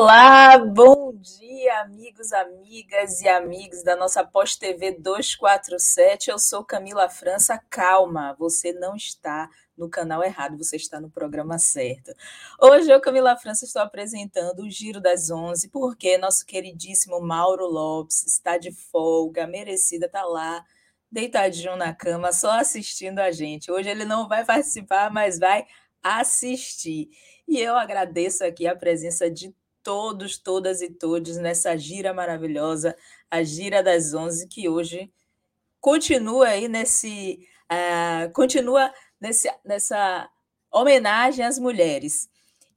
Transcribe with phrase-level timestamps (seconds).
[0.00, 6.30] Olá, bom dia, amigos, amigas e amigos da nossa Pós TV 247.
[6.30, 7.60] Eu sou Camila França.
[7.68, 12.12] Calma, você não está no canal errado, você está no programa certo.
[12.62, 18.24] Hoje eu, Camila França, estou apresentando o Giro das Onze, porque nosso queridíssimo Mauro Lopes
[18.24, 20.64] está de folga, merecida, está lá,
[21.10, 23.68] deitadinho na cama, só assistindo a gente.
[23.68, 25.66] Hoje ele não vai participar, mas vai
[26.00, 27.10] assistir.
[27.48, 29.52] E eu agradeço aqui a presença de
[29.88, 32.94] todos, todas e todos nessa gira maravilhosa,
[33.30, 35.10] a Gira das Onze, que hoje
[35.80, 37.40] continua aí nesse.
[37.72, 40.28] Uh, continua nesse, nessa
[40.70, 42.28] homenagem às mulheres.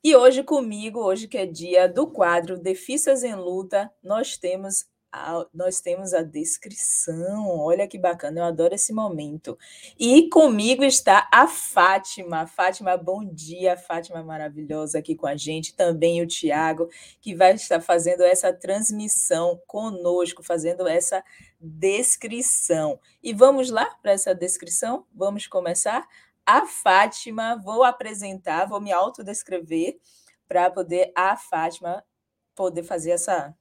[0.02, 5.46] E hoje comigo, hoje que é dia do quadro Defisas em Luta, nós temos a,
[5.54, 7.48] nós temos a descrição.
[7.60, 9.58] Olha que bacana, eu adoro esse momento.
[10.00, 12.48] E comigo está a Fátima.
[12.48, 13.76] Fátima, bom dia.
[13.76, 15.76] Fátima maravilhosa aqui com a gente.
[15.76, 16.90] Também o Tiago,
[17.20, 21.24] que vai estar fazendo essa transmissão conosco, fazendo essa
[21.60, 23.00] descrição.
[23.22, 25.06] E vamos lá para essa descrição?
[25.14, 26.08] Vamos começar?
[26.46, 30.00] A Fátima, vou apresentar, vou me autodescrever
[30.48, 32.04] para poder a Fátima
[32.56, 33.56] poder fazer essa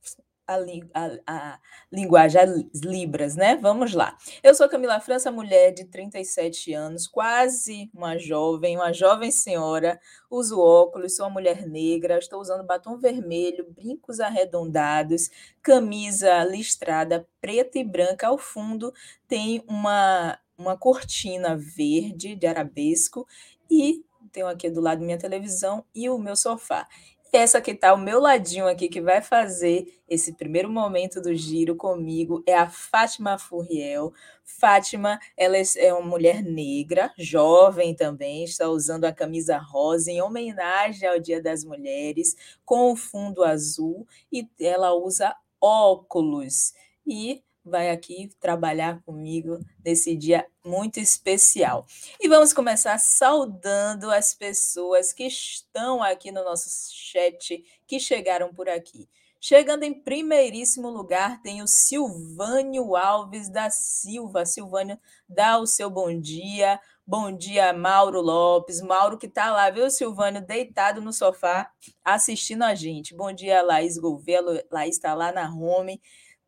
[0.50, 0.56] a,
[0.94, 1.60] a, a,
[1.92, 3.56] linguagem, as libras, né?
[3.56, 4.16] Vamos lá.
[4.42, 10.58] Eu sou Camila França, mulher de 37 anos, quase uma jovem, uma jovem senhora, uso
[10.58, 15.30] óculos, sou uma mulher negra, estou usando batom vermelho, brincos arredondados,
[15.62, 18.92] camisa listrada preta e branca, ao fundo
[19.28, 23.26] tem uma, uma cortina verde de arabesco
[23.70, 26.86] e tenho aqui do lado minha televisão e o meu sofá.
[27.32, 31.76] Essa que está ao meu ladinho aqui, que vai fazer esse primeiro momento do giro
[31.76, 34.12] comigo, é a Fátima Furriel.
[34.42, 40.20] Fátima, ela é, é uma mulher negra, jovem também, está usando a camisa rosa em
[40.20, 46.72] homenagem ao Dia das Mulheres, com o fundo azul, e ela usa óculos.
[47.06, 51.86] E vai aqui trabalhar comigo nesse dia muito especial.
[52.20, 58.68] E vamos começar saudando as pessoas que estão aqui no nosso chat, que chegaram por
[58.68, 59.08] aqui.
[59.42, 64.44] Chegando em primeiríssimo lugar, tem o Silvânio Alves da Silva.
[64.44, 66.78] Silvânio, dá o seu bom dia.
[67.06, 68.82] Bom dia, Mauro Lopes.
[68.82, 71.72] Mauro que está lá, viu, Silvânio, deitado no sofá,
[72.04, 73.16] assistindo a gente.
[73.16, 74.42] Bom dia, Laís Gouveia.
[74.70, 76.00] Laís está lá na home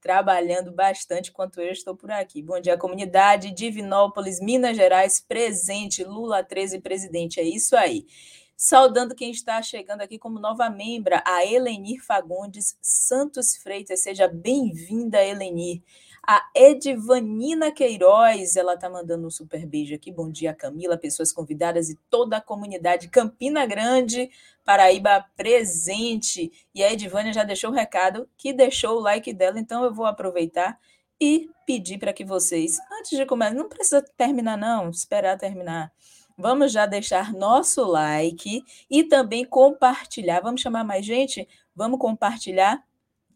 [0.02, 2.42] trabalhando bastante enquanto eu estou por aqui.
[2.42, 8.04] Bom dia, comunidade, Divinópolis, Minas Gerais, presente, Lula 13, presidente, é isso aí.
[8.56, 14.00] Saudando quem está chegando aqui como nova membra, a Elenir Fagundes Santos Freitas.
[14.00, 15.82] Seja bem-vinda, Elenir.
[16.24, 20.12] A Edvanina Queiroz, ela tá mandando um super beijo aqui.
[20.12, 24.30] Bom dia, Camila, pessoas convidadas e toda a comunidade Campina Grande,
[24.64, 26.52] Paraíba presente.
[26.74, 30.06] E a Edvânia já deixou o recado, que deixou o like dela, então eu vou
[30.06, 30.78] aproveitar
[31.20, 35.92] e pedir para que vocês, antes de começar, não precisa terminar não, esperar terminar.
[36.36, 40.40] Vamos já deixar nosso like e também compartilhar.
[40.40, 41.48] Vamos chamar mais gente?
[41.74, 42.82] Vamos compartilhar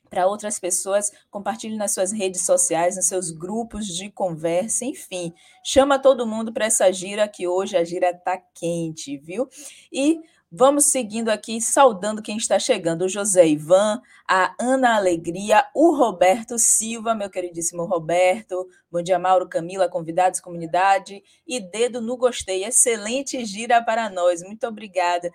[0.09, 5.33] para outras pessoas, compartilhe nas suas redes sociais, nos seus grupos de conversa, enfim,
[5.65, 9.49] chama todo mundo para essa gira que hoje a gira está quente, viu?
[9.93, 10.21] E
[10.59, 16.59] vamos seguindo aqui, saudando quem está chegando, o José Ivan, a Ana Alegria, o Roberto
[16.59, 23.45] Silva, meu queridíssimo Roberto, bom dia Mauro, Camila, convidados, comunidade, e dedo no gostei, excelente
[23.45, 25.31] gira para nós, muito obrigada,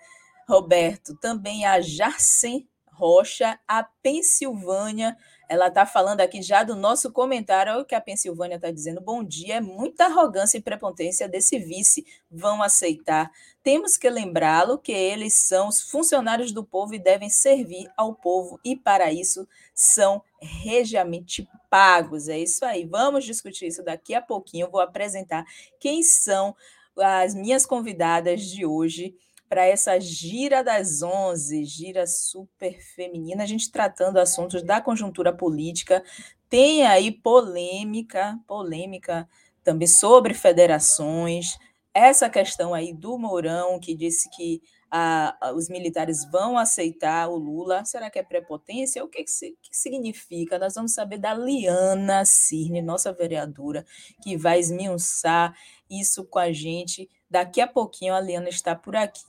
[0.48, 5.16] Roberto, também a Jarcem Rocha, a Pensilvânia.
[5.48, 9.00] Ela está falando aqui já do nosso comentário, olha o que a Pensilvânia está dizendo.
[9.00, 12.06] Bom dia, é muita arrogância e prepotência desse vice.
[12.30, 13.30] Vão aceitar.
[13.62, 18.58] Temos que lembrá-lo que eles são os funcionários do povo e devem servir ao povo,
[18.64, 22.28] e para isso são regiamente pagos.
[22.28, 22.84] É isso aí.
[22.84, 24.66] Vamos discutir isso daqui a pouquinho.
[24.66, 25.44] Eu vou apresentar
[25.80, 26.54] quem são
[26.98, 29.14] as minhas convidadas de hoje
[29.52, 36.02] para essa gira das 11, gira super feminina, a gente tratando assuntos da conjuntura política.
[36.48, 39.28] Tem aí polêmica, polêmica
[39.62, 41.58] também sobre federações,
[41.92, 47.84] essa questão aí do Mourão, que disse que a, os militares vão aceitar o Lula.
[47.84, 49.04] Será que é prepotência?
[49.04, 50.58] O que, que, que significa?
[50.58, 53.84] Nós vamos saber da Liana Cirne, nossa vereadora,
[54.22, 55.54] que vai esmiuçar
[55.90, 59.24] isso com a gente Daqui a pouquinho a Liana está por aqui.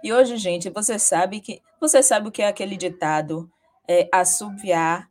[0.00, 3.50] E hoje, gente, você sabe que você sabe o que é aquele ditado
[3.88, 5.10] é, assobiar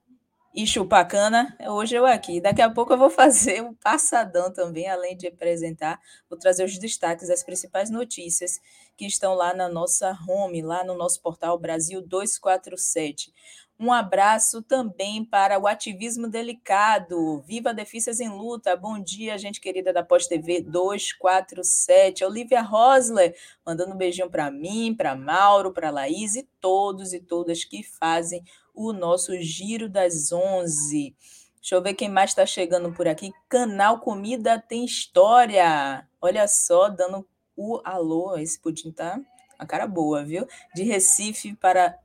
[0.56, 2.40] e chupacana, hoje eu aqui.
[2.40, 6.00] Daqui a pouco eu vou fazer um passadão também, além de apresentar,
[6.30, 8.62] vou trazer os destaques das principais notícias
[8.96, 13.34] que estão lá na nossa home, lá no nosso portal Brasil 247.
[13.80, 17.42] Um abraço também para o ativismo delicado.
[17.42, 18.76] Viva Defícias em Luta.
[18.76, 22.26] Bom dia, gente querida da Pós TV 247.
[22.26, 27.64] Olivia Rosler, mandando um beijinho para mim, para Mauro, para Laís e todos e todas
[27.64, 28.44] que fazem
[28.74, 31.16] o nosso Giro das 11.
[31.62, 33.32] Deixa eu ver quem mais está chegando por aqui.
[33.48, 36.08] Canal Comida Tem História.
[36.20, 38.36] Olha só, dando o alô.
[38.38, 39.22] Esse pudim tá
[39.60, 40.48] a cara boa, viu?
[40.74, 41.96] De Recife para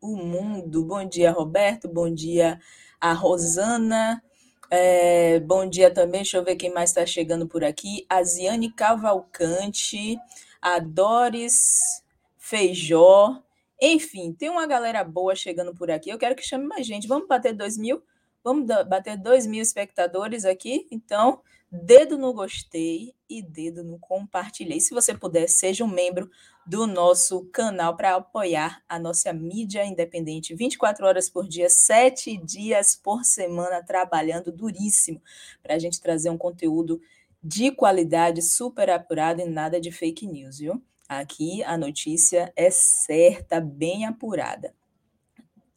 [0.00, 0.84] o mundo.
[0.84, 1.88] Bom dia, Roberto.
[1.88, 2.60] Bom dia,
[3.00, 4.22] a Rosana.
[4.70, 6.22] É, bom dia também.
[6.22, 8.06] Deixa eu ver quem mais está chegando por aqui.
[8.08, 10.18] A Ziane Cavalcante,
[10.62, 12.02] a Doris
[12.38, 13.42] Feijó.
[13.80, 16.10] Enfim, tem uma galera boa chegando por aqui.
[16.10, 17.08] Eu quero que chame mais gente.
[17.08, 18.02] Vamos bater dois mil?
[18.42, 20.86] Vamos bater dois mil espectadores aqui?
[20.90, 24.80] Então, dedo no gostei e dedo no compartilhei.
[24.80, 26.30] Se você puder, seja um membro
[26.70, 32.94] do nosso canal para apoiar a nossa mídia independente 24 horas por dia, 7 dias
[32.94, 35.20] por semana, trabalhando duríssimo
[35.64, 37.00] para a gente trazer um conteúdo
[37.42, 40.80] de qualidade, super apurado e nada de fake news, viu?
[41.08, 44.72] Aqui a notícia é certa, bem apurada.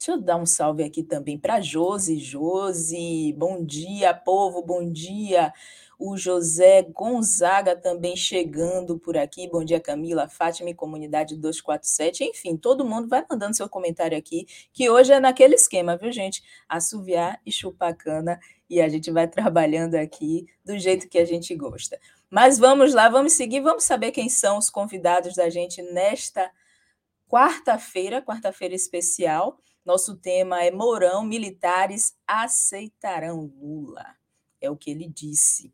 [0.04, 2.18] Deixa eu dar um salve aqui também para Josi.
[2.18, 5.54] Josi, bom dia, povo, bom dia
[5.98, 9.50] o José Gonzaga também chegando por aqui.
[9.50, 12.26] Bom dia, Camila, Fátima e Comunidade 247.
[12.26, 16.44] Enfim, todo mundo vai mandando seu comentário aqui, que hoje é naquele esquema, viu, gente?
[16.68, 18.38] Assoviar e chupar cana,
[18.70, 21.98] e a gente vai trabalhando aqui do jeito que a gente gosta.
[22.30, 26.52] Mas vamos lá, vamos seguir, vamos saber quem são os convidados da gente nesta
[27.30, 29.58] quarta-feira, quarta-feira especial.
[29.86, 34.06] Nosso tema é Mourão, militares aceitarão Lula
[34.64, 35.74] é o que ele disse.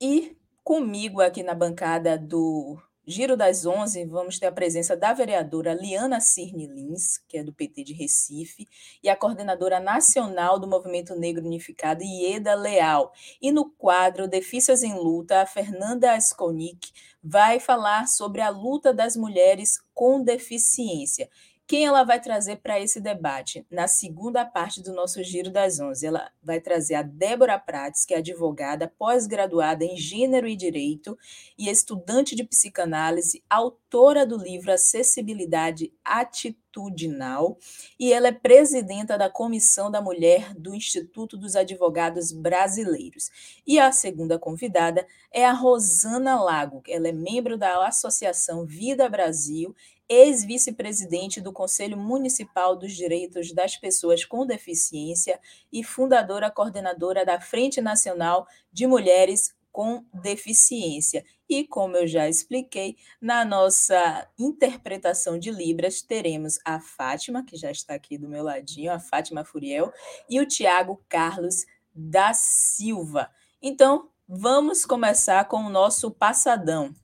[0.00, 5.74] E comigo aqui na bancada do Giro das Onze, vamos ter a presença da vereadora
[5.74, 8.66] Liana Cirne Lins, que é do PT de Recife,
[9.02, 13.12] e a coordenadora nacional do Movimento Negro Unificado, Ieda Leal.
[13.42, 16.92] E no quadro Defícias em Luta, a Fernanda Asconic
[17.22, 21.28] vai falar sobre a luta das mulheres com deficiência.
[21.66, 23.66] Quem ela vai trazer para esse debate?
[23.70, 28.12] Na segunda parte do nosso Giro das Onze, ela vai trazer a Débora Prates, que
[28.12, 31.16] é advogada, pós-graduada em Gênero e Direito
[31.56, 37.56] e estudante de psicanálise, autora do livro Acessibilidade Atitudinal,
[37.98, 43.30] e ela é presidenta da Comissão da Mulher do Instituto dos Advogados Brasileiros.
[43.66, 49.74] E a segunda convidada é a Rosana Lago, ela é membro da Associação Vida Brasil
[50.08, 55.40] ex-vice-presidente do Conselho Municipal dos Direitos das Pessoas com Deficiência
[55.72, 61.24] e fundadora coordenadora da Frente Nacional de Mulheres com Deficiência.
[61.48, 67.70] E, como eu já expliquei, na nossa interpretação de Libras, teremos a Fátima, que já
[67.70, 69.92] está aqui do meu ladinho, a Fátima Furiel,
[70.30, 73.30] e o Tiago Carlos da Silva.
[73.60, 76.94] Então, vamos começar com o nosso passadão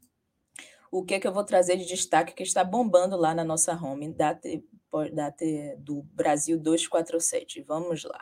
[0.91, 3.73] o que é que eu vou trazer de destaque que está bombando lá na nossa
[3.75, 5.33] home da, da,
[5.79, 7.63] do Brasil 247.
[7.63, 8.21] Vamos lá.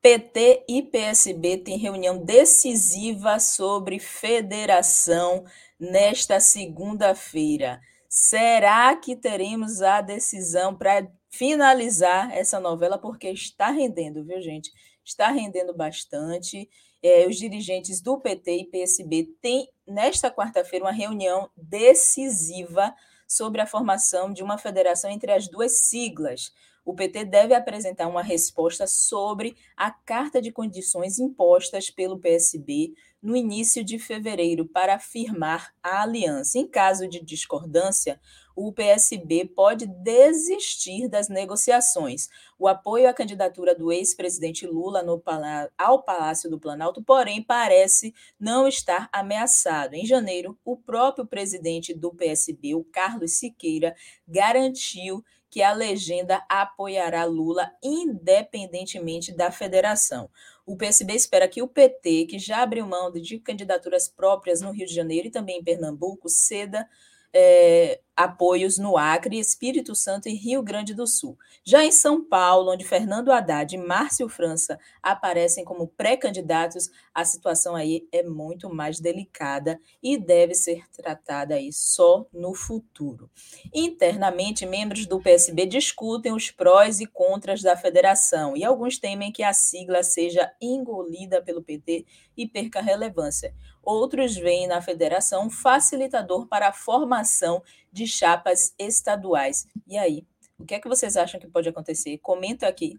[0.00, 5.44] PT e PSB têm reunião decisiva sobre federação
[5.78, 7.80] nesta segunda-feira.
[8.08, 12.96] Será que teremos a decisão para finalizar essa novela?
[12.96, 14.72] Porque está rendendo, viu, gente?
[15.04, 16.68] Está rendendo bastante
[17.02, 22.94] é, os dirigentes do PT e PSB têm, nesta quarta-feira, uma reunião decisiva
[23.26, 26.52] sobre a formação de uma federação entre as duas siglas.
[26.84, 33.36] O PT deve apresentar uma resposta sobre a carta de condições impostas pelo PSB no
[33.36, 36.58] início de fevereiro para firmar a aliança.
[36.58, 38.20] Em caso de discordância,
[38.66, 42.28] o PSB pode desistir das negociações.
[42.58, 45.02] O apoio à candidatura do ex-presidente Lula
[45.78, 49.94] ao Palácio do Planalto, porém, parece não estar ameaçado.
[49.94, 53.96] Em janeiro, o próprio presidente do PSB, o Carlos Siqueira,
[54.28, 60.28] garantiu que a legenda apoiará Lula independentemente da federação.
[60.66, 64.86] O PSB espera que o PT, que já abriu mão de candidaturas próprias no Rio
[64.86, 66.86] de Janeiro e também em Pernambuco, ceda
[67.32, 71.38] é, apoios no Acre, Espírito Santo e Rio Grande do Sul.
[71.64, 77.74] Já em São Paulo, onde Fernando Haddad e Márcio França aparecem como pré-candidatos, a situação
[77.74, 83.30] aí é muito mais delicada e deve ser tratada aí só no futuro.
[83.72, 89.42] Internamente, membros do PSB discutem os prós e contras da federação e alguns temem que
[89.42, 92.04] a sigla seja engolida pelo PT
[92.36, 93.54] e perca relevância.
[93.90, 97.60] Outros veem na federação facilitador para a formação
[97.92, 99.66] de chapas estaduais.
[99.84, 100.24] E aí,
[100.56, 102.16] o que é que vocês acham que pode acontecer?
[102.18, 102.96] Comenta aqui.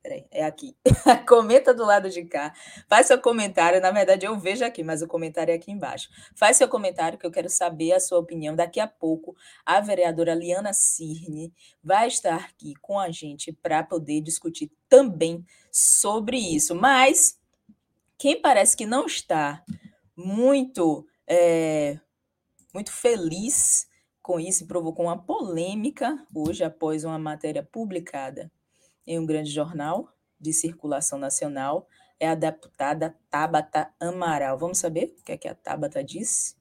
[0.00, 0.76] Peraí, é aqui.
[1.28, 2.54] Comenta do lado de cá.
[2.88, 3.80] Faz seu comentário.
[3.80, 6.08] Na verdade, eu vejo aqui, mas o comentário é aqui embaixo.
[6.36, 8.54] Faz seu comentário que eu quero saber a sua opinião.
[8.54, 9.34] Daqui a pouco,
[9.66, 16.36] a vereadora Liana Cirne vai estar aqui com a gente para poder discutir também sobre
[16.36, 16.72] isso.
[16.72, 17.41] Mas
[18.22, 19.64] quem parece que não está
[20.16, 21.98] muito, é,
[22.72, 23.88] muito feliz
[24.22, 28.48] com isso e provocou uma polêmica hoje após uma matéria publicada
[29.04, 30.08] em um grande jornal
[30.40, 31.88] de circulação nacional
[32.20, 34.56] é a deputada Tabata Amaral.
[34.56, 36.56] Vamos saber o que é que a Tabata diz?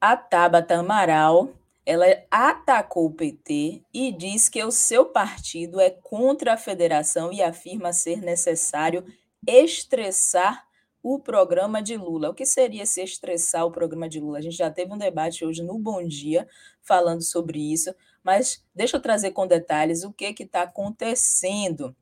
[0.00, 1.50] A Tabata Amaral,
[1.90, 7.42] ela atacou o PT e diz que o seu partido é contra a federação e
[7.42, 9.04] afirma ser necessário
[9.44, 10.64] estressar
[11.02, 12.30] o programa de Lula.
[12.30, 14.38] O que seria se estressar o programa de Lula?
[14.38, 16.46] A gente já teve um debate hoje no Bom Dia
[16.80, 17.92] falando sobre isso,
[18.22, 21.96] mas deixa eu trazer com detalhes o que está acontecendo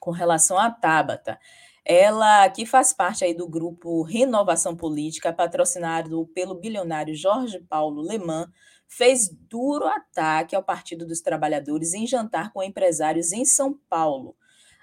[0.00, 1.38] com relação à Tabata.
[1.84, 8.50] Ela, que faz parte aí do grupo Renovação Política, patrocinado pelo bilionário Jorge Paulo Leman,
[8.90, 14.36] fez duro ataque ao Partido dos Trabalhadores em jantar com empresários em São Paulo.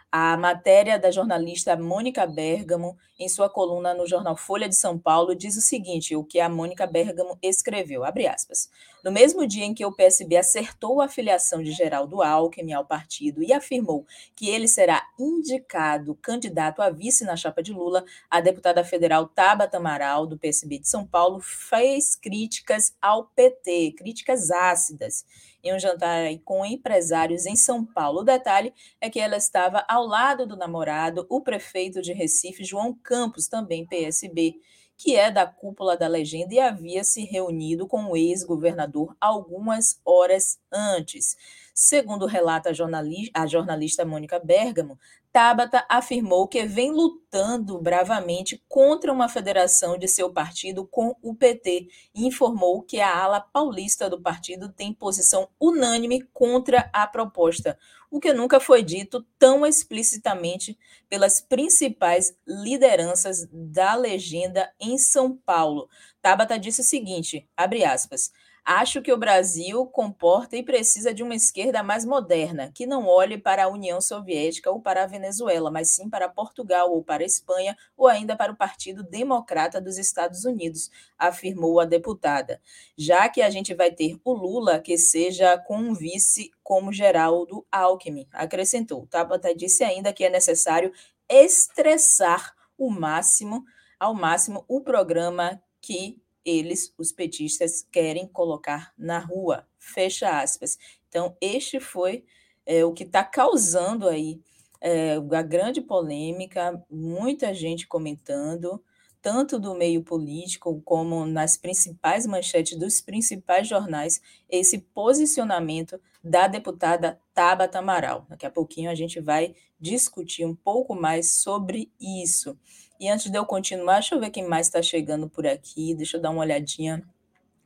[0.09, 5.36] A matéria da jornalista Mônica Bergamo, em sua coluna no jornal Folha de São Paulo,
[5.36, 8.69] diz o seguinte: o que a Mônica Bergamo escreveu, aspas.
[9.03, 13.41] No mesmo dia em que o PSB acertou a filiação de Geraldo Alckmin ao partido
[13.41, 14.05] e afirmou
[14.36, 19.77] que ele será indicado candidato a vice na chapa de Lula, a deputada federal Tabata
[19.77, 25.24] Amaral, do PSB de São Paulo, fez críticas ao PT, críticas ácidas
[25.63, 28.21] em um jantar com empresários em São Paulo.
[28.21, 32.93] O detalhe é que ela estava ao lado do namorado, o prefeito de Recife, João
[33.07, 34.59] Campos, também PSB,
[34.97, 40.59] que é da cúpula da legenda e havia se reunido com o ex-governador algumas horas
[40.69, 41.37] antes.
[41.73, 44.99] Segundo relata a jornalista, Mônica Bergamo,
[45.38, 51.88] Tabata afirmou que vem lutando bravamente contra uma federação de seu partido com o PT
[52.15, 57.77] e informou que a ala paulista do partido tem posição unânime contra a proposta,
[58.10, 60.75] o que nunca foi dito tão explicitamente
[61.08, 65.88] pelas principais lideranças da legenda em São Paulo.
[66.20, 68.32] Tabata disse o seguinte, abre aspas,
[68.69, 73.38] Acho que o Brasil comporta e precisa de uma esquerda mais moderna, que não olhe
[73.38, 77.25] para a União Soviética ou para a Venezuela, mas sim para Portugal ou para a
[77.25, 82.62] Espanha ou ainda para o Partido Democrata dos Estados Unidos, afirmou a deputada.
[82.97, 87.65] Já que a gente vai ter o Lula, que seja com um vice como Geraldo
[87.71, 89.07] Alckmin, acrescentou.
[89.07, 90.91] Tabata disse ainda que é necessário
[91.29, 93.63] estressar o máximo,
[93.97, 99.67] ao máximo, o programa que eles, os petistas, querem colocar na rua.
[99.77, 100.77] Fecha aspas.
[101.09, 102.23] Então, este foi
[102.65, 104.41] é, o que está causando aí
[104.79, 108.81] é, a grande polêmica, muita gente comentando,
[109.21, 117.19] tanto do meio político como nas principais manchetes dos principais jornais, esse posicionamento da deputada
[117.33, 118.25] Tabata Amaral.
[118.29, 122.57] Daqui a pouquinho a gente vai discutir um pouco mais sobre isso.
[122.99, 125.93] E antes de eu continuar, deixa eu ver quem mais está chegando por aqui.
[125.93, 127.03] Deixa eu dar uma olhadinha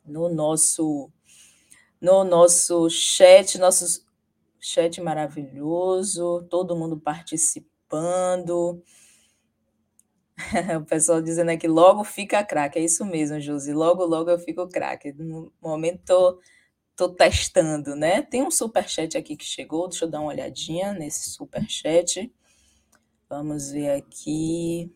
[0.06, 1.10] no nosso
[2.02, 4.04] no nosso chat, nosso
[4.60, 8.82] chat maravilhoso, todo mundo participando.
[10.82, 12.80] o pessoal dizendo aqui, logo fica craque.
[12.80, 13.74] É isso mesmo, Josi.
[13.74, 15.14] Logo, logo eu fico craque.
[15.14, 16.40] No momento tô,
[16.96, 18.22] tô testando, né?
[18.24, 19.88] Tem um super chat aqui que chegou.
[19.88, 22.32] Deixa eu dar uma olhadinha nesse super chat.
[23.30, 24.92] Vamos ver aqui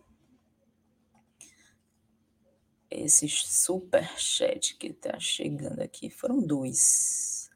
[2.99, 6.09] esse super chat que está chegando aqui.
[6.09, 7.49] Foram dois.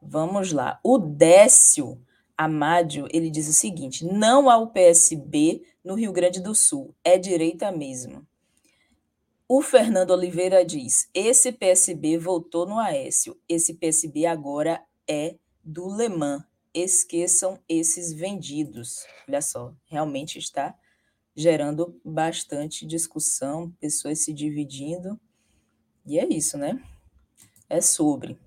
[0.00, 0.80] Vamos lá.
[0.82, 2.00] O Décio
[2.36, 7.18] Amádio, ele diz o seguinte: não há o PSB no Rio Grande do Sul, é
[7.18, 8.26] direita mesmo.
[9.46, 16.42] O Fernando Oliveira diz: esse PSB voltou no Aécio, esse PSB agora é do Lemã.
[16.72, 19.04] Esqueçam esses vendidos.
[19.28, 20.74] Olha só, realmente está
[21.40, 25.18] gerando bastante discussão, pessoas se dividindo.
[26.04, 26.82] E é isso, né?
[27.68, 28.38] É sobre.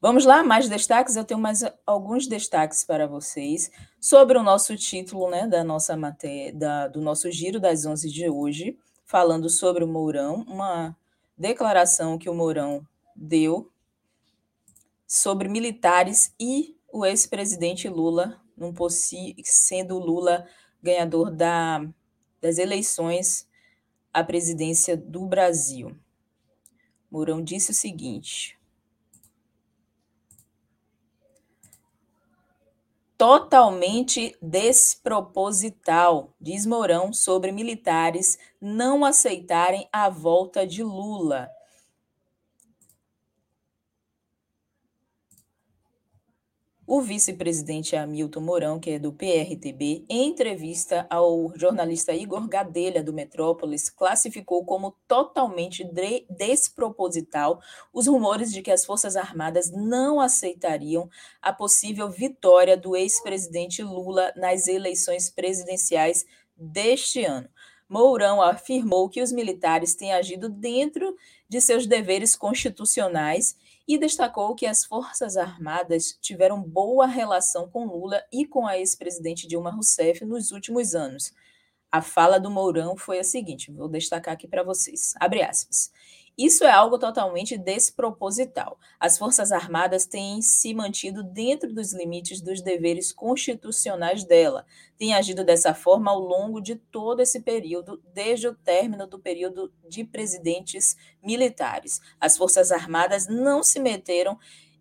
[0.00, 1.16] Vamos lá, mais destaques.
[1.16, 3.70] Eu tenho mais alguns destaques para vocês
[4.00, 8.30] sobre o nosso título, né, da nossa matéria, da, do nosso giro das 11 de
[8.30, 10.96] hoje, falando sobre o Mourão, uma
[11.36, 13.70] declaração que o Mourão deu
[15.06, 18.72] sobre militares e o ex-presidente Lula, num
[19.44, 20.46] sendo Lula
[20.82, 21.86] ganhador da,
[22.40, 23.48] das eleições
[24.12, 25.96] à presidência do Brasil.
[27.10, 28.58] Mourão disse o seguinte:
[33.20, 41.50] totalmente desproposital, diz Mourão sobre militares não aceitarem a volta de Lula.
[46.92, 53.12] O vice-presidente Hamilton Mourão, que é do PRTB, em entrevista ao jornalista Igor Gadelha, do
[53.12, 55.88] Metrópolis, classificou como totalmente
[56.28, 57.60] desproposital
[57.92, 61.08] os rumores de que as Forças Armadas não aceitariam
[61.40, 67.48] a possível vitória do ex-presidente Lula nas eleições presidenciais deste ano.
[67.88, 71.16] Mourão afirmou que os militares têm agido dentro
[71.48, 73.56] de seus deveres constitucionais
[73.92, 79.48] e destacou que as Forças Armadas tiveram boa relação com Lula e com a ex-presidente
[79.48, 81.34] Dilma Rousseff nos últimos anos.
[81.90, 85.12] A fala do Mourão foi a seguinte, vou destacar aqui para vocês.
[85.18, 85.90] Abre aspas.
[86.40, 88.78] Isso é algo totalmente desproposital.
[88.98, 94.64] As Forças Armadas têm se mantido dentro dos limites dos deveres constitucionais dela,
[94.96, 99.70] têm agido dessa forma ao longo de todo esse período, desde o término do período
[99.86, 102.00] de presidentes militares.
[102.18, 104.38] As Forças Armadas não se meteram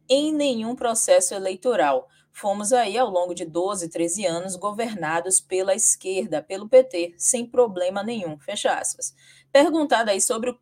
[0.07, 2.07] em nenhum processo eleitoral.
[2.31, 8.01] Fomos aí, ao longo de 12, 13 anos, governados pela esquerda, pelo PT, sem problema
[8.01, 8.39] nenhum.
[8.39, 9.13] Fecha aspas.
[9.51, 10.59] Perguntado aí sobre o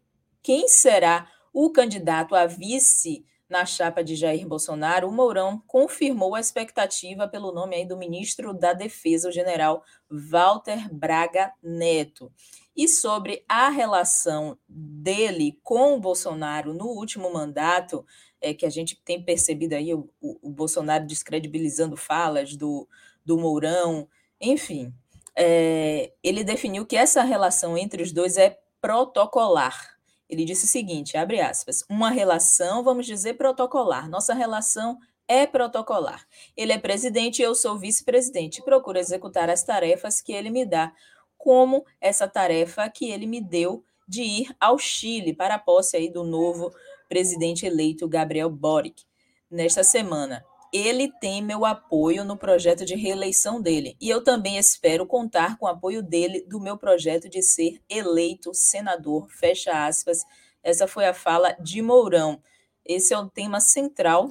[0.48, 6.40] quem será o candidato a vice na chapa de Jair Bolsonaro, o Mourão confirmou a
[6.40, 12.32] expectativa pelo nome aí do ministro da Defesa, o general Walter Braga Neto.
[12.74, 18.06] E sobre a relação dele com o Bolsonaro no último mandato,
[18.40, 22.88] é, que a gente tem percebido aí o, o, o Bolsonaro descredibilizando falas do,
[23.26, 24.08] do Mourão,
[24.40, 24.94] enfim,
[25.36, 29.97] é, ele definiu que essa relação entre os dois é protocolar
[30.30, 34.10] ele disse o seguinte, abre aspas, uma relação, vamos dizer, protocolar.
[34.10, 36.26] Nossa relação é protocolar.
[36.56, 38.62] Ele é presidente e eu sou vice-presidente.
[38.62, 40.94] Procuro executar as tarefas que ele me dá,
[41.38, 46.10] como essa tarefa que ele me deu de ir ao Chile para a posse aí
[46.10, 46.74] do novo
[47.10, 49.04] presidente eleito Gabriel Boric
[49.50, 53.96] nesta semana ele tem meu apoio no projeto de reeleição dele.
[54.00, 58.54] E eu também espero contar com o apoio dele do meu projeto de ser eleito
[58.54, 59.30] senador.
[59.30, 60.20] Fecha aspas.
[60.64, 62.42] Essa foi a fala de Mourão.
[62.86, 64.30] Esse é o tema central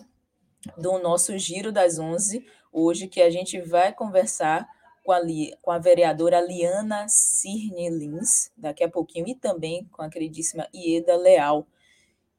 [0.77, 4.66] do nosso Giro das Onze, hoje, que a gente vai conversar
[5.05, 5.20] com a,
[5.62, 11.16] com a vereadora Liana Cirne Lins, daqui a pouquinho, e também com a queridíssima Ieda
[11.16, 11.66] Leal,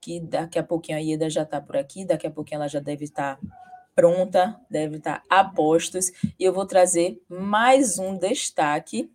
[0.02, 2.80] que daqui a pouquinho a Ieda já está por aqui, daqui a pouquinho ela já
[2.80, 3.40] deve estar
[3.98, 9.12] pronta, deve estar a postos, e eu vou trazer mais um destaque,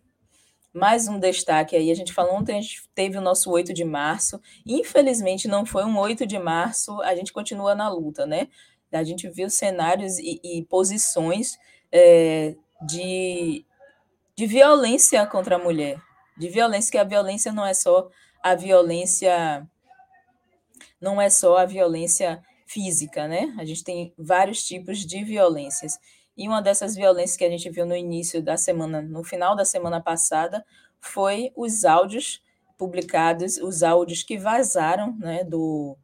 [0.73, 3.85] mais um destaque aí, a gente falou ontem, a gente teve o nosso 8 de
[3.85, 8.49] março, infelizmente não foi um 8 de março, a gente continua na luta, né?
[8.91, 11.57] A gente viu cenários e, e posições
[11.89, 12.53] é,
[12.85, 13.65] de,
[14.35, 15.97] de violência contra a mulher,
[16.37, 18.09] de violência, que a violência não é só
[18.43, 19.65] a violência,
[20.99, 22.43] não é só a violência
[22.73, 23.53] física, né?
[23.59, 25.99] A gente tem vários tipos de violências.
[26.35, 29.63] E uma dessas violências que a gente viu no início da semana, no final da
[29.63, 30.65] semana passada,
[30.99, 32.41] foi os áudios
[32.77, 35.95] publicados, os áudios que vazaram, né, do,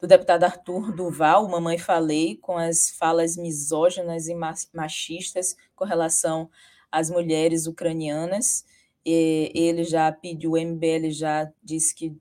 [0.00, 4.34] do deputado Arthur Duval, Mamãe Falei, com as falas misóginas e
[4.72, 6.50] machistas com relação
[6.90, 8.64] às mulheres ucranianas
[9.04, 12.16] ele já pediu, o MBL já disse que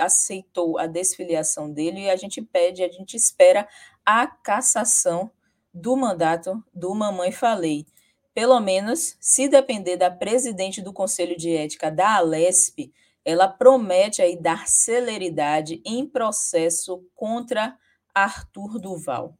[0.00, 3.68] aceitou a desfiliação dele e a gente pede, a gente espera
[4.04, 5.30] a cassação
[5.72, 7.86] do mandato do Mamãe Falei.
[8.34, 12.92] Pelo menos, se depender da presidente do Conselho de Ética da Alesp,
[13.24, 17.76] ela promete aí dar celeridade em processo contra
[18.14, 19.36] Arthur Duval.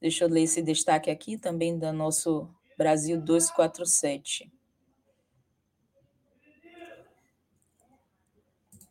[0.00, 4.50] Deixa eu ler esse destaque aqui também do nosso Brasil 247.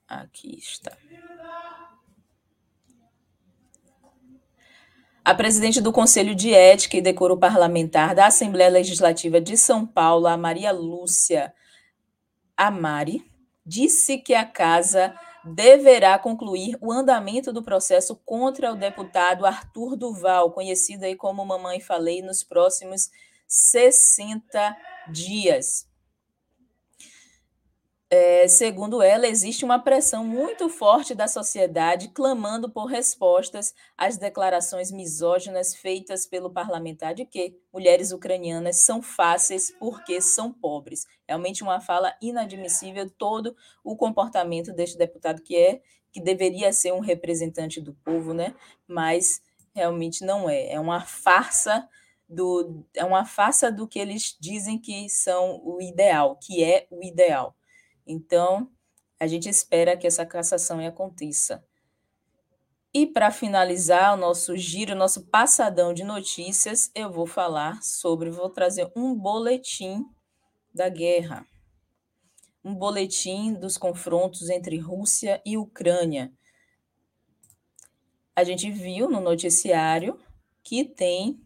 [0.09, 0.97] Aqui está.
[5.23, 10.25] A presidente do Conselho de Ética e Decoro Parlamentar da Assembleia Legislativa de São Paulo,
[10.25, 11.53] a Maria Lúcia
[12.57, 13.23] Amari,
[13.63, 15.13] disse que a casa
[15.45, 21.79] deverá concluir o andamento do processo contra o deputado Arthur Duval, conhecido aí como Mamãe
[21.79, 23.11] Falei, nos próximos
[23.47, 24.75] 60
[25.11, 25.88] dias.
[28.11, 34.91] É, segundo ela, existe uma pressão muito forte da sociedade clamando por respostas às declarações
[34.91, 41.05] misóginas feitas pelo parlamentar de que mulheres ucranianas são fáceis porque são pobres.
[41.27, 45.79] Realmente uma fala inadmissível todo o comportamento deste deputado que é
[46.11, 48.55] que deveria ser um representante do povo, né?
[48.87, 49.39] Mas
[49.75, 50.71] realmente não é.
[50.71, 51.87] É uma farsa
[52.27, 57.03] do é uma farsa do que eles dizem que são o ideal, que é o
[57.03, 57.55] ideal.
[58.11, 58.67] Então,
[59.19, 61.63] a gente espera que essa cassação aconteça.
[62.91, 68.49] E para finalizar o nosso giro, nosso passadão de notícias, eu vou falar sobre, vou
[68.49, 70.03] trazer um boletim
[70.73, 71.45] da guerra.
[72.65, 76.33] Um boletim dos confrontos entre Rússia e Ucrânia.
[78.35, 80.19] A gente viu no noticiário
[80.63, 81.39] que tem.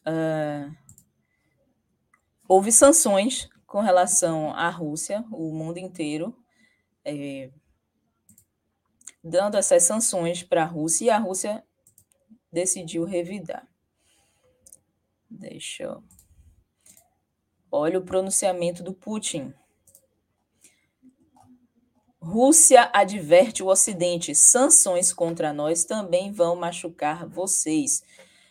[0.00, 0.74] Uh,
[2.48, 6.34] houve sanções com relação à Rússia, o mundo inteiro,
[7.04, 7.50] é,
[9.22, 11.62] dando essas sanções para a Rússia, e a Rússia
[12.50, 13.68] decidiu revidar.
[15.30, 16.02] Deixa eu.
[17.70, 19.52] Olha o pronunciamento do Putin.
[22.18, 28.02] Rússia adverte o Ocidente: sanções contra nós também vão machucar vocês.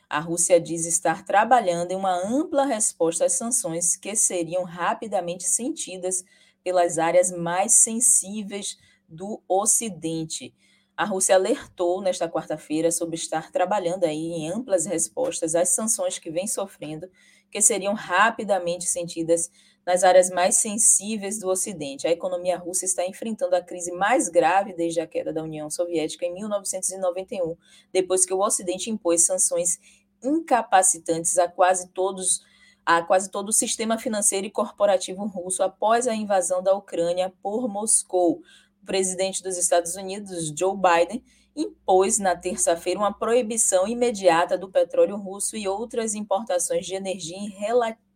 [0.10, 6.24] A Rússia diz estar trabalhando em uma ampla resposta às sanções que seriam rapidamente sentidas
[6.64, 10.56] pelas áreas mais sensíveis do Ocidente.
[10.96, 16.32] A Rússia alertou nesta quarta-feira sobre estar trabalhando aí em amplas respostas às sanções que
[16.32, 17.10] vem sofrendo,
[17.52, 19.52] que seriam rapidamente sentidas
[19.86, 22.08] nas áreas mais sensíveis do Ocidente.
[22.08, 26.26] A economia russa está enfrentando a crise mais grave desde a queda da União Soviética
[26.26, 27.56] em 1991,
[27.94, 29.80] depois que o Ocidente impôs sanções
[30.24, 32.46] incapacitantes a quase todos
[32.86, 37.68] a quase todo o sistema financeiro e corporativo russo após a invasão da Ucrânia por
[37.68, 38.42] Moscou.
[38.82, 41.22] O presidente dos Estados Unidos, Joe Biden,
[41.54, 47.54] impôs na terça-feira uma proibição imediata do petróleo russo e outras importações de energia em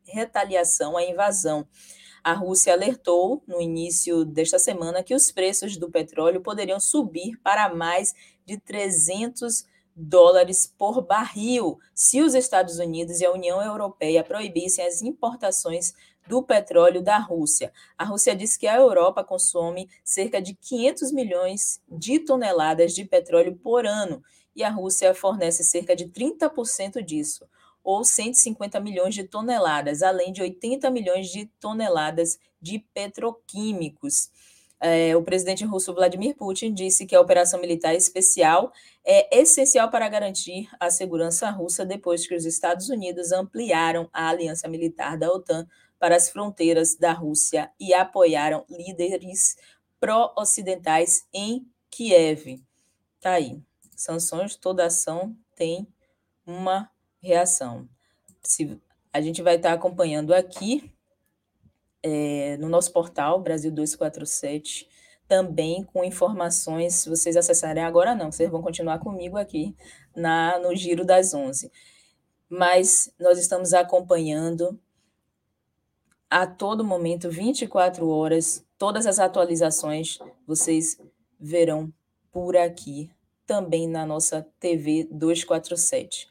[0.05, 1.67] retaliação à invasão.
[2.23, 7.73] A Rússia alertou no início desta semana que os preços do petróleo poderiam subir para
[7.73, 8.13] mais
[8.45, 15.01] de 300 dólares por barril se os Estados Unidos e a União Europeia proibissem as
[15.01, 15.93] importações
[16.27, 17.73] do petróleo da Rússia.
[17.97, 23.55] A Rússia diz que a Europa consome cerca de 500 milhões de toneladas de petróleo
[23.57, 24.23] por ano
[24.55, 27.47] e a Rússia fornece cerca de 30% disso,
[27.83, 34.29] ou 150 milhões de toneladas, além de 80 milhões de toneladas de petroquímicos.
[34.83, 38.73] É, o presidente russo Vladimir Putin disse que a operação militar especial
[39.05, 44.67] é essencial para garantir a segurança russa depois que os Estados Unidos ampliaram a aliança
[44.67, 45.67] militar da OTAN
[45.99, 49.55] para as fronteiras da Rússia e apoiaram líderes
[49.99, 52.59] pró-ocidentais em Kiev.
[53.19, 53.61] Tá aí.
[53.95, 55.87] Sanções, toda ação tem
[56.43, 56.89] uma
[57.21, 57.87] reação.
[58.41, 58.81] Se,
[59.13, 60.91] a gente vai estar acompanhando aqui
[62.03, 64.87] é, no nosso portal, Brasil 247,
[65.27, 69.75] também com informações, vocês acessarem agora não, vocês vão continuar comigo aqui
[70.15, 71.71] na no Giro das 11.
[72.49, 74.77] Mas nós estamos acompanhando
[76.29, 80.97] a todo momento, 24 horas, todas as atualizações vocês
[81.39, 81.93] verão
[82.31, 83.09] por aqui,
[83.45, 86.29] também na nossa TV 247.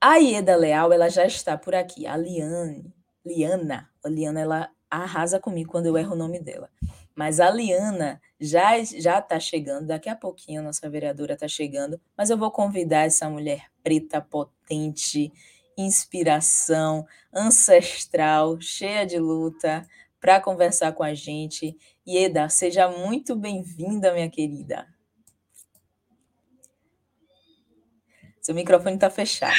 [0.00, 2.06] A Ieda Leal, ela já está por aqui.
[2.06, 2.92] A Liane,
[3.24, 6.70] Liana, a Liana, ela arrasa comigo quando eu erro o nome dela.
[7.14, 12.00] Mas a Liana já já está chegando, daqui a pouquinho a nossa vereadora está chegando,
[12.16, 15.32] mas eu vou convidar essa mulher preta, potente,
[15.76, 19.86] inspiração, ancestral, cheia de luta,
[20.20, 21.76] para conversar com a gente.
[22.06, 24.86] Ieda, seja muito bem-vinda, minha querida.
[28.40, 29.54] Seu microfone está fechado.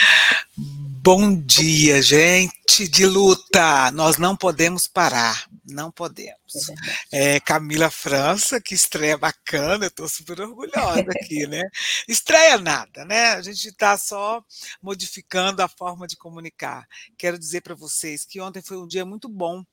[1.02, 3.90] Bom dia, gente de luta.
[3.92, 6.70] Nós não podemos parar, não podemos.
[7.10, 11.64] É, é Camila França, que estreia bacana, eu estou super orgulhosa aqui, né?
[12.06, 13.30] Estreia nada, né?
[13.30, 14.44] A gente está só
[14.82, 16.86] modificando a forma de comunicar.
[17.18, 19.64] Quero dizer para vocês que ontem foi um dia muito bom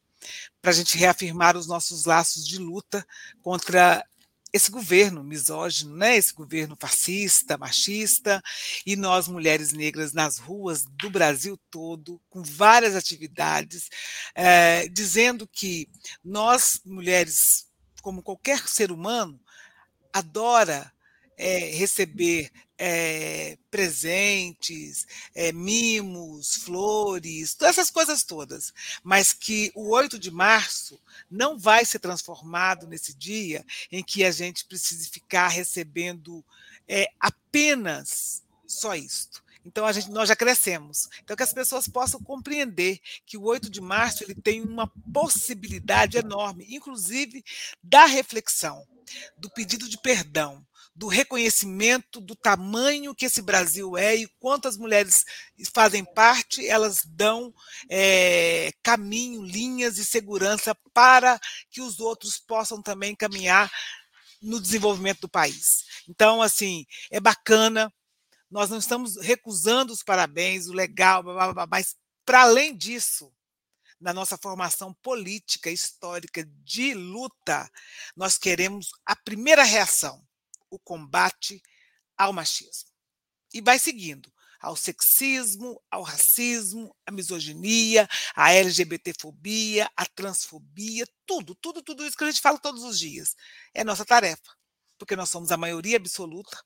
[0.62, 3.04] para a gente reafirmar os nossos laços de luta
[3.42, 4.04] contra
[4.52, 6.16] esse governo misógino, né?
[6.16, 8.42] esse governo fascista, machista,
[8.84, 13.90] e nós, mulheres negras, nas ruas do Brasil todo, com várias atividades,
[14.34, 15.88] é, dizendo que
[16.24, 17.66] nós, mulheres,
[18.02, 19.38] como qualquer ser humano,
[20.12, 20.90] adora
[21.36, 28.72] é, receber é, presentes, é, mimos, flores, essas coisas todas,
[29.02, 34.30] mas que o 8 de março não vai ser transformado nesse dia em que a
[34.30, 36.44] gente precise ficar recebendo
[36.88, 39.44] é, apenas só isto.
[39.64, 41.08] Então a gente, nós já crescemos.
[41.24, 46.16] Então que as pessoas possam compreender que o 8 de março ele tem uma possibilidade
[46.16, 47.44] enorme, inclusive
[47.82, 48.86] da reflexão,
[49.36, 50.64] do pedido de perdão,
[50.96, 55.26] do reconhecimento do tamanho que esse Brasil é e quantas mulheres
[55.74, 57.52] fazem parte, elas dão
[57.90, 61.38] é, caminho, linhas de segurança para
[61.70, 63.70] que os outros possam também caminhar
[64.40, 65.84] no desenvolvimento do país.
[66.08, 67.92] Então, assim, é bacana,
[68.50, 73.30] nós não estamos recusando os parabéns, o legal, blá, blá, blá, mas para além disso,
[74.00, 77.70] na nossa formação política, histórica de luta,
[78.16, 80.25] nós queremos a primeira reação
[80.70, 81.62] o combate
[82.16, 82.90] ao machismo.
[83.52, 91.82] E vai seguindo ao sexismo, ao racismo, à misoginia, à LGBTfobia, à transfobia, tudo, tudo,
[91.82, 93.36] tudo isso que a gente fala todos os dias.
[93.74, 94.56] É nossa tarefa,
[94.98, 96.60] porque nós somos a maioria absoluta.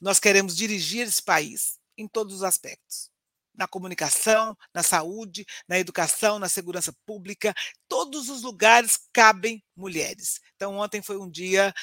[0.00, 3.10] Nós queremos dirigir esse país em todos os aspectos.
[3.54, 7.52] Na comunicação, na saúde, na educação, na segurança pública,
[7.88, 10.40] todos os lugares cabem mulheres.
[10.54, 11.74] Então, ontem foi um dia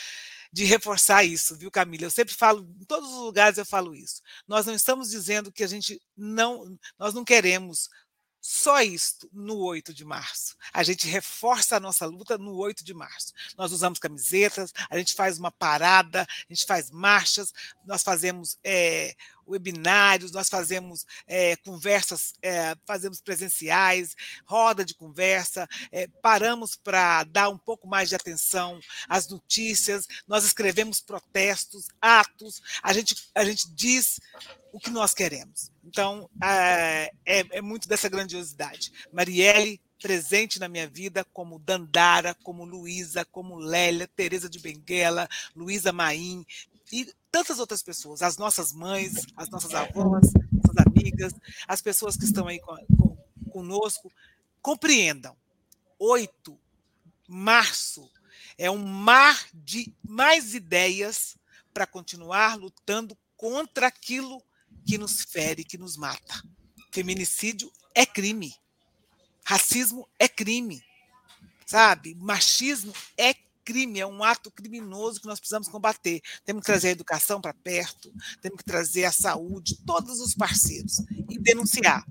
[0.55, 2.05] de reforçar isso, viu, Camila?
[2.05, 4.21] Eu sempre falo, em todos os lugares eu falo isso.
[4.47, 7.89] Nós não estamos dizendo que a gente não, nós não queremos
[8.39, 10.55] só isto no 8 de março.
[10.71, 13.33] A gente reforça a nossa luta no 8 de março.
[13.57, 17.51] Nós usamos camisetas, a gente faz uma parada, a gente faz marchas,
[17.85, 19.13] nós fazemos é,
[19.47, 27.49] webinários, nós fazemos é, conversas, é, fazemos presenciais, roda de conversa, é, paramos para dar
[27.49, 33.69] um pouco mais de atenção às notícias, nós escrevemos protestos, atos, a gente, a gente
[33.71, 34.19] diz
[34.71, 35.71] o que nós queremos.
[35.83, 38.91] Então, é, é muito dessa grandiosidade.
[39.11, 45.91] Marielle, presente na minha vida como Dandara, como Luísa, como Lélia, Teresa de Benguela, Luísa
[45.91, 46.45] Maim,
[46.91, 51.33] e tantas outras pessoas, as nossas mães, as nossas avós, nossas amigas,
[51.67, 52.59] as pessoas que estão aí
[53.51, 54.11] conosco,
[54.61, 55.35] compreendam.
[55.97, 56.59] 8
[57.27, 58.09] março
[58.57, 61.37] é um mar de mais ideias
[61.73, 64.41] para continuar lutando contra aquilo
[64.85, 66.41] que nos fere, que nos mata.
[66.91, 68.55] Feminicídio é crime.
[69.43, 70.81] Racismo é crime.
[71.65, 72.15] Sabe?
[72.15, 73.33] Machismo é
[73.65, 76.21] crime, é um ato criminoso que nós precisamos combater.
[76.45, 80.99] Temos que trazer a educação para perto, temos que trazer a saúde, todos os parceiros,
[81.29, 82.05] e denunciar.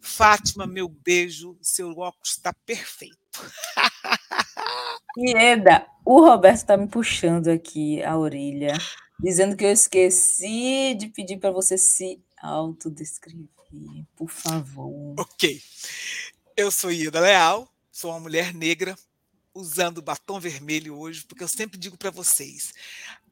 [0.00, 3.18] Fátima, meu beijo, seu óculos está perfeito.
[5.16, 8.76] Ieda, o Roberto está me puxando aqui a orelha,
[9.20, 13.46] dizendo que eu esqueci de pedir para você se autodescrever,
[14.16, 15.14] por favor.
[15.18, 15.60] Ok.
[16.56, 18.96] Eu sou Ieda Leal, sou uma mulher negra,
[19.54, 22.72] usando batom vermelho hoje, porque eu sempre digo para vocês,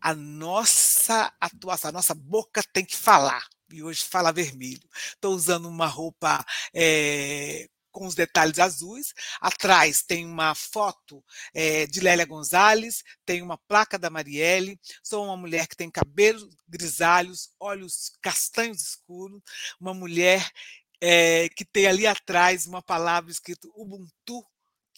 [0.00, 3.46] a nossa atuação, a nossa boca tem que falar.
[3.70, 4.82] E hoje fala vermelho.
[5.14, 9.14] Estou usando uma roupa é, com os detalhes azuis.
[9.40, 14.78] Atrás tem uma foto é, de Lélia Gonzalez, tem uma placa da Marielle.
[15.02, 19.40] Sou uma mulher que tem cabelos grisalhos, olhos castanhos escuros,
[19.80, 20.50] uma mulher
[21.00, 24.44] é, que tem ali atrás uma palavra escrita Ubuntu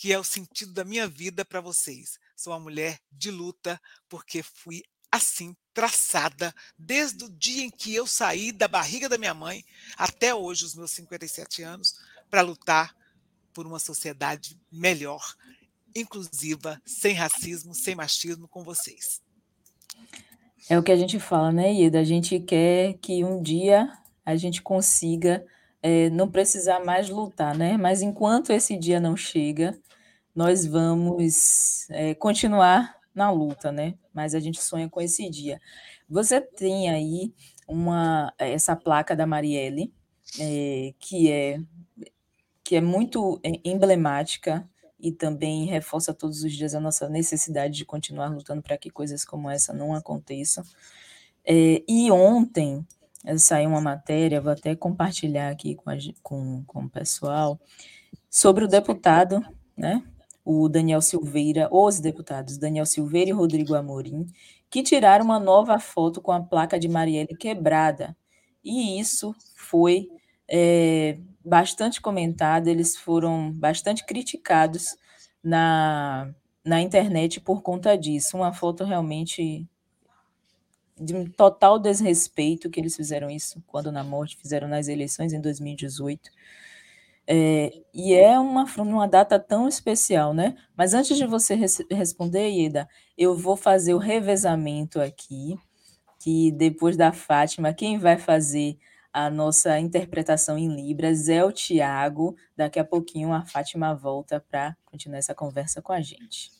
[0.05, 2.19] que é o sentido da minha vida para vocês.
[2.37, 8.07] Sou uma mulher de luta porque fui assim traçada desde o dia em que eu
[8.07, 9.65] saí da barriga da minha mãe
[9.97, 11.95] até hoje, os meus 57 anos,
[12.29, 12.95] para lutar
[13.55, 15.25] por uma sociedade melhor,
[15.97, 19.23] inclusiva, sem racismo, sem machismo, com vocês.
[20.69, 22.01] É o que a gente fala, né, Ida?
[22.01, 23.91] A gente quer que um dia
[24.23, 25.47] a gente consiga
[25.83, 27.79] é, não precisar mais lutar, né?
[27.79, 29.79] Mas enquanto esse dia não chega,
[30.35, 33.95] nós vamos é, continuar na luta, né?
[34.13, 35.61] Mas a gente sonha com esse dia.
[36.09, 37.33] Você tem aí
[37.69, 39.93] uma essa placa da Marielle,
[40.39, 41.61] é, que é
[42.65, 44.67] que é muito emblemática
[44.99, 49.23] e também reforça todos os dias a nossa necessidade de continuar lutando para que coisas
[49.23, 50.65] como essa não aconteçam.
[51.45, 52.87] É, e ontem
[53.39, 57.61] saiu uma matéria, vou até compartilhar aqui com, a, com, com o pessoal,
[58.31, 59.45] sobre o deputado,
[59.77, 60.03] né,
[60.45, 64.27] o Daniel Silveira, os deputados Daniel Silveira e Rodrigo Amorim,
[64.69, 68.17] que tiraram uma nova foto com a placa de Marielle quebrada.
[68.63, 70.09] E isso foi
[70.49, 74.97] é, bastante comentado, eles foram bastante criticados
[75.43, 78.37] na, na internet por conta disso.
[78.37, 79.67] Uma foto realmente
[80.99, 86.31] de total desrespeito que eles fizeram isso quando na morte fizeram nas eleições em 2018.
[87.27, 90.57] É, e é uma, uma data tão especial, né?
[90.77, 95.59] Mas antes de você res responder, Ida, eu vou fazer o revezamento aqui,
[96.21, 98.79] que depois da Fátima, quem vai fazer
[99.13, 102.37] a nossa interpretação em Libras é o Tiago.
[102.57, 106.51] Daqui a pouquinho a Fátima volta para continuar essa conversa com a gente.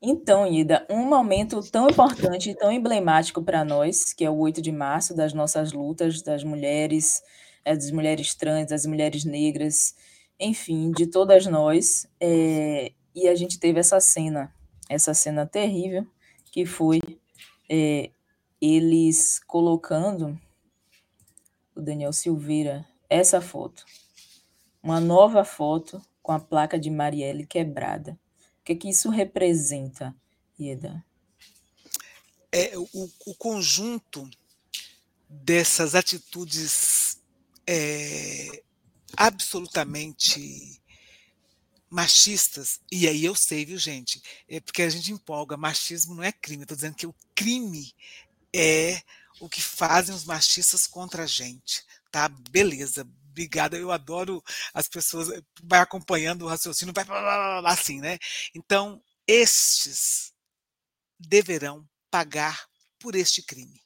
[0.00, 4.62] Então, Ida, um momento tão importante e tão emblemático para nós, que é o 8
[4.62, 7.22] de março, das nossas lutas, das mulheres,
[7.66, 9.96] é, das mulheres trans, das mulheres negras,
[10.38, 12.06] enfim, de todas nós.
[12.20, 14.54] É, e a gente teve essa cena,
[14.88, 16.06] essa cena terrível,
[16.52, 17.00] que foi
[17.68, 18.10] é,
[18.60, 20.40] eles colocando
[21.74, 23.84] o Daniel Silveira essa foto,
[24.82, 28.18] uma nova foto com a placa de Marielle quebrada.
[28.60, 30.14] O que, é que isso representa,
[30.58, 31.04] Ieda?
[32.50, 34.28] É, o, o conjunto
[35.28, 37.05] dessas atitudes
[37.66, 38.62] é,
[39.16, 40.80] absolutamente
[41.88, 44.20] machistas, e aí eu sei, viu, gente?
[44.48, 46.62] É porque a gente empolga, machismo não é crime.
[46.62, 47.94] Estou dizendo que o crime
[48.54, 49.02] é
[49.40, 52.28] o que fazem os machistas contra a gente, tá?
[52.28, 53.76] Beleza, obrigada.
[53.76, 54.42] Eu adoro
[54.74, 55.28] as pessoas,
[55.62, 57.04] vai acompanhando o raciocínio, vai
[57.64, 58.18] assim, né?
[58.54, 60.32] Então, estes
[61.18, 62.66] deverão pagar
[62.98, 63.82] por este crime.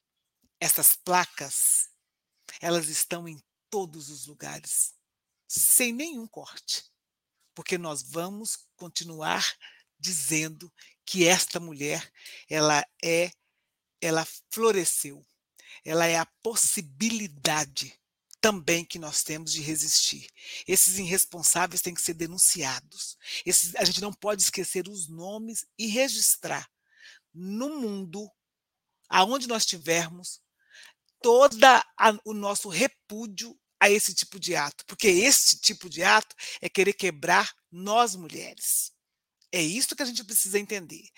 [0.61, 1.88] Essas placas,
[2.61, 3.40] elas estão em
[3.71, 4.95] todos os lugares,
[5.49, 6.91] sem nenhum corte
[7.61, 9.55] porque nós vamos continuar
[9.99, 10.73] dizendo
[11.05, 12.11] que esta mulher
[12.49, 13.31] ela é
[14.01, 15.23] ela floresceu.
[15.85, 18.01] Ela é a possibilidade
[18.41, 20.27] também que nós temos de resistir.
[20.67, 23.19] Esses irresponsáveis têm que ser denunciados.
[23.45, 26.67] Esses, a gente não pode esquecer os nomes e registrar
[27.35, 28.27] no mundo,
[29.07, 30.41] aonde nós tivermos,
[31.21, 31.85] toda
[32.25, 36.93] o nosso repúdio a esse tipo de ato, porque esse tipo de ato é querer
[36.93, 38.93] quebrar nós mulheres.
[39.53, 41.09] É isso que a gente precisa entender.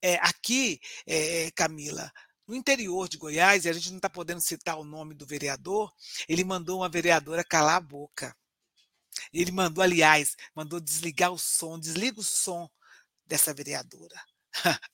[0.00, 2.10] É, aqui, é, Camila,
[2.46, 5.92] no interior de Goiás, e a gente não está podendo citar o nome do vereador,
[6.28, 8.36] ele mandou uma vereadora calar a boca.
[9.32, 12.68] Ele mandou, aliás, mandou desligar o som, desliga o som
[13.26, 14.20] dessa vereadora.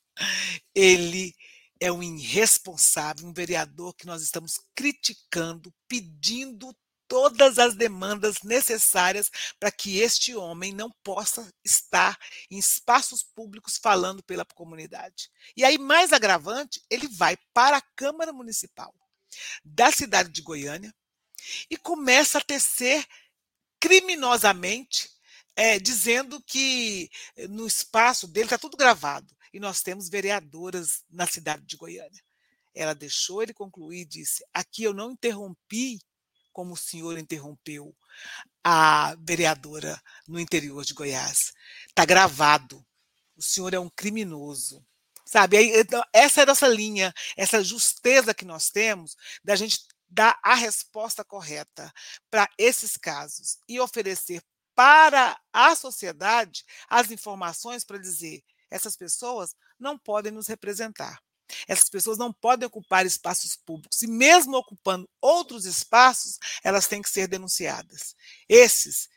[0.75, 1.35] ele
[1.81, 6.77] é um irresponsável, um vereador que nós estamos criticando, pedindo
[7.09, 12.17] todas as demandas necessárias para que este homem não possa estar
[12.49, 15.29] em espaços públicos falando pela comunidade.
[15.57, 18.95] E aí, mais agravante, ele vai para a Câmara Municipal
[19.65, 20.95] da cidade de Goiânia
[21.69, 23.05] e começa a tecer
[23.81, 25.11] criminosamente,
[25.57, 27.11] é, dizendo que
[27.49, 32.23] no espaço dele está tudo gravado e nós temos vereadoras na cidade de Goiânia.
[32.75, 35.99] Ela deixou ele concluir e disse: aqui eu não interrompi
[36.53, 37.95] como o senhor interrompeu
[38.63, 41.53] a vereadora no interior de Goiás.
[41.89, 42.85] Está gravado.
[43.37, 44.85] O senhor é um criminoso.
[45.25, 45.57] Sabe?
[45.79, 50.55] Então, essa é a nossa linha, essa justeza que nós temos da gente dar a
[50.55, 51.93] resposta correta
[52.29, 54.43] para esses casos e oferecer
[54.75, 61.21] para a sociedade as informações para dizer essas pessoas não podem nos representar.
[61.67, 67.11] Essas pessoas não podem ocupar espaços públicos e, mesmo ocupando outros espaços, elas têm que
[67.11, 68.15] ser denunciadas.
[68.49, 69.09] Esses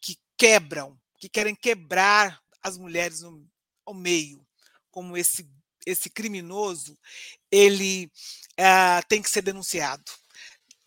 [0.00, 3.46] que quebram, que querem quebrar as mulheres no,
[3.84, 4.46] ao meio,
[4.90, 5.48] como esse,
[5.86, 6.98] esse criminoso,
[7.50, 8.10] ele
[8.52, 10.04] uh, tem que ser denunciado.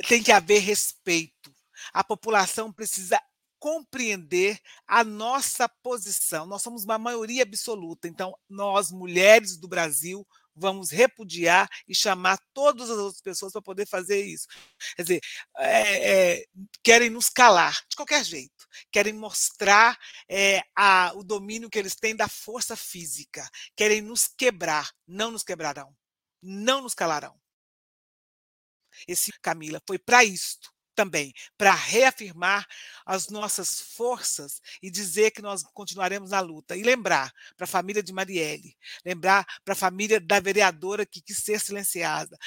[0.08, 1.54] Tem que haver respeito.
[1.94, 3.22] A população precisa
[3.66, 6.46] compreender a nossa posição.
[6.46, 10.24] Nós somos uma maioria absoluta, então nós, mulheres do Brasil,
[10.56, 14.48] vamos repudiar e chamar todas as outras pessoas para poder fazer isso.
[14.96, 15.22] Quer dizer,
[15.58, 16.46] é, é,
[16.84, 19.98] querem nos calar de qualquer jeito, querem mostrar
[20.30, 25.42] é, a, o domínio que eles têm da força física, querem nos quebrar, não nos
[25.42, 25.92] quebrarão,
[26.40, 27.36] não nos calarão.
[29.08, 32.66] Esse Camila foi para isto também para reafirmar
[33.06, 36.76] as nossas forças e dizer que nós continuaremos na luta.
[36.76, 41.38] E lembrar para a família de Marielle, lembrar para a família da vereadora que quis
[41.38, 42.38] ser silenciada,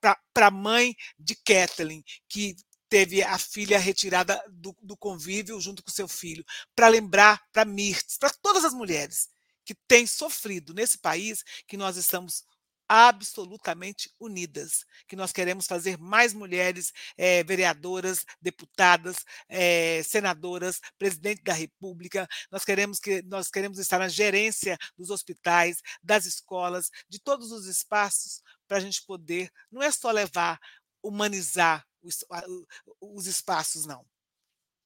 [0.00, 2.56] para a mãe de Kathleen, que
[2.88, 8.18] teve a filha retirada do, do convívio junto com seu filho, para lembrar para Mirtz,
[8.18, 9.28] para todas as mulheres
[9.64, 12.44] que têm sofrido nesse país que nós estamos
[12.92, 21.52] absolutamente unidas, que nós queremos fazer mais mulheres é, vereadoras, deputadas, é, senadoras, presidente da
[21.52, 22.26] República.
[22.50, 27.66] Nós queremos que nós queremos estar na gerência dos hospitais, das escolas, de todos os
[27.66, 30.58] espaços para a gente poder não é só levar,
[31.00, 32.24] humanizar os,
[33.00, 34.04] os espaços, não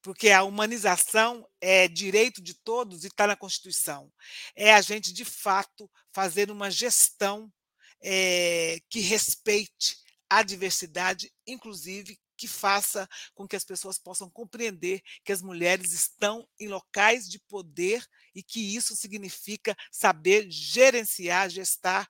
[0.01, 4.13] porque a humanização é direito de todos e está na Constituição.
[4.55, 7.51] É a gente, de fato, fazer uma gestão
[8.01, 9.97] é, que respeite
[10.29, 16.47] a diversidade, inclusive que faça com que as pessoas possam compreender que as mulheres estão
[16.59, 22.07] em locais de poder e que isso significa saber gerenciar, gestar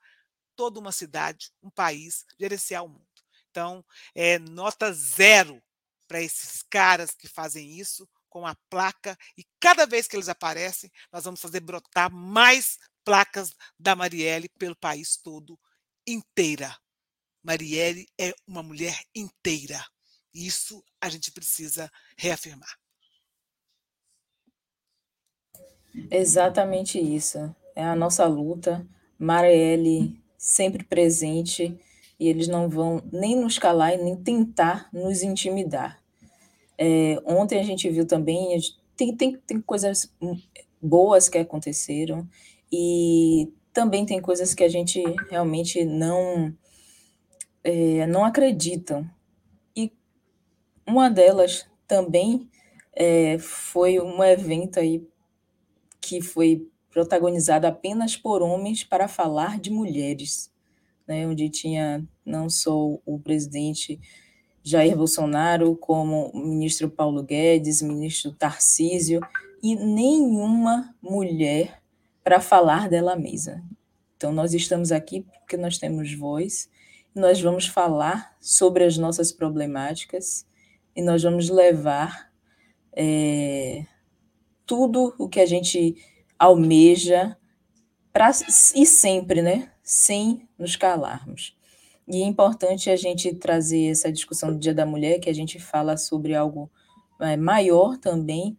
[0.56, 3.06] toda uma cidade, um país, gerenciar o mundo.
[3.50, 3.84] Então,
[4.14, 5.62] é nota zero
[6.08, 10.90] para esses caras que fazem isso com a placa e cada vez que eles aparecem,
[11.12, 15.58] nós vamos fazer brotar mais placas da Marielle pelo país todo
[16.06, 16.76] inteira.
[17.42, 19.84] Marielle é uma mulher inteira.
[20.34, 22.68] Isso a gente precisa reafirmar.
[26.10, 27.54] Exatamente isso.
[27.74, 28.86] É a nossa luta.
[29.18, 31.78] Marielle sempre presente
[32.18, 36.02] e eles não vão nem nos calar e nem tentar nos intimidar.
[36.78, 38.58] É, ontem a gente viu também,
[38.96, 40.12] tem, tem, tem coisas
[40.80, 42.28] boas que aconteceram
[42.70, 46.50] e também tem coisas que a gente realmente não
[47.62, 49.06] é, não acreditam.
[49.76, 49.92] E
[50.86, 52.48] uma delas também
[52.94, 55.06] é, foi um evento aí
[56.00, 60.50] que foi protagonizado apenas por homens para falar de mulheres,
[61.06, 64.00] né, onde tinha não só o presidente
[64.64, 69.20] Jair Bolsonaro, como o ministro Paulo Guedes, ministro Tarcísio,
[69.62, 71.82] e nenhuma mulher
[72.26, 73.62] para falar dela mesma.
[74.16, 76.68] Então, nós estamos aqui porque nós temos voz,
[77.14, 80.44] nós vamos falar sobre as nossas problemáticas,
[80.96, 82.32] e nós vamos levar
[82.96, 83.86] é,
[84.66, 85.94] tudo o que a gente
[86.36, 87.36] almeja
[88.12, 88.32] para
[88.74, 89.70] e sempre, né?
[89.80, 91.56] Sem nos calarmos.
[92.08, 95.60] E é importante a gente trazer essa discussão do Dia da Mulher, que a gente
[95.60, 96.68] fala sobre algo
[97.20, 98.58] é, maior também,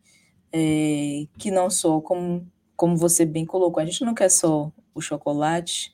[0.53, 5.01] é, que não só como como você bem colocou, a gente não quer só o
[5.01, 5.93] chocolate,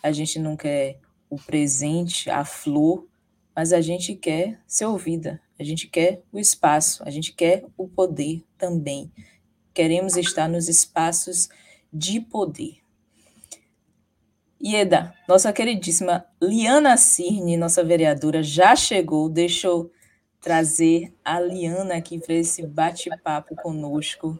[0.00, 3.06] a gente não quer o presente, a flor,
[3.54, 7.88] mas a gente quer ser ouvida, a gente quer o espaço, a gente quer o
[7.88, 9.12] poder também.
[9.74, 11.48] Queremos estar nos espaços
[11.92, 12.76] de poder.
[14.62, 19.90] Ieda, nossa queridíssima Liana Cirne, nossa vereadora, já chegou, deixou
[20.40, 24.38] trazer a Liana aqui para esse bate-papo conosco.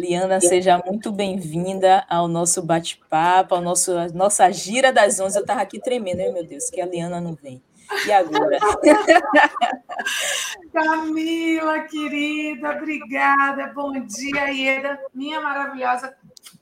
[0.00, 5.36] Liana, seja muito bem-vinda ao nosso bate-papo, ao nosso nossa gira das 11.
[5.36, 7.62] Eu estava aqui tremendo, hein, meu Deus, que a Liana não vem.
[8.06, 8.58] E agora?
[10.72, 13.66] Camila, querida, obrigada.
[13.74, 16.16] Bom dia, Ieda, minha maravilhosa.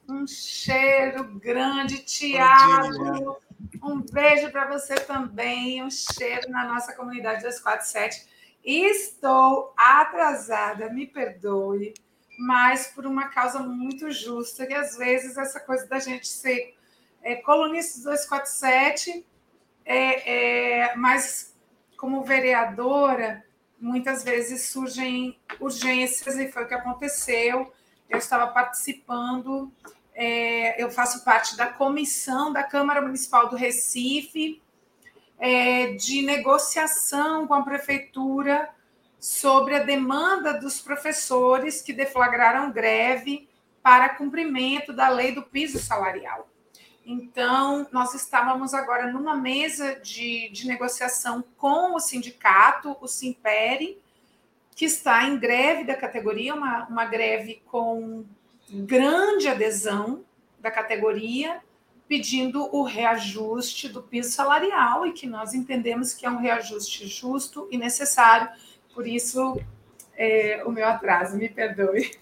[0.09, 3.39] Um cheiro grande, Tiago.
[3.85, 5.85] Um beijo para você também.
[5.85, 8.27] Um cheiro na nossa comunidade 247.
[8.65, 11.95] Estou atrasada, me perdoe
[12.39, 16.77] mas por uma causa muito justa, que às vezes essa coisa da gente ser
[17.21, 19.27] é, colunista 247,
[19.85, 21.57] é, é, mas
[21.97, 23.45] como vereadora,
[23.81, 27.73] muitas vezes surgem urgências, e foi o que aconteceu.
[28.09, 29.73] Eu estava participando,
[30.15, 34.63] é, eu faço parte da comissão da Câmara Municipal do Recife,
[35.41, 38.69] é, de negociação com a prefeitura
[39.19, 43.49] sobre a demanda dos professores que deflagraram greve
[43.83, 46.49] para cumprimento da lei do piso salarial.
[47.05, 53.99] Então, nós estávamos agora numa mesa de, de negociação com o sindicato, o Simpere,
[54.77, 58.27] que está em greve da categoria, uma, uma greve com
[58.71, 60.23] grande adesão
[60.61, 61.61] da categoria,
[62.07, 67.67] pedindo o reajuste do piso salarial e que nós entendemos que é um reajuste justo
[67.71, 68.51] e necessário
[68.99, 69.57] por isso,
[70.17, 72.19] é, o meu atraso, me perdoe.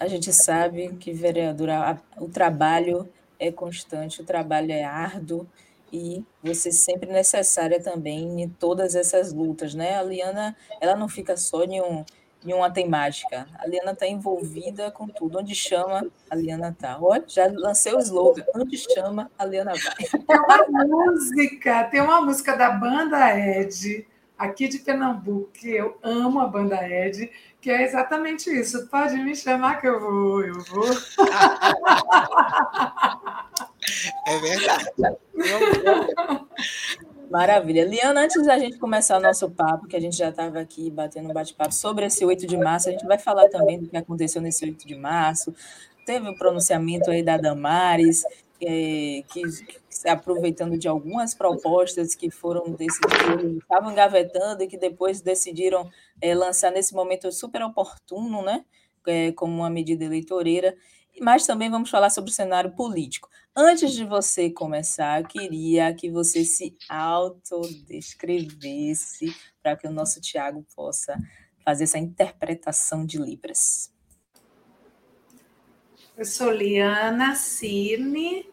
[0.00, 3.08] A gente sabe que, vereadora, o trabalho
[3.38, 5.46] é constante, o trabalho é árduo
[5.92, 9.96] e você sempre necessária também em todas essas lutas, né?
[9.96, 12.04] A Liana, ela não fica só em, um,
[12.44, 13.46] em uma temática.
[13.58, 15.38] A Liana está envolvida com tudo.
[15.38, 16.98] Onde chama, a Liana está.
[17.00, 18.44] Olha, já lancei o slogan.
[18.54, 19.94] Onde chama, a Liana vai.
[19.96, 24.06] Tem uma música, tem uma música da banda Ed,
[24.38, 27.30] aqui de Pernambuco, que eu amo a banda Ed,
[27.60, 28.88] que é exatamente isso.
[28.88, 30.86] Pode me chamar que eu vou, eu vou.
[34.26, 34.90] É verdade.
[37.30, 37.84] Maravilha.
[37.84, 41.30] Liana, antes da gente começar o nosso papo, que a gente já estava aqui batendo
[41.30, 44.42] um bate-papo sobre esse 8 de março, a gente vai falar também do que aconteceu
[44.42, 45.54] nesse 8 de março.
[46.04, 48.24] Teve o pronunciamento aí da Damares,
[48.60, 55.20] é, que, que aproveitando de algumas propostas que foram decididas, estavam engavetando e que depois
[55.20, 55.88] decidiram
[56.20, 58.64] é, lançar nesse momento super oportuno, né?
[59.06, 60.74] É, como uma medida eleitoreira
[61.20, 63.28] mas também vamos falar sobre o cenário político.
[63.54, 70.64] Antes de você começar, eu queria que você se autodescrevesse para que o nosso Tiago
[70.74, 71.18] possa
[71.64, 73.92] fazer essa interpretação de Libras.
[76.16, 78.48] Eu sou Liana Cirne,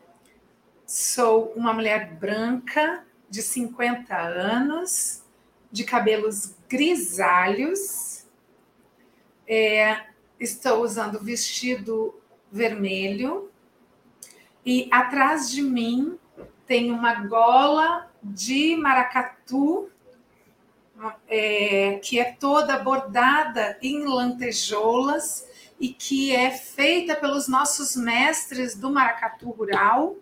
[0.84, 5.24] sou uma mulher branca de 50 anos,
[5.72, 8.26] de cabelos grisalhos,
[9.45, 10.08] é,
[10.39, 12.20] estou usando vestido
[12.52, 13.52] vermelho
[14.68, 16.20] e atrás de mim
[16.65, 19.89] tem uma gola de maracatu
[21.30, 25.47] é, que é toda bordada em lantejoulas
[25.80, 30.18] e que é feita pelos nossos mestres do maracatu rural.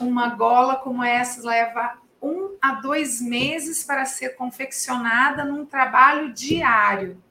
[0.00, 7.22] Uma gola como essa leva um a dois meses para ser confeccionada num trabalho diário.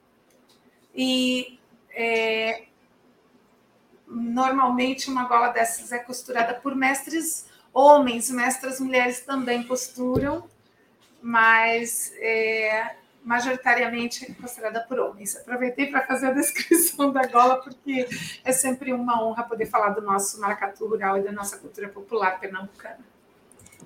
[0.94, 1.58] E
[1.90, 2.64] é,
[4.12, 10.48] normalmente uma gola dessas é costurada por mestres homens, mestras mulheres também costuram,
[11.22, 15.36] mas é, majoritariamente é costurada por homens.
[15.36, 18.06] Aproveitei para fazer a descrição da gola, porque
[18.44, 22.38] é sempre uma honra poder falar do nosso maracatu rural e da nossa cultura popular
[22.38, 23.11] pernambucana.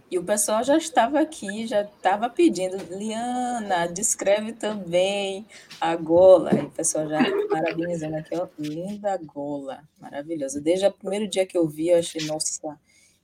[0.08, 5.44] E o pessoal já estava aqui, já estava pedindo, Liana, descreve também
[5.80, 6.54] a gola.
[6.54, 7.18] E o pessoal já
[7.50, 10.60] parabenizando aqui, ó, linda gola, maravilhosa.
[10.60, 12.78] Desde o primeiro dia que eu vi, eu achei, nossa,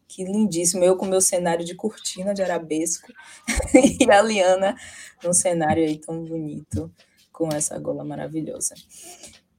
[0.08, 0.82] que lindíssimo.
[0.82, 3.12] Eu com meu cenário de cortina de arabesco
[4.00, 4.76] e a Liana
[5.22, 6.90] num cenário aí tão bonito,
[7.32, 8.74] com essa gola maravilhosa.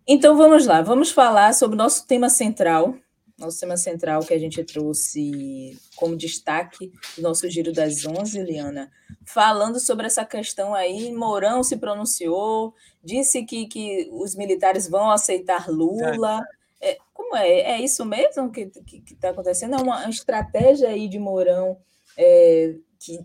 [0.06, 2.96] Então vamos lá, vamos falar sobre o nosso tema central,
[3.38, 8.92] nosso tema central que a gente trouxe como destaque do nosso Giro das Onze, Liana,
[9.26, 12.74] falando sobre essa questão aí, Mourão se pronunciou,
[13.04, 16.42] disse que, que os militares vão aceitar Lula.
[16.82, 17.48] É, como é?
[17.48, 19.76] É isso mesmo que está que, que tá acontecendo?
[19.76, 21.78] É uma estratégia aí de Mourão
[22.18, 23.20] é, que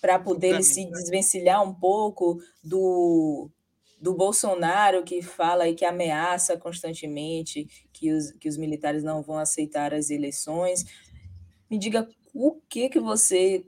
[0.00, 3.50] para poder ele se desvencilhar um pouco do,
[4.06, 9.36] do Bolsonaro que fala e que ameaça constantemente que os, que os militares não vão
[9.36, 10.84] aceitar as eleições.
[11.68, 13.66] Me diga o que que você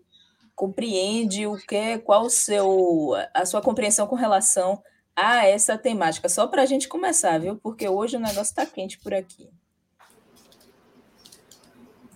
[0.54, 4.80] compreende, o que, qual o seu, a sua compreensão com relação
[5.16, 7.56] a essa temática, só para a gente começar, viu?
[7.56, 9.50] Porque hoje o negócio está quente por aqui.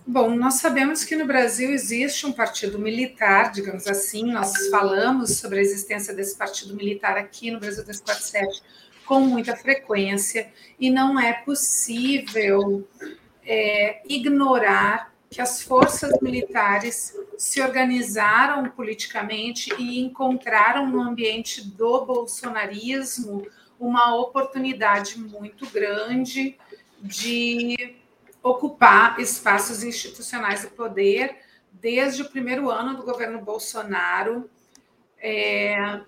[0.05, 5.59] Bom, nós sabemos que no Brasil existe um partido militar, digamos assim, nós falamos sobre
[5.59, 8.61] a existência desse partido militar aqui no Brasil 247
[9.05, 12.85] com muita frequência, e não é possível
[13.45, 23.47] é, ignorar que as forças militares se organizaram politicamente e encontraram no ambiente do bolsonarismo
[23.79, 26.57] uma oportunidade muito grande
[27.01, 28.02] de
[28.43, 31.37] ocupar espaços institucionais de poder
[31.71, 34.49] desde o primeiro ano do governo Bolsonaro.
[35.17, 36.01] É,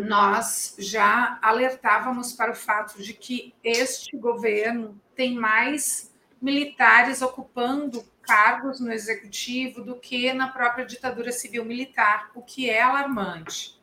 [0.00, 8.78] nós já alertávamos para o fato de que este governo tem mais militares ocupando cargos
[8.78, 13.80] no executivo do que na própria ditadura civil militar, o que é alarmante.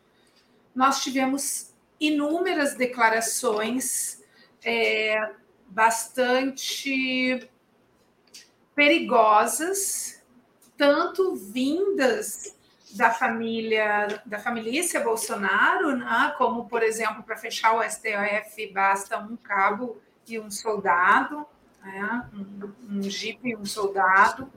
[0.75, 4.23] Nós tivemos inúmeras declarações
[4.63, 5.31] é,
[5.69, 7.49] bastante
[8.75, 10.23] perigosas,
[10.77, 12.55] tanto vindas
[12.91, 16.33] da família da família Bolsonaro, né?
[16.37, 21.45] como por exemplo para fechar o STF basta um cabo e um soldado,
[21.83, 22.29] né?
[22.33, 24.51] um, um jipe e um soldado.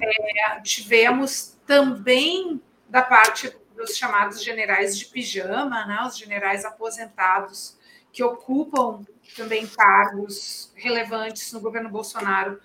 [0.00, 6.02] É, tivemos também da parte dos chamados generais de pijama, né?
[6.06, 7.77] os generais aposentados
[8.12, 9.04] que ocupam
[9.36, 12.60] também cargos relevantes no governo Bolsonaro,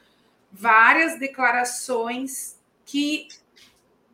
[0.52, 3.28] várias declarações que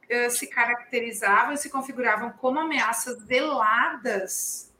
[0.10, 4.74] uh, se caracterizavam e se configuravam como ameaças veladas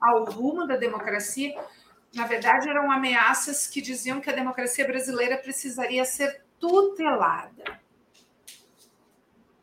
[0.00, 1.54] ao rumo da democracia.
[2.14, 7.80] Na verdade, eram ameaças que diziam que a democracia brasileira precisaria ser tutelada.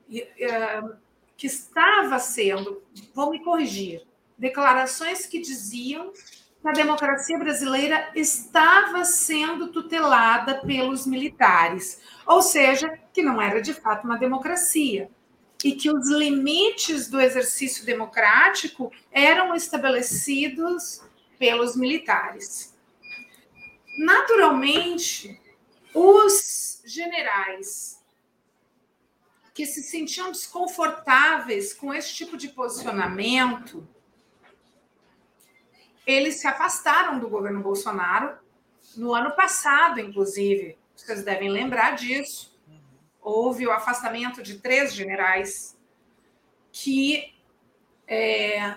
[0.07, 0.95] E, uh,
[1.37, 2.81] que estava sendo,
[3.13, 4.05] vou me corrigir,
[4.37, 6.11] declarações que diziam
[6.61, 13.73] que a democracia brasileira estava sendo tutelada pelos militares, ou seja, que não era de
[13.73, 15.09] fato uma democracia
[15.63, 21.01] e que os limites do exercício democrático eram estabelecidos
[21.39, 22.75] pelos militares.
[23.97, 25.39] Naturalmente,
[25.93, 28.03] os generais
[29.53, 33.87] que se sentiam desconfortáveis com esse tipo de posicionamento
[36.05, 38.37] eles se afastaram do governo Bolsonaro
[38.95, 40.77] no ano passado, inclusive.
[40.95, 42.55] Vocês devem lembrar disso.
[43.21, 45.77] Houve o afastamento de três generais
[46.71, 47.33] que
[48.07, 48.75] é,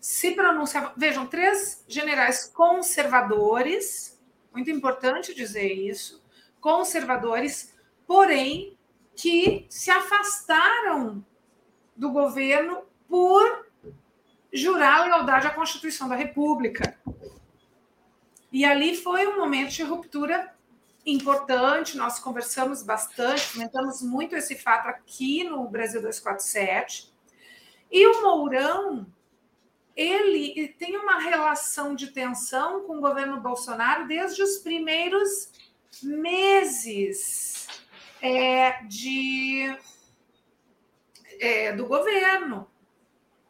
[0.00, 0.92] se pronunciavam.
[0.96, 4.18] Vejam, três generais conservadores,
[4.52, 6.22] muito importante dizer isso,
[6.60, 7.74] conservadores,
[8.06, 8.76] porém
[9.14, 11.24] que se afastaram
[11.94, 13.69] do governo por
[14.52, 16.98] jurar lealdade à Constituição da República.
[18.52, 20.52] E ali foi um momento de ruptura
[21.06, 27.12] importante, nós conversamos bastante, comentamos muito esse fato aqui no Brasil 247.
[27.90, 29.06] E o Mourão,
[29.96, 35.52] ele tem uma relação de tensão com o governo Bolsonaro desde os primeiros
[36.02, 37.66] meses
[38.22, 39.76] é, de,
[41.40, 42.68] é, do governo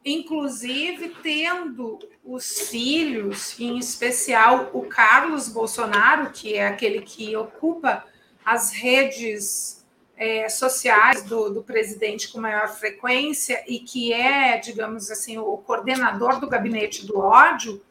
[0.05, 8.05] inclusive tendo os filhos, em especial o Carlos Bolsonaro, que é aquele que ocupa
[8.44, 9.84] as redes
[10.16, 16.38] é, sociais do, do, presidente com maior frequência e que é, digamos assim, o coordenador
[16.38, 17.82] do gabinete do ódio,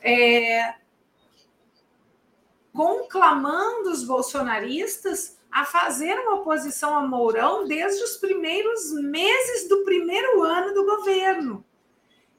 [0.00, 0.74] é,
[2.72, 10.42] conclamando os bolsonaristas a fazer uma oposição a Mourão desde os primeiros meses do primeiro
[10.42, 11.64] ano do governo.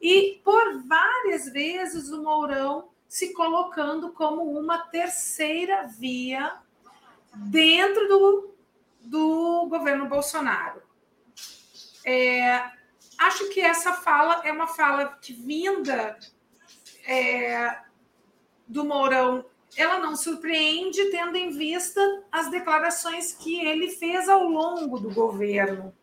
[0.01, 6.53] E por várias vezes o Mourão se colocando como uma terceira via
[7.35, 8.55] dentro do,
[9.01, 10.81] do governo Bolsonaro.
[12.05, 12.71] É,
[13.17, 16.17] acho que essa fala é uma fala que vinda
[17.05, 17.79] é,
[18.67, 19.45] do Mourão
[19.77, 22.01] ela não surpreende, tendo em vista
[22.31, 25.93] as declarações que ele fez ao longo do governo.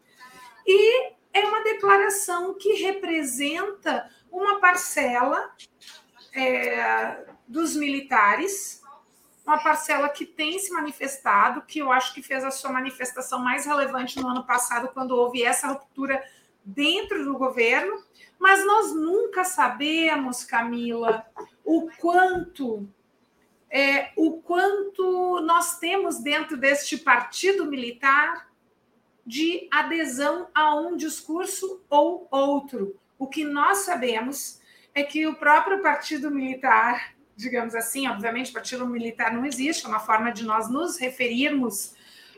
[0.66, 5.52] E é uma declaração que representa uma parcela
[6.34, 8.82] é, dos militares,
[9.46, 13.64] uma parcela que tem se manifestado, que eu acho que fez a sua manifestação mais
[13.64, 16.22] relevante no ano passado, quando houve essa ruptura
[16.64, 18.04] dentro do governo,
[18.38, 21.24] mas nós nunca sabemos, Camila,
[21.64, 22.88] o quanto
[23.70, 28.48] é, o quanto nós temos dentro deste partido militar
[29.26, 32.98] de adesão a um discurso ou outro.
[33.18, 34.60] O que nós sabemos
[34.94, 40.00] é que o próprio partido militar, digamos assim, obviamente, partido militar não existe, é uma
[40.00, 41.94] forma de nós nos referirmos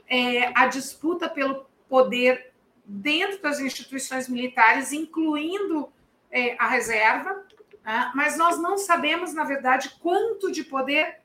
[0.08, 2.52] é, à disputa pelo poder
[2.84, 5.92] dentro das instituições militares, incluindo
[6.28, 7.44] é, a reserva,
[7.84, 8.10] né?
[8.14, 11.20] mas nós não sabemos, na verdade, quanto de poder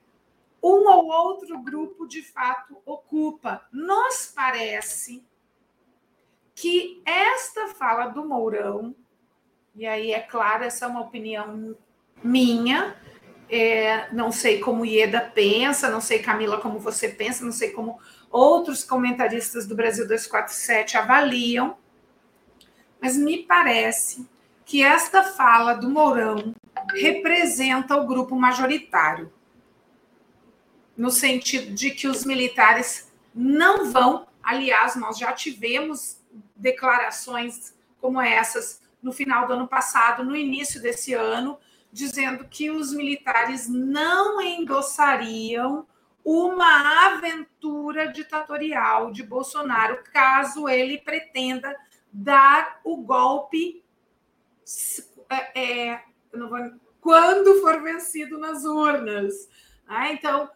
[0.62, 3.62] um ou outro grupo de fato ocupa.
[3.72, 5.24] Nos parece
[6.54, 8.94] que esta fala do Mourão,
[9.74, 11.76] e aí é claro, essa é uma opinião
[12.24, 12.96] minha,
[13.48, 18.00] é, não sei como Ieda pensa, não sei, Camila, como você pensa, não sei como
[18.30, 21.76] outros comentaristas do Brasil 247 avaliam,
[23.00, 24.26] mas me parece
[24.66, 26.52] que esta fala do Mourão
[26.92, 29.32] representa o grupo majoritário
[30.96, 34.26] no sentido de que os militares não vão.
[34.42, 36.20] Aliás, nós já tivemos
[36.56, 41.58] declarações como essas no final do ano passado, no início desse ano,
[41.92, 45.86] dizendo que os militares não endossariam
[46.24, 51.72] uma aventura ditatorial de Bolsonaro, caso ele pretenda
[52.12, 53.85] dar o golpe
[55.28, 56.02] é, é
[56.32, 56.58] vou,
[57.00, 59.48] quando for vencido nas urnas.
[59.86, 60.50] Ah, então,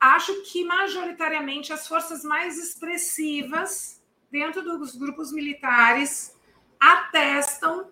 [0.00, 6.34] acho que majoritariamente as forças mais expressivas dentro dos grupos militares
[6.80, 7.90] atestam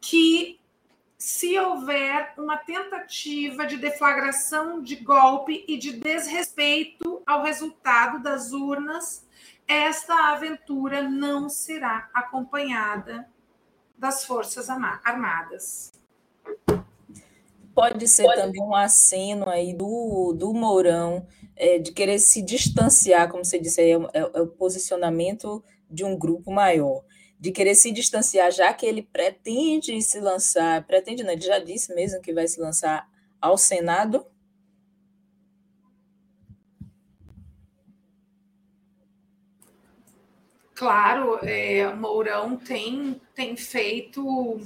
[0.00, 0.58] que
[1.18, 9.28] se houver uma tentativa de deflagração de golpe e de desrespeito ao resultado das urnas,
[9.68, 13.28] esta aventura não será acompanhada
[14.00, 15.92] das Forças Armadas
[17.80, 18.40] pode ser pode.
[18.40, 21.26] também um aceno aí do, do Mourão
[21.56, 23.98] é, de querer se distanciar, como você disse, é, é,
[24.34, 27.02] é, o posicionamento de um grupo maior.
[27.38, 31.94] de querer se distanciar, já que ele pretende se lançar, pretende não, ele já disse
[31.94, 33.08] mesmo que vai se lançar
[33.40, 34.26] ao Senado?
[40.80, 44.58] Claro, é, Mourão tem, tem feito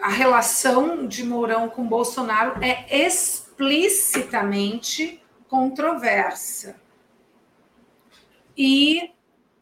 [0.00, 6.76] a relação de Mourão com Bolsonaro é explicitamente controversa.
[8.56, 9.12] E,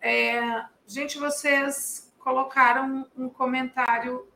[0.03, 4.29] é, gente, vocês colocaram um comentário.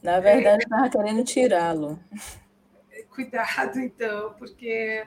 [0.00, 1.98] Na verdade, é, estava querendo tirá-lo.
[3.10, 5.04] Cuidado, então, porque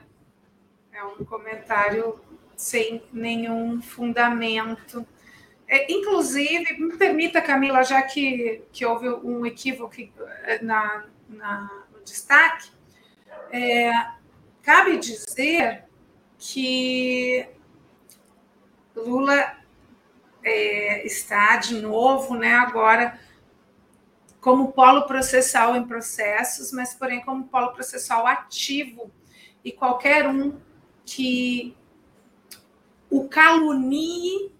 [0.92, 2.27] é um comentário
[2.58, 5.06] sem nenhum fundamento.
[5.68, 9.94] É, inclusive, me permita, Camila, já que, que houve um equívoco
[10.42, 12.70] é, na, na no destaque,
[13.52, 13.92] é,
[14.60, 15.84] cabe dizer
[16.36, 17.48] que
[18.94, 19.56] Lula
[20.42, 23.18] é, está de novo, né, agora
[24.40, 29.12] como polo processal em processos, mas porém como polo processual ativo
[29.64, 30.58] e qualquer um
[31.04, 31.77] que
[33.10, 34.52] o calunie,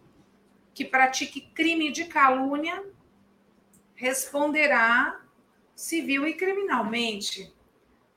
[0.74, 2.84] que pratique crime de calúnia,
[3.94, 5.20] responderá
[5.74, 7.52] civil e criminalmente.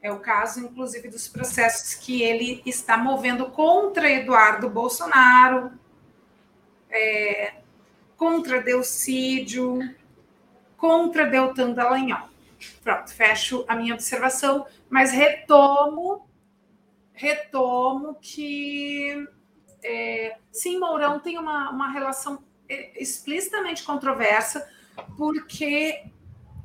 [0.02, 5.72] É o caso, inclusive, dos processos que ele está movendo contra Eduardo Bolsonaro,
[6.90, 7.56] é,
[8.18, 9.80] contra Delcídio,
[10.78, 12.30] contra Deltan Dallagnol.
[12.84, 16.28] Pronto, fecho a minha observação, mas retomo,
[17.14, 19.28] retomo que
[19.84, 24.70] é, sim, Mourão tem uma, uma relação é, explicitamente controversa,
[25.18, 26.04] porque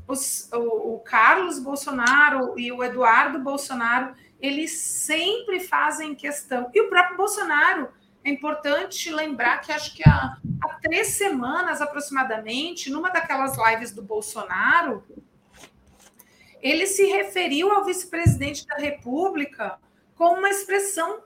[0.06, 6.88] os, o, o, Carlos Bolsonaro e o Eduardo Bolsonaro, eles sempre fazem questão, e o
[6.88, 7.88] próprio Bolsonaro,
[8.22, 14.02] é importante lembrar que acho que há, há três semanas aproximadamente, numa daquelas lives do
[14.02, 15.04] Bolsonaro,
[16.60, 19.78] ele se referiu ao vice-presidente da República
[20.16, 21.22] com uma expressão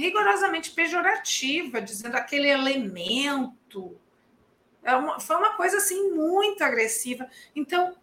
[0.00, 3.96] rigorosamente pejorativa, dizendo aquele elemento.
[4.82, 7.28] É uma, foi uma coisa assim muito agressiva.
[7.54, 7.94] Então,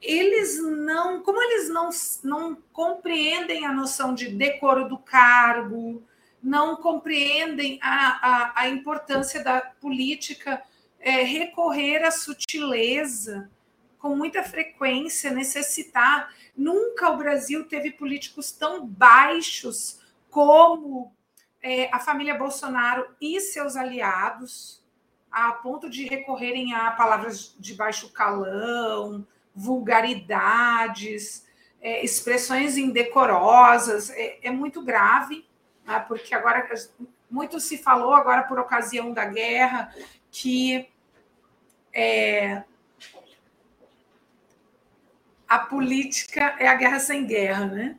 [0.00, 1.90] eles não, como eles não,
[2.22, 6.02] não compreendem a noção de decoro do cargo,
[6.42, 10.62] não compreendem a, a, a importância da política
[10.98, 13.50] é, recorrer à sutileza
[13.98, 16.34] com muita frequência, necessitar.
[16.56, 21.12] Nunca o Brasil teve políticos tão baixos como
[21.62, 24.82] é, a família Bolsonaro e seus aliados,
[25.30, 31.46] a ponto de recorrerem a palavras de baixo calão, vulgaridades,
[31.80, 35.46] é, expressões indecorosas, é, é muito grave,
[35.84, 36.68] né, porque agora
[37.30, 39.94] muito se falou agora por ocasião da guerra
[40.30, 40.88] que
[41.92, 42.62] é,
[45.48, 47.98] a política é a guerra sem guerra, né?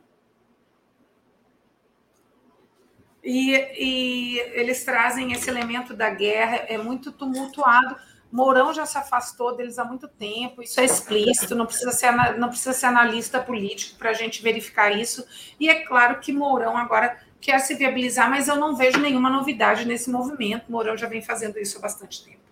[3.22, 7.96] E, e, eles trazem esse elemento da guerra, é muito tumultuado.
[8.32, 12.48] Mourão já se afastou deles há muito tempo, isso é explícito, não precisa ser, não
[12.48, 15.24] precisa ser analista político para a gente verificar isso.
[15.60, 19.84] E é claro que Mourão agora quer se viabilizar, mas eu não vejo nenhuma novidade
[19.84, 20.70] nesse movimento.
[20.70, 22.42] Mourão já vem fazendo isso há bastante tempo.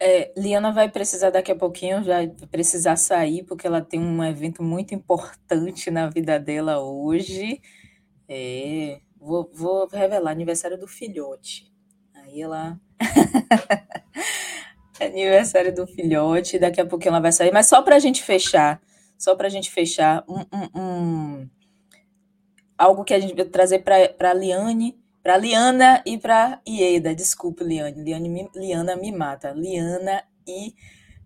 [0.00, 4.60] É, Liana vai precisar daqui a pouquinho, já precisar sair, porque ela tem um evento
[4.60, 7.60] muito importante na vida dela hoje.
[8.28, 11.72] É, Vou, vou revelar aniversário do filhote.
[12.12, 12.76] Aí ela.
[15.00, 18.80] aniversário do filhote, daqui a pouquinho ela vai sair, mas só para a gente fechar,
[19.18, 21.50] só para a gente fechar, um, um, um,
[22.78, 27.14] algo que a gente vai trazer para Liane, para Liana e para Ieda.
[27.14, 28.02] Desculpe, Liane.
[28.02, 29.52] Liane, Liana me mata.
[29.52, 30.74] Liana e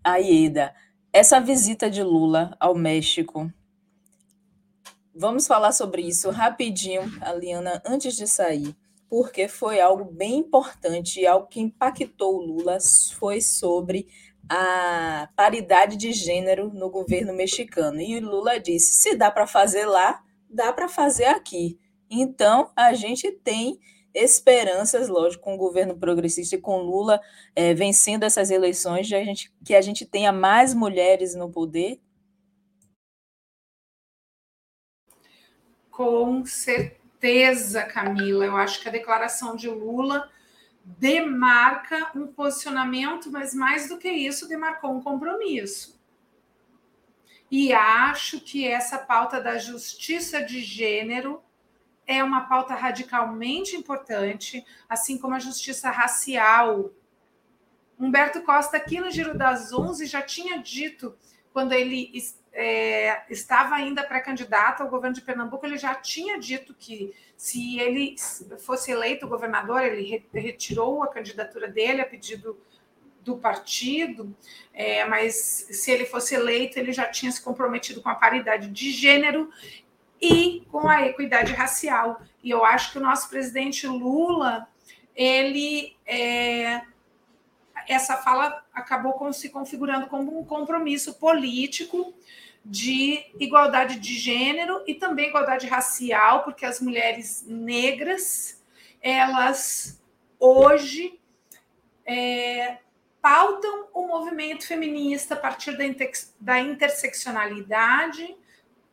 [0.04, 0.74] a Ieda.
[1.12, 3.50] Essa visita de Lula ao México
[5.18, 8.76] Vamos falar sobre isso rapidinho, Aliana, antes de sair,
[9.08, 12.76] porque foi algo bem importante algo que impactou o Lula
[13.18, 14.06] foi sobre
[14.46, 17.98] a paridade de gênero no governo mexicano.
[17.98, 21.78] E o Lula disse: se dá para fazer lá, dá para fazer aqui.
[22.10, 23.80] Então, a gente tem
[24.12, 27.18] esperanças, lógico, com o governo progressista e com Lula
[27.54, 32.00] é, vencendo essas eleições, de a gente, que a gente tenha mais mulheres no poder
[35.96, 38.44] Com certeza, Camila.
[38.44, 40.30] Eu acho que a declaração de Lula
[40.84, 45.98] demarca um posicionamento, mas mais do que isso, demarcou um compromisso.
[47.50, 51.42] E acho que essa pauta da justiça de gênero
[52.06, 56.90] é uma pauta radicalmente importante, assim como a justiça racial.
[57.98, 61.16] Humberto Costa, aqui no Giro das Onze, já tinha dito,
[61.56, 62.12] quando ele
[62.52, 68.14] é, estava ainda pré-candidato ao governo de Pernambuco, ele já tinha dito que se ele
[68.58, 72.60] fosse eleito governador, ele retirou a candidatura dele a pedido
[73.22, 74.36] do partido,
[74.74, 75.34] é, mas
[75.70, 79.48] se ele fosse eleito, ele já tinha se comprometido com a paridade de gênero
[80.20, 82.20] e com a equidade racial.
[82.44, 84.68] E eu acho que o nosso presidente Lula,
[85.14, 86.82] ele é,
[87.88, 92.14] essa fala acabou se configurando como um compromisso político
[92.64, 98.60] de igualdade de gênero e também igualdade racial, porque as mulheres negras,
[99.00, 100.02] elas
[100.38, 101.20] hoje
[102.04, 102.78] é,
[103.22, 105.84] pautam o movimento feminista a partir da,
[106.40, 108.36] da interseccionalidade,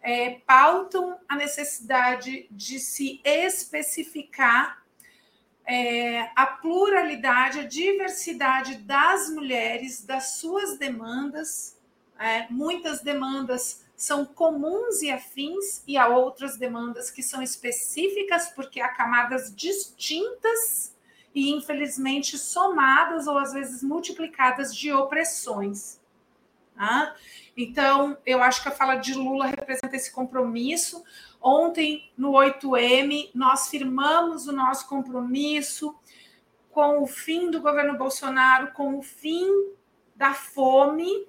[0.02, 4.83] é, pautam a necessidade de se especificar
[5.66, 11.78] é, a pluralidade, a diversidade das mulheres, das suas demandas.
[12.20, 18.82] É, muitas demandas são comuns e afins, e há outras demandas que são específicas, porque
[18.82, 20.93] há camadas distintas
[21.34, 25.99] e, infelizmente, somadas ou às vezes multiplicadas de opressões.
[26.76, 27.16] Tá?
[27.55, 31.03] Então, eu acho que a fala de Lula representa esse compromisso.
[31.44, 35.94] Ontem, no 8M, nós firmamos o nosso compromisso
[36.72, 39.46] com o fim do governo Bolsonaro, com o fim
[40.16, 41.28] da fome.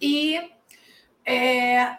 [0.00, 0.50] E
[1.26, 1.98] é,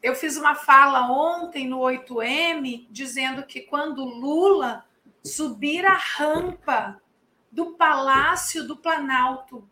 [0.00, 4.86] eu fiz uma fala ontem no 8M dizendo que quando Lula
[5.24, 7.02] subir a rampa
[7.50, 9.68] do Palácio do Planalto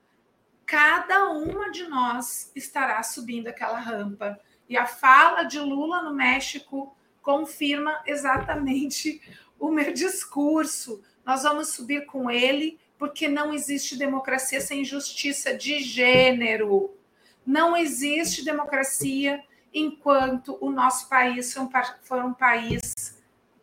[0.67, 4.39] cada uma de nós estará subindo aquela rampa.
[4.69, 9.21] E a fala de Lula no México confirma exatamente
[9.59, 11.03] o meu discurso.
[11.25, 16.95] Nós vamos subir com ele, porque não existe democracia sem justiça de gênero.
[17.45, 19.43] Não existe democracia
[19.73, 21.55] enquanto o nosso país
[22.03, 23.16] for um país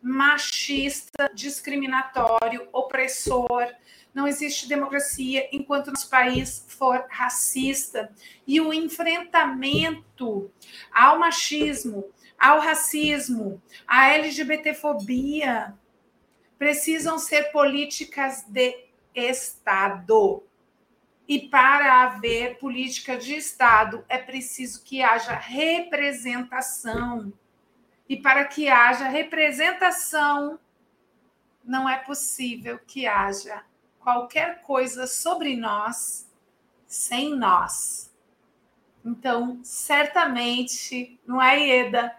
[0.03, 3.73] machista, discriminatório, opressor,
[4.13, 8.11] não existe democracia enquanto nosso país for racista.
[8.45, 10.51] E o enfrentamento
[10.93, 15.73] ao machismo, ao racismo, à LGBTfobia
[16.59, 18.77] precisam ser políticas de
[19.15, 20.43] Estado.
[21.27, 27.33] E para haver política de Estado é preciso que haja representação.
[28.07, 30.59] E para que haja representação,
[31.63, 33.63] não é possível que haja
[33.99, 36.29] qualquer coisa sobre nós
[36.85, 38.13] sem nós.
[39.03, 42.15] Então, certamente, não é, Ieda?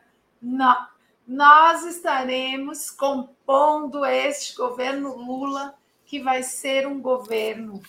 [1.26, 5.74] nós estaremos compondo este governo Lula,
[6.04, 7.80] que vai ser um governo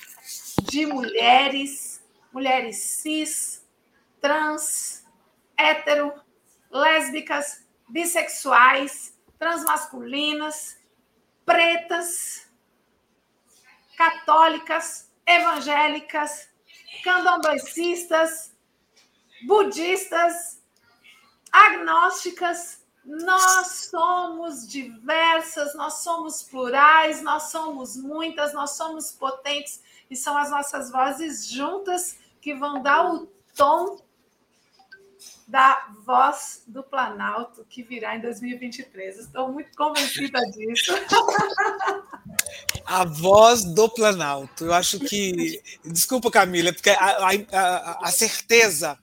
[0.63, 3.65] de mulheres, mulheres cis,
[4.21, 5.05] trans,
[5.57, 6.13] hétero,
[6.71, 10.77] lésbicas, bissexuais, transmasculinas,
[11.45, 12.47] pretas,
[13.97, 16.49] católicas, evangélicas,
[17.03, 18.55] candomblecistas,
[19.45, 20.61] budistas,
[21.51, 22.83] agnósticas.
[23.03, 30.49] Nós somos diversas, nós somos plurais, nós somos muitas, nós somos potentes e são as
[30.49, 34.04] nossas vozes juntas que vão dar o tom
[35.47, 39.19] da voz do Planalto que virá em 2023.
[39.19, 40.91] Estou muito convencida disso.
[42.85, 44.65] A voz do Planalto.
[44.65, 45.61] Eu acho que.
[45.85, 48.97] Desculpa, Camila, porque a, a, a certeza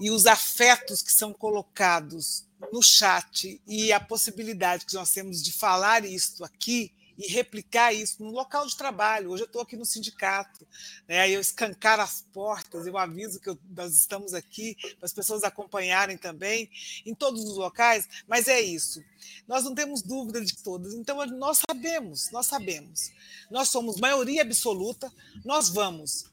[0.00, 5.52] e os afetos que são colocados no chat e a possibilidade que nós temos de
[5.52, 9.30] falar isto aqui e replicar isso no local de trabalho.
[9.30, 10.66] Hoje eu estou aqui no sindicato,
[11.06, 11.30] né?
[11.30, 16.16] eu escancar as portas, eu aviso que eu, nós estamos aqui para as pessoas acompanharem
[16.16, 16.68] também
[17.06, 19.02] em todos os locais, mas é isso.
[19.46, 23.12] Nós não temos dúvida de todas, então nós sabemos, nós sabemos.
[23.50, 25.12] Nós somos maioria absoluta,
[25.44, 26.26] nós vamos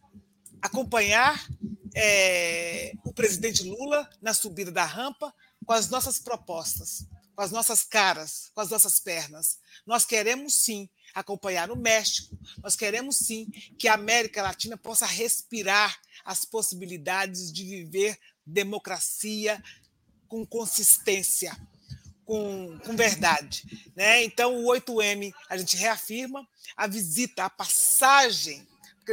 [0.59, 1.47] acompanhar
[1.93, 5.33] é, o presidente Lula na subida da rampa
[5.65, 7.05] com as nossas propostas
[7.39, 9.59] com as nossas caras, com as nossas pernas.
[9.85, 15.97] Nós queremos sim acompanhar o México, nós queremos sim que a América Latina possa respirar
[16.25, 19.63] as possibilidades de viver democracia
[20.27, 21.57] com consistência,
[22.25, 23.63] com, com verdade.
[23.95, 24.21] Né?
[24.25, 28.67] Então, o 8M, a gente reafirma a visita, a passagem,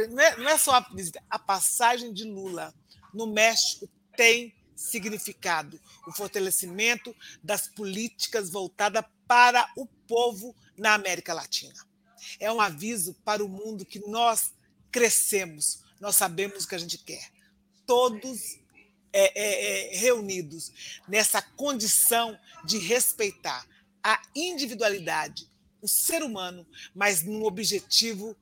[0.09, 2.75] não é, não é só a visita, a passagem de Lula
[3.13, 7.13] no México tem significado o fortalecimento
[7.43, 11.73] das políticas voltadas para o povo na América Latina.
[12.39, 14.53] É um aviso para o mundo que nós
[14.91, 17.31] crescemos, nós sabemos o que a gente quer.
[17.85, 18.59] Todos
[19.11, 20.71] é, é, é, reunidos
[21.07, 23.67] nessa condição de respeitar
[24.03, 25.49] a individualidade,
[25.81, 28.37] o ser humano, mas no objetivo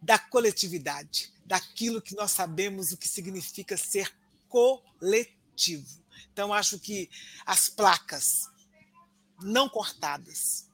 [0.00, 4.14] da coletividade, daquilo que nós sabemos o que significa ser
[4.48, 5.39] coletivo.
[6.32, 7.10] Então, acho que
[7.44, 8.48] as placas
[9.42, 10.66] não cortadas,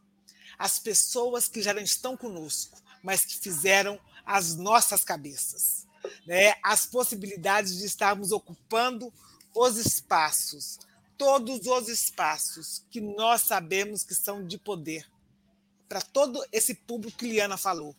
[0.58, 5.86] as pessoas que já não estão conosco, mas que fizeram as nossas cabeças,
[6.26, 6.54] né?
[6.62, 9.12] as possibilidades de estarmos ocupando
[9.54, 10.78] os espaços,
[11.16, 15.08] todos os espaços que nós sabemos que são de poder,
[15.88, 17.94] para todo esse público que Liana falou.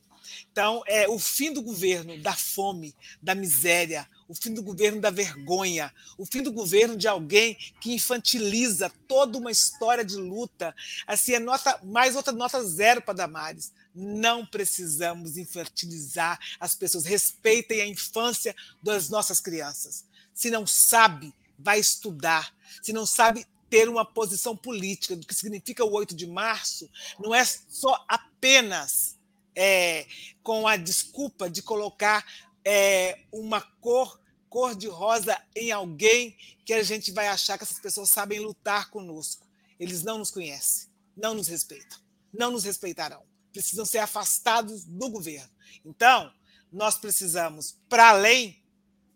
[0.51, 5.09] Então, é o fim do governo da fome, da miséria, o fim do governo da
[5.09, 10.75] vergonha, o fim do governo de alguém que infantiliza toda uma história de luta.
[11.05, 13.71] Assim, é nota, mais outra nota zero para Damares.
[13.95, 17.05] Não precisamos infantilizar as pessoas.
[17.05, 20.05] Respeitem a infância das nossas crianças.
[20.33, 22.53] Se não sabe, vai estudar.
[22.81, 27.33] Se não sabe ter uma posição política do que significa o 8 de março, não
[27.33, 29.16] é só apenas
[29.59, 30.05] é,
[30.43, 32.23] com a desculpa de colocar
[32.63, 37.79] é, uma cor cor de rosa em alguém que a gente vai achar que essas
[37.79, 39.45] pessoas sabem lutar conosco.
[39.79, 41.97] Eles não nos conhecem, não nos respeitam,
[42.33, 43.23] não nos respeitarão.
[43.51, 45.49] Precisam ser afastados do governo.
[45.83, 46.31] Então,
[46.71, 48.63] nós precisamos, para além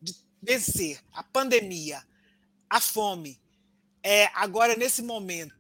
[0.02, 2.06] de vencer a pandemia,
[2.70, 3.40] a fome,
[4.04, 5.56] é, agora nesse momento,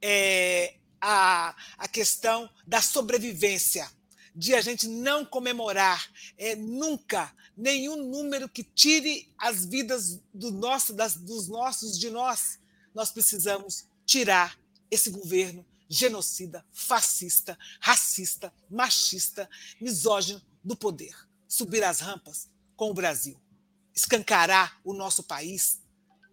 [0.00, 3.90] é, a, a questão da sobrevivência
[4.34, 10.94] de a gente não comemorar é, nunca nenhum número que tire as vidas do nosso,
[10.94, 12.58] das, dos nossos de nós.
[12.94, 14.56] Nós precisamos tirar
[14.90, 19.50] esse governo genocida, fascista, racista, machista,
[19.80, 21.14] misógino do poder.
[21.48, 23.38] Subir as rampas com o Brasil.
[23.94, 25.80] Escancarar o nosso país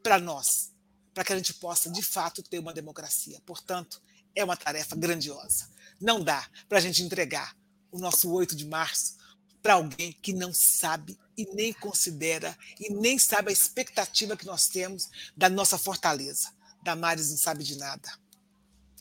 [0.02, 0.72] para nós,
[1.14, 3.42] para que a gente possa, de fato, ter uma democracia.
[3.46, 4.02] Portanto,
[4.40, 5.70] é uma tarefa grandiosa.
[6.00, 7.56] Não dá para a gente entregar
[7.92, 9.18] o nosso 8 de março
[9.62, 14.68] para alguém que não sabe e nem considera e nem sabe a expectativa que nós
[14.68, 16.50] temos da nossa fortaleza.
[16.82, 18.10] Damares não sabe de nada.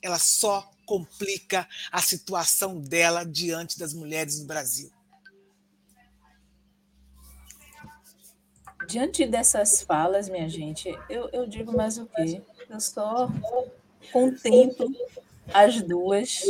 [0.02, 4.90] Ela só complica a situação dela diante das mulheres no Brasil.
[8.88, 12.42] Diante dessas falas, minha gente, eu, eu digo mais o quê?
[12.70, 13.28] Eu só
[14.10, 14.90] contemplo
[15.52, 16.42] as duas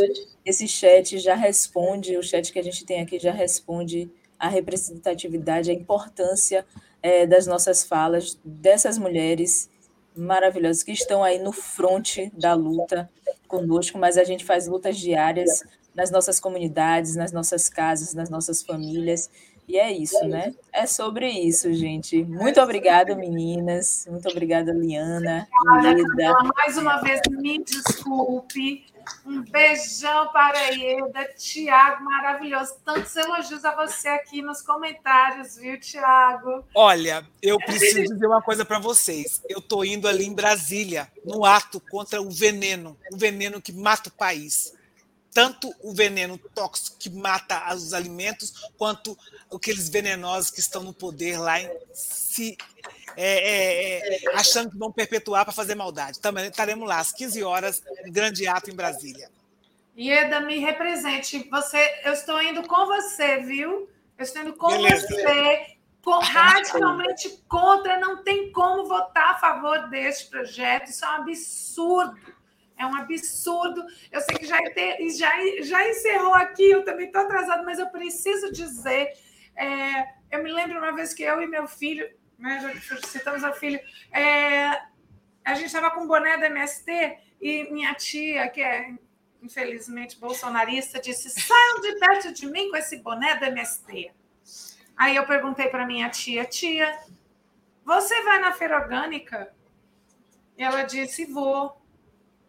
[0.45, 5.71] esse chat já responde, o chat que a gente tem aqui já responde a representatividade,
[5.71, 6.65] a importância
[7.03, 9.69] é, das nossas falas, dessas mulheres
[10.17, 13.11] maravilhosas que estão aí no fronte da luta
[13.47, 15.63] conosco, mas a gente faz lutas diárias
[15.95, 19.29] nas nossas comunidades, nas nossas casas, nas nossas famílias.
[19.69, 20.55] E é isso, né?
[20.73, 22.25] É sobre isso, gente.
[22.25, 24.07] Muito obrigada, meninas.
[24.11, 25.47] Muito obrigada, Liana.
[25.83, 26.33] Lida.
[26.57, 28.87] Mais uma vez, me desculpe
[29.25, 32.75] um beijão para a Ieda, Tiago, maravilhoso.
[32.85, 36.65] Tantos elogios a você aqui nos comentários, viu, Tiago?
[36.75, 39.43] Olha, eu preciso dizer uma coisa para vocês.
[39.49, 44.09] Eu estou indo ali em Brasília, no ato contra o veneno, o veneno que mata
[44.09, 44.78] o país.
[45.39, 49.17] Tanto o veneno tóxico que mata os alimentos, quanto
[49.55, 52.59] aqueles venenosos que estão no poder lá em se
[53.17, 56.19] é, é, é, achando que vão perpetuar para fazer maldade.
[56.19, 59.31] Também estaremos lá às 15 horas, grande ato em Brasília.
[59.97, 61.49] Ieda, me represente.
[61.49, 63.89] Você, eu estou indo com você, viu?
[64.19, 65.07] Eu estou indo com Beleza.
[65.07, 65.77] você,
[66.21, 68.01] radicalmente contra.
[68.01, 70.89] Não tem como votar a favor deste projeto.
[70.89, 72.19] Isso é um absurdo.
[72.79, 73.85] É um absurdo.
[74.11, 74.59] Eu sei que já,
[75.17, 79.13] já, já encerrou aqui, eu também estou atrasado, mas eu preciso dizer.
[79.57, 82.09] É, eu me lembro uma vez que eu e meu filho,
[82.39, 83.81] né, já citamos a filho,
[84.13, 84.81] é,
[85.45, 88.95] a gente estava com o boné da MST e minha tia, que é
[89.43, 94.13] infelizmente bolsonarista, disse: saiam de perto de mim com esse boné da MST.
[94.97, 96.99] Aí eu perguntei para minha tia: tia,
[97.85, 99.53] você vai na feira orgânica?
[100.57, 101.78] E ela disse: vou.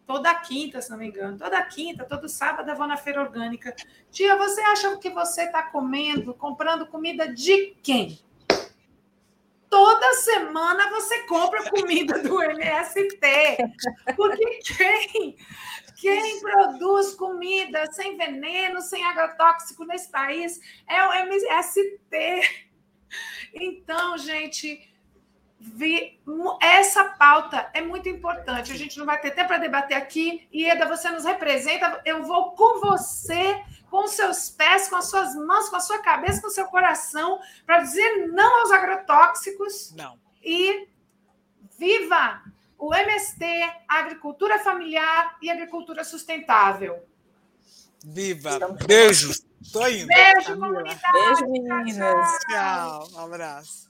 [0.06, 1.38] Toda quinta, se não me engano.
[1.38, 3.74] Toda quinta, todo sábado eu vou na feira orgânica.
[4.10, 8.18] Tia, você acha que você está comendo, comprando comida de quem?
[9.70, 13.56] toda semana você compra comida do MST.
[14.16, 15.36] Porque quem,
[15.96, 22.66] quem produz comida sem veneno, sem agrotóxico nesse país é o MST.
[23.54, 24.89] Então, gente,
[25.60, 26.18] vi,
[26.60, 28.72] essa pauta é muito importante.
[28.72, 30.48] A gente não vai ter tempo para debater aqui.
[30.52, 32.00] Ieda, você nos representa.
[32.04, 35.98] Eu vou com você, com os seus pés, com as suas mãos, com a sua
[35.98, 39.94] cabeça, com o seu coração, para dizer não aos agrotóxicos.
[39.94, 40.18] Não.
[40.42, 40.88] E
[41.78, 42.42] viva
[42.78, 43.44] o MST,
[43.86, 47.04] agricultura familiar e agricultura sustentável.
[48.02, 48.58] Viva!
[48.86, 49.44] Beijos!
[49.70, 50.06] Tô indo.
[50.06, 51.00] Beijo, comunidade.
[51.12, 52.38] Beijo, meninas.
[52.48, 53.08] Tchau.
[53.12, 53.89] Um abraço.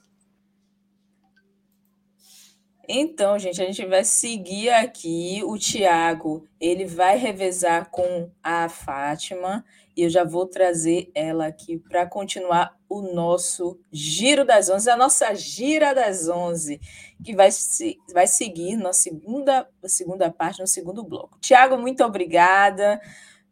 [2.93, 5.41] Então, gente, a gente vai seguir aqui.
[5.45, 9.63] O Tiago, ele vai revezar com a Fátima
[9.95, 14.97] e eu já vou trazer ela aqui para continuar o nosso Giro das Onze, a
[14.97, 16.81] nossa Gira das Onze,
[17.23, 21.39] que vai, se, vai seguir na segunda, segunda parte, no segundo bloco.
[21.39, 22.99] Tiago, muito obrigada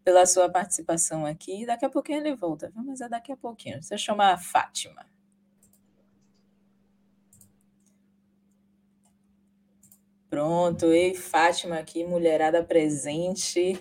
[0.03, 1.65] pela sua participação aqui.
[1.65, 3.81] Daqui a pouquinho ele volta, mas é daqui a pouquinho.
[3.81, 5.05] Você chama a Fátima.
[10.29, 13.79] Pronto, ei, Fátima aqui, mulherada presente.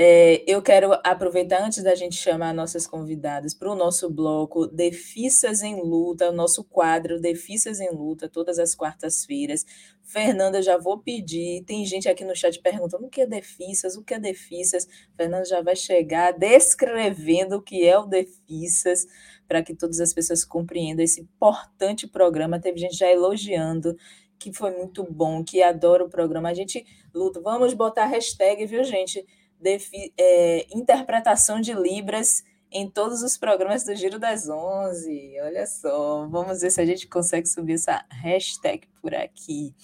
[0.00, 5.60] É, eu quero aproveitar, antes da gente chamar nossas convidadas para o nosso bloco Defissas
[5.60, 9.64] em Luta, o nosso quadro Defissas em Luta, todas as quartas-feiras.
[10.04, 14.04] Fernanda, já vou pedir, tem gente aqui no chat perguntando o que é Defissas, o
[14.04, 14.86] que é Defissas.
[15.16, 19.04] Fernanda já vai chegar descrevendo o que é o Defissas,
[19.48, 22.60] para que todas as pessoas compreendam esse importante programa.
[22.60, 23.96] Teve gente já elogiando
[24.38, 26.48] que foi muito bom, que adora o programa.
[26.48, 27.40] A gente luta.
[27.40, 29.26] Vamos botar hashtag, viu, gente?
[29.60, 35.36] Defi é, interpretação de Libras em todos os programas do Giro das Onze.
[35.42, 39.74] Olha só, vamos ver se a gente consegue subir essa hashtag por aqui.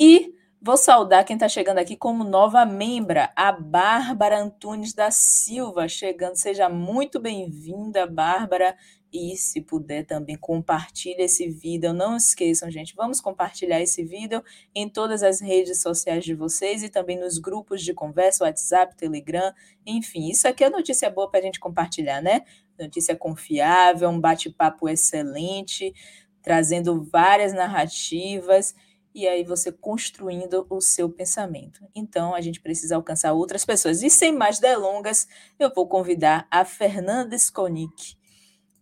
[0.00, 5.86] E vou saudar quem está chegando aqui como nova membra, a Bárbara Antunes da Silva,
[5.86, 6.36] chegando.
[6.36, 8.76] Seja muito bem-vinda, Bárbara.
[9.14, 11.92] E se puder também compartilhe esse vídeo.
[11.92, 14.42] Não esqueçam, gente, vamos compartilhar esse vídeo
[14.74, 19.54] em todas as redes sociais de vocês e também nos grupos de conversa, WhatsApp, Telegram,
[19.86, 20.28] enfim.
[20.30, 22.42] Isso aqui é notícia boa para a gente compartilhar, né?
[22.76, 25.94] Notícia confiável, um bate-papo excelente,
[26.42, 28.74] trazendo várias narrativas
[29.14, 31.86] e aí você construindo o seu pensamento.
[31.94, 34.02] Então, a gente precisa alcançar outras pessoas.
[34.02, 38.16] E sem mais delongas, eu vou convidar a Fernanda Skonik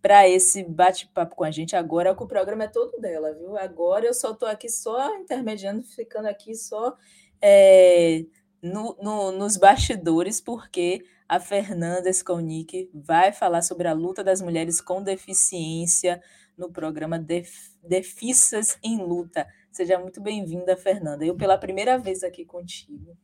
[0.03, 3.57] para esse bate-papo com a gente agora, que o programa é todo dela, viu?
[3.57, 6.97] Agora eu só estou aqui só intermediando, ficando aqui só
[7.41, 8.25] é,
[8.61, 14.81] no, no, nos bastidores, porque a Fernanda Skolnick vai falar sobre a luta das mulheres
[14.81, 16.21] com deficiência
[16.57, 19.47] no programa Def, Defissas em Luta.
[19.71, 21.23] Seja muito bem-vinda, Fernanda.
[21.25, 23.17] Eu pela primeira vez aqui contigo.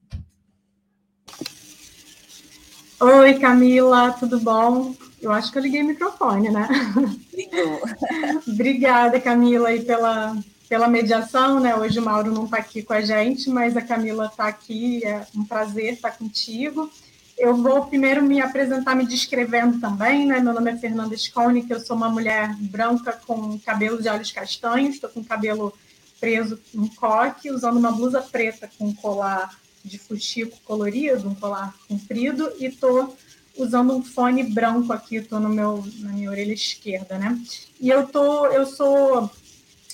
[3.01, 4.93] Oi, Camila, tudo bom?
[5.21, 6.67] Eu acho que eu liguei o microfone, né?
[7.33, 7.79] Ligou.
[8.45, 10.35] Obrigada, Camila, aí pela,
[10.67, 11.73] pela mediação, né?
[11.77, 15.25] Hoje o Mauro não está aqui com a gente, mas a Camila está aqui, é
[15.33, 16.91] um prazer estar contigo.
[17.37, 20.41] Eu vou primeiro me apresentar me descrevendo também, né?
[20.41, 24.33] Meu nome é Fernanda Scone, que eu sou uma mulher branca com cabelo de olhos
[24.33, 25.73] castanhos, estou com cabelo
[26.19, 32.51] preso em coque, usando uma blusa preta com colar de fuxico colorido, um colar comprido,
[32.59, 33.15] e estou
[33.57, 37.37] usando um fone branco aqui, estou no meu na minha orelha esquerda, né?
[37.79, 39.29] E eu tô, eu sou,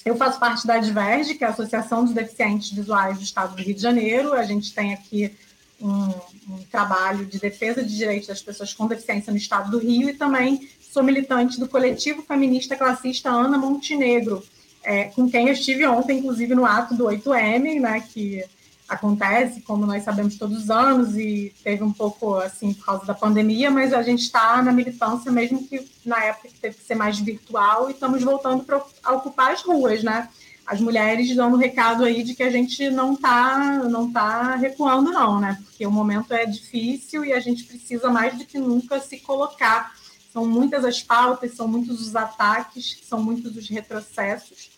[0.04, 3.62] eu faço parte da Adverge, que é a Associação dos Deficientes Visuais do Estado do
[3.62, 4.34] Rio de Janeiro.
[4.34, 5.36] A gente tem aqui
[5.82, 6.10] um,
[6.50, 10.14] um trabalho de defesa de direitos das pessoas com deficiência no Estado do Rio e
[10.14, 14.44] também sou militante do coletivo feminista classista Ana Montenegro,
[14.84, 18.04] é, com quem eu estive ontem, inclusive no ato do 8M, né?
[18.14, 18.46] Que
[18.88, 23.14] acontece, como nós sabemos todos os anos, e teve um pouco assim por causa da
[23.14, 26.96] pandemia, mas a gente está na militância, mesmo que na época que teve que ser
[26.96, 30.30] mais virtual, e estamos voltando para ocupar as ruas, né?
[30.66, 35.40] As mulheres dando recado aí de que a gente não está não tá recuando, não,
[35.40, 35.60] né?
[35.64, 39.94] Porque o momento é difícil e a gente precisa mais do que nunca se colocar.
[40.34, 44.75] São muitas as pautas, são muitos os ataques, são muitos os retrocessos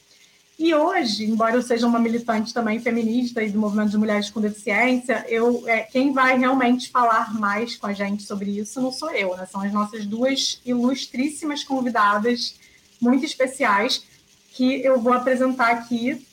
[0.60, 4.42] e hoje, embora eu seja uma militante também feminista e do movimento de mulheres com
[4.42, 9.12] deficiência, eu, é, quem vai realmente falar mais com a gente sobre isso não sou
[9.12, 9.46] eu, né?
[9.46, 12.56] São as nossas duas ilustríssimas convidadas
[13.00, 14.04] muito especiais
[14.50, 16.26] que eu vou apresentar aqui.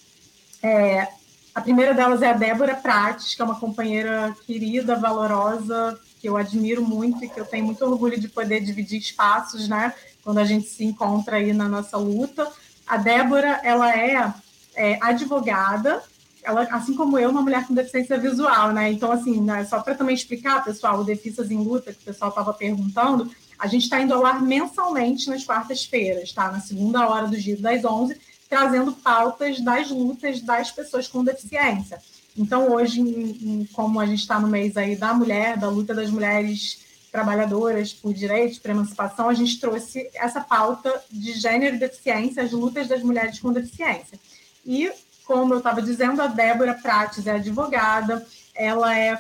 [0.62, 1.06] É,
[1.54, 6.38] a primeira delas é a Débora Prates, que é uma companheira querida, valorosa, que eu
[6.38, 9.92] admiro muito e que eu tenho muito orgulho de poder dividir espaços, né?
[10.22, 12.50] Quando a gente se encontra aí na nossa luta.
[12.86, 14.32] A Débora, ela é,
[14.74, 16.02] é advogada,
[16.42, 18.92] ela, assim como eu, uma mulher com deficiência visual, né?
[18.92, 22.28] Então, assim, né, só para também explicar, pessoal, o Deficiências em Luta, que o pessoal
[22.28, 26.52] estava perguntando, a gente está indo ao ar mensalmente nas quartas-feiras, tá?
[26.52, 31.98] Na segunda hora do dia das 11, trazendo pautas das lutas das pessoas com deficiência.
[32.36, 36.83] Então, hoje, como a gente está no mês aí da mulher, da luta das mulheres
[37.14, 42.50] trabalhadoras por direitos, por emancipação, a gente trouxe essa pauta de gênero e deficiência, as
[42.50, 44.18] lutas das mulheres com deficiência.
[44.66, 44.90] E,
[45.24, 49.16] como eu estava dizendo, a Débora Prates é advogada, ela é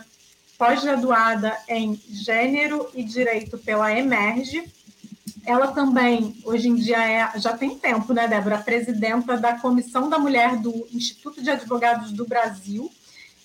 [0.58, 4.64] pós-graduada em Gênero e Direito pela Emerge.
[5.46, 10.18] Ela também, hoje em dia, é, já tem tempo, né, Débora, presidenta da Comissão da
[10.18, 12.90] Mulher do Instituto de Advogados do Brasil,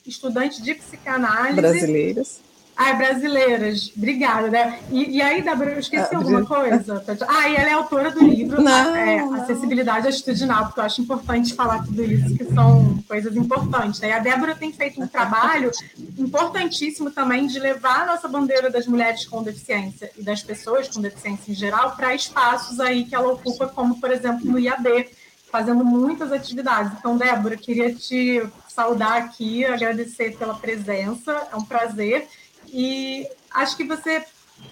[0.07, 1.61] estudante de psicanálise.
[1.61, 2.48] Brasileiras.
[2.81, 3.91] Ah, brasileiras.
[3.97, 4.80] Obrigada, né?
[4.89, 7.03] E, e aí, Débora, eu esqueci ah, alguma coisa?
[7.27, 11.53] Ah, e ela é autora do livro não, é, Acessibilidade Atitudinal, porque eu acho importante
[11.53, 13.99] falar tudo isso, que são coisas importantes.
[13.99, 14.07] Né?
[14.07, 15.72] E a Débora tem feito um trabalho
[16.18, 21.01] importantíssimo também de levar a nossa bandeira das mulheres com deficiência e das pessoas com
[21.01, 25.10] deficiência em geral para espaços aí que ela ocupa, como, por exemplo, no IAD,
[25.51, 26.93] fazendo muitas atividades.
[26.97, 32.26] Então, Débora, queria te saudar aqui, agradecer pela presença, é um prazer.
[32.72, 34.24] E acho que você,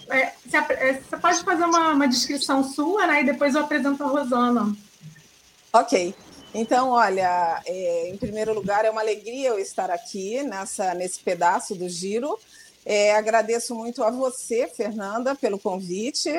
[0.10, 3.22] é, é, você pode fazer uma, uma descrição sua, né?
[3.22, 4.76] E depois eu apresento a Rosana.
[5.74, 6.15] Ok.
[6.53, 11.76] Então, olha, é, em primeiro lugar, é uma alegria eu estar aqui nessa, nesse pedaço
[11.76, 12.40] do giro.
[12.86, 16.32] É, agradeço muito a você, Fernanda, pelo convite.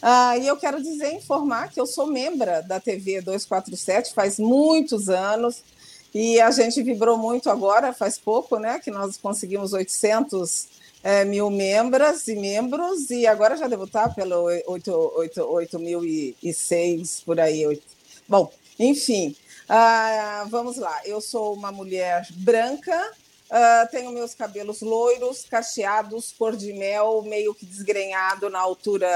[0.00, 5.08] Ah, e eu quero dizer, informar que eu sou membro da TV 247 faz muitos
[5.08, 5.62] anos.
[6.14, 8.78] E a gente vibrou muito agora, faz pouco, né?
[8.78, 10.68] Que nós conseguimos 800
[11.06, 17.64] é, mil membras e membros, e agora já devo estar pelo 8.006 por aí.
[17.64, 17.80] 8.
[18.26, 19.36] Bom, enfim,
[19.70, 21.00] uh, vamos lá.
[21.04, 23.12] Eu sou uma mulher branca,
[23.48, 29.08] uh, tenho meus cabelos loiros, cacheados, cor de mel, meio que desgrenhado na altura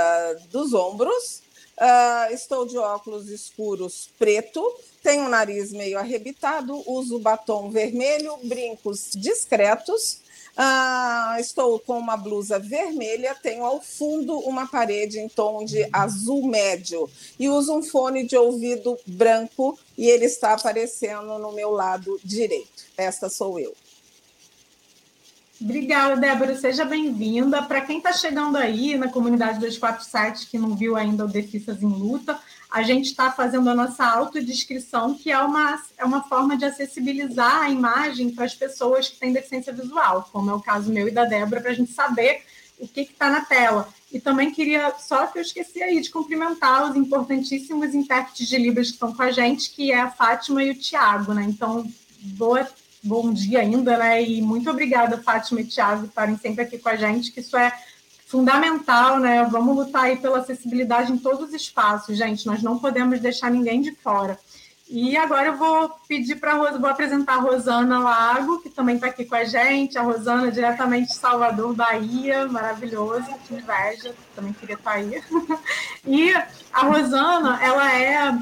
[0.49, 1.43] dos ombros.
[1.77, 4.63] Uh, estou de óculos escuros preto,
[5.03, 10.20] tenho o nariz meio arrebitado, uso batom vermelho, brincos discretos
[10.57, 16.47] ah, estou com uma blusa vermelha, tenho ao fundo uma parede em tom de azul
[16.47, 17.09] médio
[17.39, 22.85] e uso um fone de ouvido branco e ele está aparecendo no meu lado direito.
[22.97, 23.75] Esta sou eu.
[25.61, 26.57] Obrigada, Débora.
[26.57, 27.63] Seja bem-vinda.
[27.63, 31.87] Para quem está chegando aí na comunidade 247 que não viu ainda o Defisas em
[31.87, 32.39] Luta,
[32.71, 37.63] a gente está fazendo a nossa autodescrição, que é uma, é uma forma de acessibilizar
[37.63, 41.11] a imagem para as pessoas que têm deficiência visual, como é o caso meu e
[41.11, 42.43] da Débora, para a gente saber
[42.79, 43.89] o que está na tela.
[44.13, 48.89] E também queria, só que eu esqueci aí de cumprimentar os importantíssimos intérpretes de Libras
[48.89, 51.45] que estão com a gente, que é a Fátima e o Tiago, né?
[51.49, 51.89] Então,
[52.21, 52.69] boa,
[53.03, 54.23] bom dia ainda, né?
[54.23, 57.57] E muito obrigada, Fátima e Tiago, por estarem sempre aqui com a gente, que isso
[57.57, 57.73] é
[58.31, 59.43] fundamental, né?
[59.51, 62.47] Vamos lutar aí pela acessibilidade em todos os espaços, gente.
[62.47, 64.39] Nós não podemos deixar ninguém de fora.
[64.89, 69.25] E agora eu vou pedir para vou apresentar a Rosana Lago, que também está aqui
[69.25, 69.99] com a gente.
[69.99, 75.23] A Rosana, diretamente de Salvador, Bahia, maravilhoso, que inveja, também queria estar aí.
[76.07, 76.33] E
[76.73, 78.33] a Rosana, ela é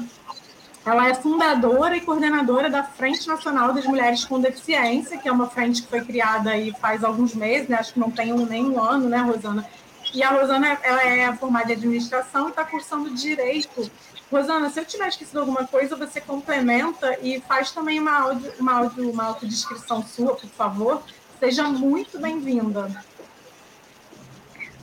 [0.85, 5.49] ela é fundadora e coordenadora da Frente Nacional das Mulheres com Deficiência, que é uma
[5.49, 7.77] frente que foi criada aí faz alguns meses, né?
[7.77, 9.67] acho que não tem um, nem um ano, né, Rosana?
[10.13, 13.91] E a Rosana ela é formada em administração e está cursando direito.
[14.31, 18.73] Rosana, se eu tiver esquecido alguma coisa, você complementa e faz também uma, audio, uma,
[18.73, 21.03] audio, uma autodescrição sua, por favor.
[21.39, 23.03] Seja muito bem-vinda.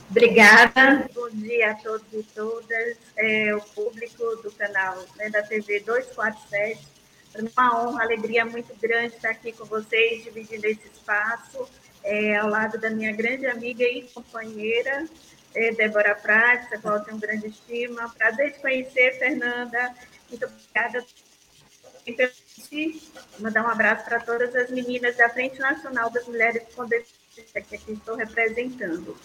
[0.09, 5.81] Obrigada, bom dia a todos e todas, é, o público do canal né, da TV
[5.81, 6.87] 247.
[7.33, 11.67] Para mim é uma honra, alegria muito grande estar aqui com vocês, dividindo esse espaço
[12.03, 15.05] é, ao lado da minha grande amiga e companheira,
[15.53, 18.09] é, Débora Prates, a qual tenho grande estima.
[18.17, 19.93] Prazer te conhecer, Fernanda.
[20.29, 21.05] Muito obrigada.
[23.39, 27.75] Mandar um abraço para todas as meninas da Frente Nacional das Mulheres com Deficiência, que
[27.75, 29.17] aqui estou representando.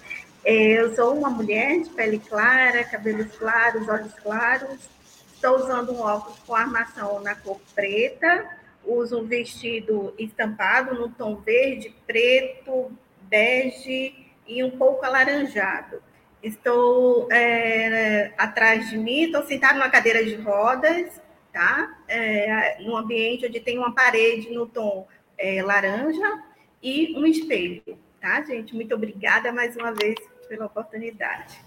[0.44, 4.89] É, eu sou uma mulher de pele clara, cabelos claros, olhos claros.
[5.35, 8.48] Estou usando um óculos com armação na cor preta,
[8.85, 12.90] uso um vestido estampado no tom verde, preto,
[13.23, 14.14] bege
[14.47, 16.02] e um pouco alaranjado.
[16.43, 21.20] Estou é, atrás de mim, estou sentada numa cadeira de rodas,
[21.52, 21.98] tá?
[22.09, 25.06] É, num ambiente onde tem uma parede no tom
[25.39, 26.43] é, laranja
[26.82, 28.74] e um espelho, tá, gente?
[28.74, 30.16] Muito obrigada mais uma vez
[30.53, 31.59] pela oportunidade.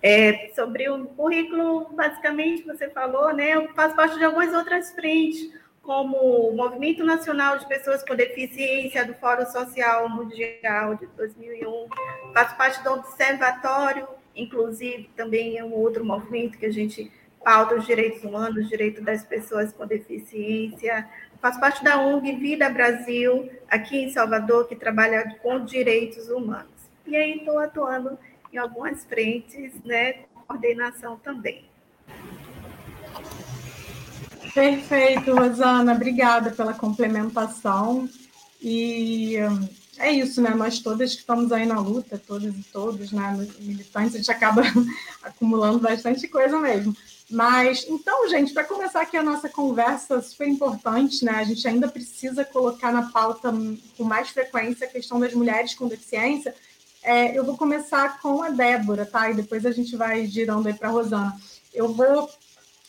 [0.00, 3.56] É, sobre o currículo, basicamente, você falou, né?
[3.56, 5.52] Eu faço parte de algumas outras frentes,
[5.82, 11.88] como o Movimento Nacional de Pessoas com Deficiência do Fórum Social Mundial de 2001,
[12.32, 17.10] faço parte do Observatório, inclusive também é um outro movimento que a gente
[17.44, 21.08] pauta os direitos humanos, direito das pessoas com deficiência.
[21.42, 26.79] Faço parte da ONG Vida Brasil, aqui em Salvador, que trabalha com direitos humanos.
[27.10, 28.16] E aí estou atuando
[28.52, 30.12] em algumas frentes, né,
[30.46, 31.64] coordenação também.
[34.54, 35.92] Perfeito, Rosana.
[35.92, 38.08] Obrigada pela complementação.
[38.62, 39.68] E hum,
[39.98, 40.50] é isso, né?
[40.50, 43.48] Nós todas que estamos aí na luta, todas e todos, né?
[43.58, 44.62] Militantes, a gente acaba
[45.22, 46.96] acumulando bastante coisa mesmo.
[47.28, 51.32] Mas, então, gente, para começar aqui a nossa conversa super importante, né?
[51.32, 53.52] A gente ainda precisa colocar na pauta
[53.96, 56.54] com mais frequência a questão das mulheres com deficiência.
[57.02, 59.30] É, eu vou começar com a Débora, tá?
[59.30, 61.34] E depois a gente vai girando aí para a Rosana.
[61.72, 62.28] Eu vou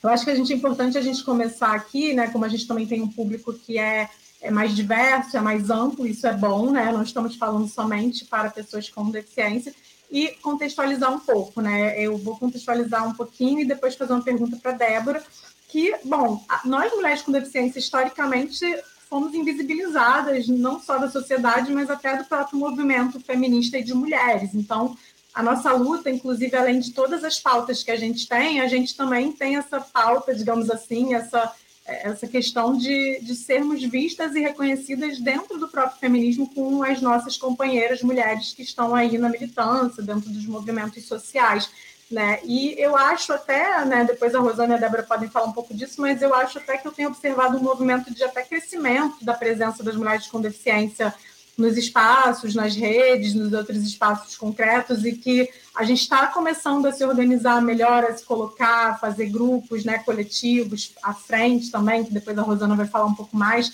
[0.03, 2.27] eu acho que a gente é importante a gente começar aqui, né?
[2.27, 4.09] Como a gente também tem um público que é,
[4.41, 6.91] é mais diverso, é mais amplo, isso é bom, né?
[6.91, 9.73] Não estamos falando somente para pessoas com deficiência
[10.09, 11.99] e contextualizar um pouco, né?
[11.99, 15.23] Eu vou contextualizar um pouquinho e depois fazer uma pergunta para a Débora,
[15.69, 18.65] que, bom, nós mulheres com deficiência, historicamente,
[19.11, 24.55] fomos invisibilizadas, não só da sociedade, mas até do próprio movimento feminista e de mulheres.
[24.55, 24.97] Então,
[25.33, 28.95] a nossa luta, inclusive, além de todas as pautas que a gente tem, a gente
[28.95, 31.51] também tem essa pauta, digamos assim, essa,
[31.85, 37.35] essa questão de, de sermos vistas e reconhecidas dentro do próprio feminismo com as nossas
[37.35, 41.69] companheiras mulheres que estão aí na militância, dentro dos movimentos sociais.
[42.11, 42.41] Né?
[42.43, 45.73] E eu acho até, né, depois a Rosana e a Débora podem falar um pouco
[45.73, 49.33] disso, mas eu acho até que eu tenho observado um movimento de até crescimento da
[49.33, 51.13] presença das mulheres com deficiência
[51.57, 56.91] nos espaços, nas redes, nos outros espaços concretos, e que a gente está começando a
[56.91, 62.13] se organizar melhor, a se colocar, a fazer grupos né, coletivos à frente também, que
[62.13, 63.71] depois a Rosana vai falar um pouco mais.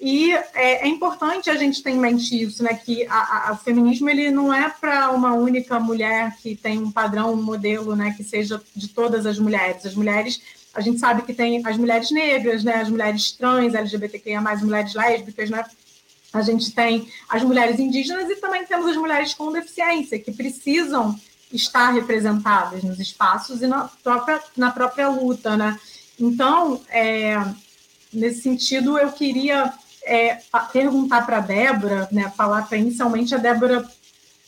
[0.00, 2.74] E é, é importante a gente ter em mente isso, né?
[2.74, 6.90] Que a, a, o feminismo ele não é para uma única mulher que tem um
[6.90, 8.14] padrão, um modelo, né?
[8.16, 9.84] Que seja de todas as mulheres.
[9.84, 10.40] As mulheres,
[10.72, 12.76] a gente sabe que tem as mulheres negras, né?
[12.76, 15.64] As mulheres trans, LGBTQIA+, mulheres lésbicas, né?
[16.32, 21.18] a gente tem as mulheres indígenas e também temos as mulheres com deficiência, que precisam
[21.52, 25.56] estar representadas nos espaços e na própria, na própria luta.
[25.56, 25.78] Né?
[26.18, 27.34] Então, é,
[28.12, 29.72] nesse sentido, eu queria
[30.10, 30.40] é,
[30.72, 33.88] perguntar para a Débora, né, falar para inicialmente a Débora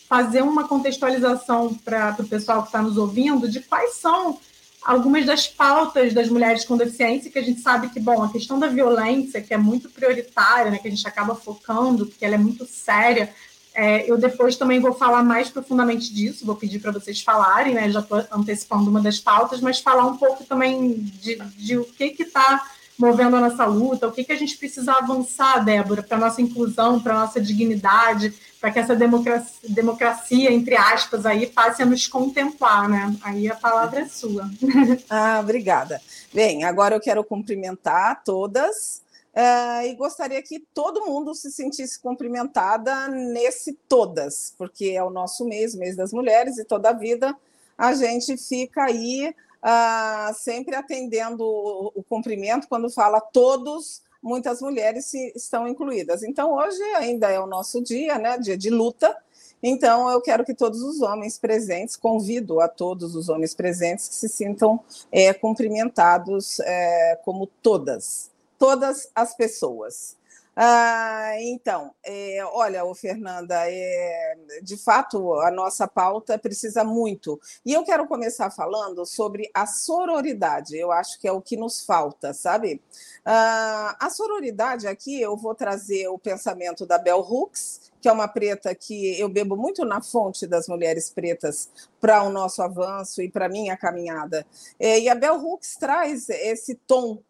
[0.08, 4.40] fazer uma contextualização para o pessoal que está nos ouvindo de quais são
[4.82, 8.58] algumas das pautas das mulheres com deficiência, que a gente sabe que, bom, a questão
[8.58, 12.38] da violência, que é muito prioritária, né, que a gente acaba focando, porque ela é
[12.38, 13.32] muito séria,
[13.72, 17.88] é, eu depois também vou falar mais profundamente disso, vou pedir para vocês falarem, né,
[17.88, 22.16] já estou antecipando uma das pautas, mas falar um pouco também de, de o que
[22.18, 22.60] está
[22.98, 26.42] movendo a nossa luta, o que, que a gente precisa avançar, Débora, para a nossa
[26.42, 31.86] inclusão, para a nossa dignidade, para que essa democracia, democracia, entre aspas, aí passe a
[31.86, 33.16] nos contemplar, né?
[33.22, 34.48] Aí a palavra é sua.
[35.08, 36.00] Ah, obrigada.
[36.32, 39.02] Bem, agora eu quero cumprimentar todas
[39.34, 45.44] uh, e gostaria que todo mundo se sentisse cumprimentada nesse todas, porque é o nosso
[45.44, 47.36] mês, mês das mulheres, e toda a vida
[47.76, 55.12] a gente fica aí uh, sempre atendendo o, o cumprimento quando fala todos muitas mulheres
[55.34, 56.22] estão incluídas.
[56.22, 59.16] Então, hoje ainda é o nosso dia, né, dia de luta.
[59.60, 64.14] Então, eu quero que todos os homens presentes, convido a todos os homens presentes que
[64.14, 64.80] se sintam
[65.10, 70.16] é, cumprimentados é, como todas, todas as pessoas.
[70.54, 77.40] Ah, então, é, olha, ô Fernanda, é, de fato a nossa pauta precisa muito.
[77.64, 81.82] E eu quero começar falando sobre a sororidade, eu acho que é o que nos
[81.82, 82.82] falta, sabe?
[83.24, 88.28] Ah, a sororidade aqui, eu vou trazer o pensamento da Bell Hooks, que é uma
[88.28, 91.70] preta que eu bebo muito na fonte das mulheres pretas
[92.00, 94.44] para o nosso avanço e para minha caminhada.
[94.78, 97.22] É, e a Bell Hooks traz esse tom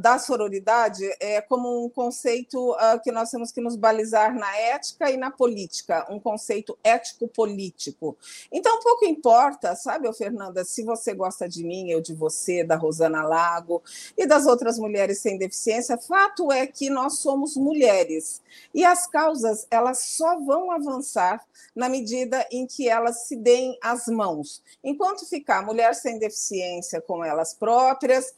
[0.00, 5.10] da sororidade é como um conceito uh, que nós temos que nos balizar na ética
[5.10, 8.16] e na política, um conceito ético-político.
[8.52, 13.22] Então, pouco importa, sabe, Fernanda, se você gosta de mim, eu de você, da Rosana
[13.22, 13.82] Lago
[14.16, 18.42] e das outras mulheres sem deficiência, fato é que nós somos mulheres
[18.74, 24.06] e as causas elas só vão avançar na medida em que elas se deem as
[24.06, 24.62] mãos.
[24.82, 28.34] Enquanto ficar mulher sem deficiência com elas próprias,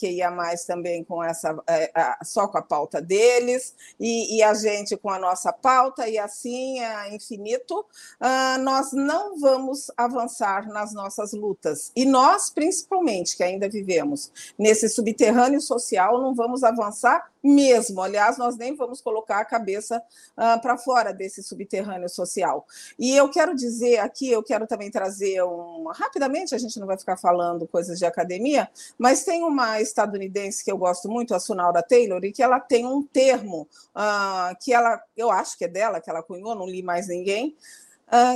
[0.00, 0.30] LGBTQIA,
[0.66, 1.90] também com essa é,
[2.22, 6.80] só com a pauta deles, e, e, a gente com a nossa pauta, e assim
[6.80, 7.80] é infinito,
[8.20, 11.92] uh, nós não vamos avançar nas nossas lutas.
[11.94, 18.00] E nós, principalmente, que ainda vivemos nesse subterrâneo social, não vamos avançar mesmo.
[18.02, 20.02] Aliás, nós nem vamos colocar a cabeça
[20.36, 22.66] uh, para fora desse subterrâneo social.
[22.98, 25.88] E eu quero dizer aqui, eu quero também trazer um.
[25.88, 28.68] Rapidamente, a gente não vai ficar falando coisas de academia,
[28.98, 32.86] mas tem uma estadunidense que eu gosto muito, a Sunaura Taylor, e que ela tem
[32.86, 36.82] um termo uh, que ela, eu acho que é dela, que ela cunhou, não li
[36.82, 37.56] mais ninguém,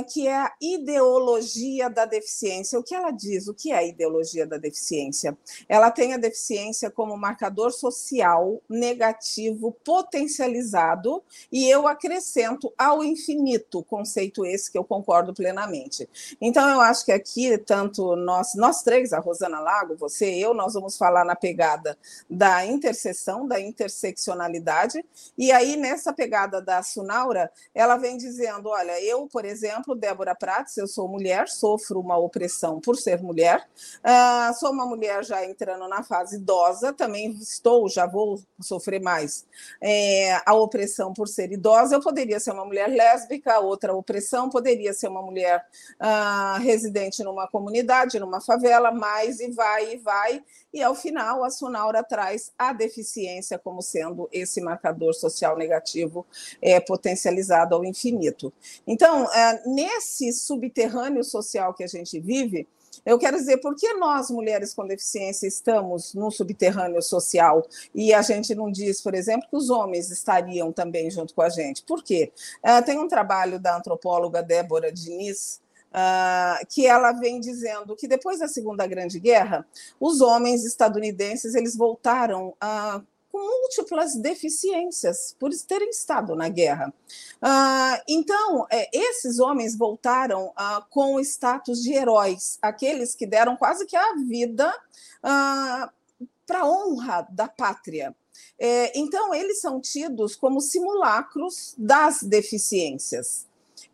[0.07, 2.79] que é a ideologia da deficiência.
[2.79, 3.47] O que ela diz?
[3.47, 5.37] O que é a ideologia da deficiência?
[5.67, 11.21] Ela tem a deficiência como marcador social negativo potencializado,
[11.51, 16.07] e eu acrescento ao infinito, conceito esse que eu concordo plenamente.
[16.39, 20.53] Então, eu acho que aqui, tanto nós, nós três, a Rosana Lago, você e eu,
[20.53, 21.97] nós vamos falar na pegada
[22.29, 25.03] da interseção, da interseccionalidade,
[25.37, 30.35] e aí nessa pegada da Sunaura, ela vem dizendo: olha, eu, por exemplo, exemplo, Débora
[30.35, 33.67] Prates, eu sou mulher, sofro uma opressão por ser mulher,
[34.03, 39.45] uh, sou uma mulher já entrando na fase idosa, também estou, já vou sofrer mais
[39.81, 41.95] é, a opressão por ser idosa.
[41.95, 45.65] Eu poderia ser uma mulher lésbica, outra opressão, poderia ser uma mulher
[45.99, 50.43] uh, residente numa comunidade, numa favela, mais e vai e vai.
[50.71, 56.25] E ao final, a Sunaura traz a deficiência como sendo esse marcador social negativo
[56.61, 58.51] é, potencializado ao infinito.
[58.85, 62.67] Então, é, nesse subterrâneo social que a gente vive,
[63.05, 68.21] eu quero dizer, por que nós, mulheres com deficiência, estamos no subterrâneo social e a
[68.21, 71.83] gente não diz, por exemplo, que os homens estariam também junto com a gente?
[71.83, 72.31] Por quê?
[72.63, 75.63] Uh, tem um trabalho da antropóloga Débora Diniz,
[75.95, 79.65] Uh, que ela vem dizendo que depois da Segunda Grande Guerra,
[79.97, 83.01] os homens estadunidenses eles voltaram uh,
[83.35, 86.93] com múltiplas deficiências por terem estado na guerra.
[87.41, 90.53] Uh, então, é, esses homens voltaram
[90.89, 94.73] com o status de heróis, aqueles que deram quase que a vida
[95.21, 98.15] para a honra da pátria.
[98.57, 103.45] É, então, eles são tidos como simulacros das deficiências.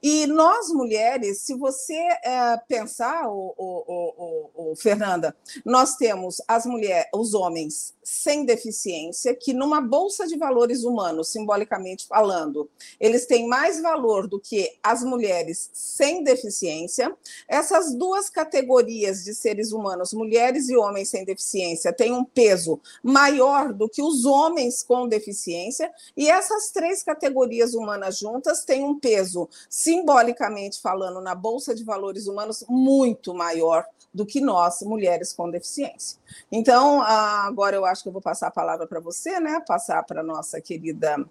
[0.01, 5.35] E nós, mulheres, se você é, pensar, o, o, o, Fernanda,
[5.65, 12.07] nós temos as mulheres, os homens sem deficiência, que numa bolsa de valores humanos, simbolicamente
[12.07, 12.69] falando,
[12.99, 17.15] eles têm mais valor do que as mulheres sem deficiência.
[17.47, 23.71] Essas duas categorias de seres humanos, mulheres e homens sem deficiência, têm um peso maior
[23.71, 29.47] do que os homens com deficiência, e essas três categorias humanas juntas têm um peso
[29.83, 36.19] simbolicamente falando, na Bolsa de Valores Humanos, muito maior do que nós, mulheres com deficiência.
[36.51, 39.61] Então, agora eu acho que eu vou passar a palavra para você, né?
[39.65, 41.25] Passar para a nossa querida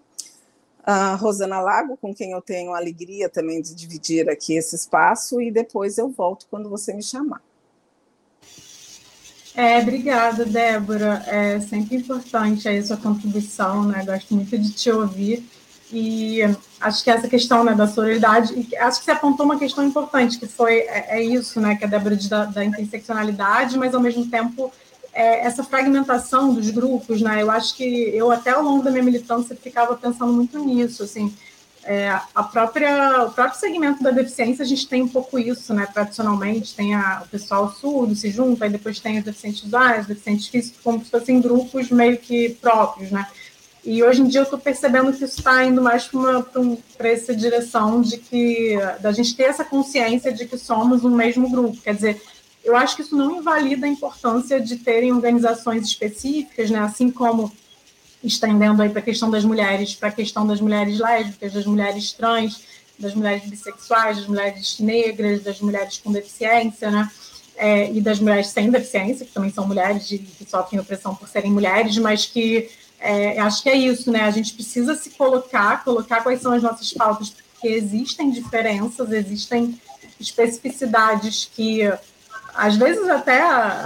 [0.83, 5.39] a Rosana Lago, com quem eu tenho a alegria também de dividir aqui esse espaço,
[5.39, 7.41] e depois eu volto quando você me chamar.
[9.53, 11.23] É, obrigada, Débora.
[11.27, 14.03] É sempre importante a sua contribuição, né?
[14.03, 15.47] Gosto muito de te ouvir.
[15.91, 16.39] E
[16.79, 20.47] acho que essa questão né, da sororidade, acho que você apontou uma questão importante, que
[20.47, 24.25] foi é, é isso, né, que a Débora diz da, da interseccionalidade, mas ao mesmo
[24.27, 24.71] tempo
[25.13, 27.41] é, essa fragmentação dos grupos, né?
[27.41, 31.33] Eu acho que eu até ao longo da minha militância ficava pensando muito nisso, assim,
[31.83, 35.87] é, a própria, o próprio segmento da deficiência, a gente tem um pouco isso, né?
[35.91, 40.47] Tradicionalmente, tem a, o pessoal surdo se junta, aí depois tem os deficientes visuais, deficientes
[40.47, 43.27] físicos, como se fossem grupos meio que próprios, né?
[43.83, 48.01] E hoje em dia eu estou percebendo que isso está indo mais para essa direção
[48.01, 51.77] de que da gente ter essa consciência de que somos um mesmo grupo.
[51.81, 52.21] Quer dizer,
[52.63, 56.79] eu acho que isso não invalida a importância de terem organizações específicas, né?
[56.79, 57.51] Assim como
[58.23, 62.11] estendendo aí para a questão das mulheres, para a questão das mulheres lésbicas, das mulheres
[62.11, 62.61] trans,
[62.99, 67.09] das mulheres bissexuais, das mulheres negras, das mulheres com deficiência, né?
[67.57, 71.27] É, e das mulheres sem deficiência, que também são mulheres de, que sofrem opressão por
[71.27, 72.69] serem mulheres, mas que
[73.01, 74.21] é, acho que é isso, né?
[74.21, 79.79] A gente precisa se colocar, colocar quais são as nossas pautas, porque existem diferenças, existem
[80.19, 81.81] especificidades que
[82.53, 83.41] às vezes até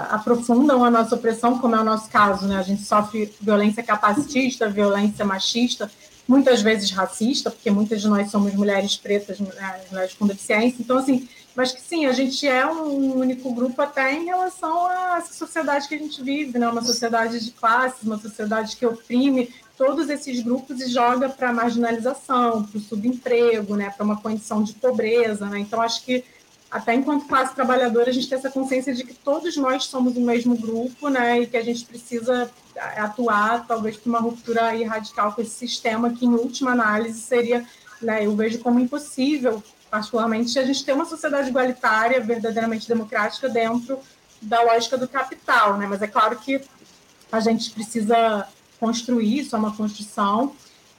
[0.10, 2.58] aprofundam a nossa opressão, como é o nosso caso, né?
[2.58, 5.90] A gente sofre violência capacitista, violência machista,
[6.28, 10.78] muitas vezes racista, porque muitas de nós somos mulheres pretas, mulheres com deficiência.
[10.80, 14.86] Então, assim, mas que sim, a gente é um único grupo até em relação
[15.18, 16.68] essa sociedade que a gente vive, né?
[16.68, 21.54] uma sociedade de classes, uma sociedade que oprime todos esses grupos e joga para a
[21.54, 23.90] marginalização, para o subemprego, né?
[23.90, 25.46] para uma condição de pobreza.
[25.48, 25.60] Né?
[25.60, 26.24] Então, acho que
[26.70, 30.22] até enquanto classe trabalhadora, a gente tem essa consciência de que todos nós somos o
[30.22, 32.52] mesmo grupo, né, e que a gente precisa
[32.98, 37.66] atuar, talvez, para uma ruptura radical com esse sistema, que, em última análise, seria,
[38.02, 39.64] né, eu vejo como impossível
[39.96, 43.98] particularmente, a gente ter uma sociedade igualitária, verdadeiramente democrática, dentro
[44.42, 45.88] da lógica do capital, né?
[45.88, 46.62] Mas é claro que
[47.32, 48.46] a gente precisa
[48.78, 50.54] construir, isso é uma construção,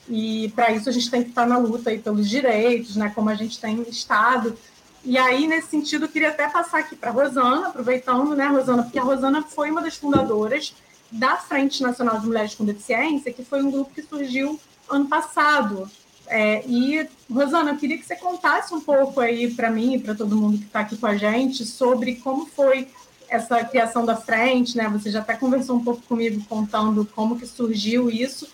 [0.09, 3.29] e para isso a gente tem que estar na luta aí pelos direitos, né, como
[3.29, 4.57] a gente tem estado.
[5.05, 8.83] E aí, nesse sentido, eu queria até passar aqui para a Rosana, aproveitando, né, Rosana,
[8.83, 10.75] porque a Rosana foi uma das fundadoras
[11.13, 14.59] da Frente Nacional de Mulheres com Deficiência, que foi um grupo que surgiu
[14.89, 15.91] ano passado.
[16.29, 20.15] É, e, Rosana, eu queria que você contasse um pouco aí para mim e para
[20.15, 22.89] todo mundo que está aqui com a gente sobre como foi
[23.29, 24.89] essa criação da frente, né?
[24.89, 28.49] Você já até conversou um pouco comigo contando como que surgiu isso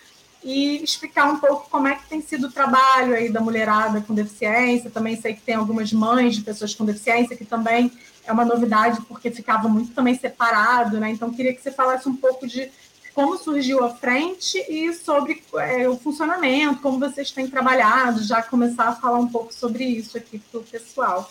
[0.44, 4.14] e explicar um pouco como é que tem sido o trabalho aí da mulherada com
[4.14, 4.90] deficiência.
[4.90, 7.92] Também sei que tem algumas mães de pessoas com deficiência que também
[8.24, 11.10] é uma novidade porque ficava muito também separado, né?
[11.10, 12.70] Então queria que você falasse um pouco de
[13.14, 18.88] como surgiu a frente e sobre é, o funcionamento, como vocês têm trabalhado, já começar
[18.88, 21.30] a falar um pouco sobre isso aqui para o pessoal.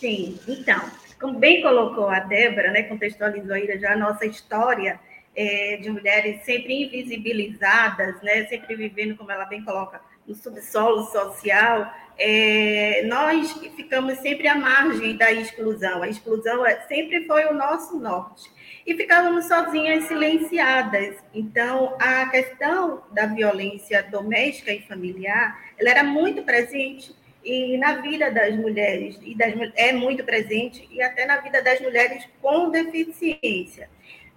[0.00, 0.80] Sim, então,
[1.20, 5.00] como bem colocou a Débora, né, contextualizou aí já a nossa história
[5.34, 11.92] é, de mulheres sempre invisibilizadas, né, sempre vivendo, como ela bem coloca, no subsolo social,
[12.18, 16.02] é, nós ficamos sempre à margem da exclusão.
[16.02, 18.50] A exclusão é, sempre foi o nosso norte.
[18.86, 21.16] E ficávamos sozinhas, silenciadas.
[21.34, 27.12] Então, a questão da violência doméstica e familiar, ela era muito presente
[27.46, 31.80] e na vida das mulheres, e das, é muito presente, e até na vida das
[31.80, 33.88] mulheres com deficiência.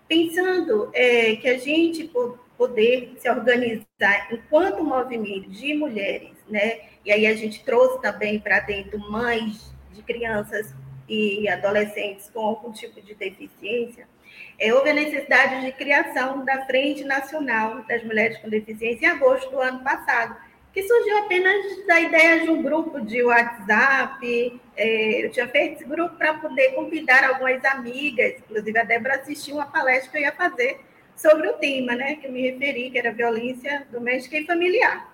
[0.08, 2.10] Pensando é, que a gente
[2.58, 6.82] poder se organizar enquanto movimento de mulheres, né?
[7.06, 10.76] E aí a gente trouxe também para dentro mães de crianças
[11.08, 14.08] e adolescentes com algum tipo de deficiência,
[14.60, 19.49] é, houve a necessidade de criação da Frente Nacional das Mulheres com Deficiência em agosto
[19.49, 20.36] do ano passado,
[20.74, 24.61] que surgiu apenas da ideia de um grupo de WhatsApp.
[24.76, 29.56] É, eu tinha feito esse grupo para poder convidar algumas amigas, inclusive a Débora assistiu
[29.56, 30.80] uma palestra que eu ia fazer
[31.16, 35.10] sobre o tema, né, que eu me referi, que era violência doméstica e familiar.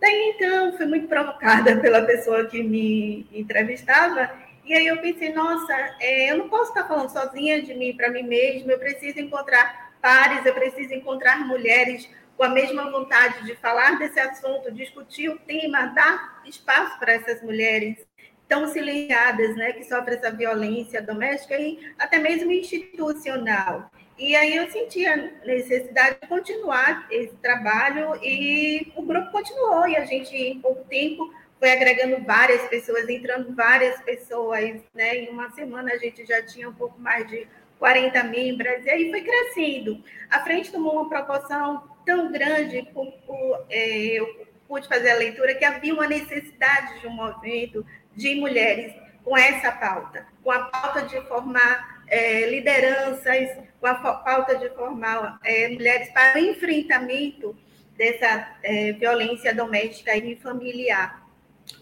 [0.00, 4.30] Daí, então, fui muito provocada pela pessoa que me entrevistava,
[4.64, 8.10] e aí eu pensei, nossa, é, eu não posso estar falando sozinha de mim para
[8.10, 13.54] mim mesma, eu preciso encontrar pares, eu preciso encontrar mulheres com a mesma vontade de
[13.56, 18.04] falar desse assunto, discutir o tema, dar espaço para essas mulheres
[18.48, 23.90] tão silenciadas, né, que sofrem essa violência doméstica e até mesmo institucional.
[24.18, 29.96] E aí eu senti a necessidade de continuar esse trabalho e o grupo continuou e
[29.96, 31.32] a gente em pouco tempo
[31.62, 35.18] foi agregando várias pessoas, entrando várias pessoas, né?
[35.18, 37.46] Em uma semana a gente já tinha um pouco mais de
[37.78, 40.02] 40 membros, e aí foi crescendo.
[40.28, 45.54] A frente tomou uma proporção tão grande, por, por, é, eu pude fazer a leitura,
[45.54, 47.86] que havia uma necessidade de um movimento
[48.16, 54.56] de mulheres com essa pauta, com a pauta de formar é, lideranças, com a pauta
[54.56, 57.56] de formar é, mulheres para o enfrentamento
[57.96, 61.21] dessa é, violência doméstica e familiar.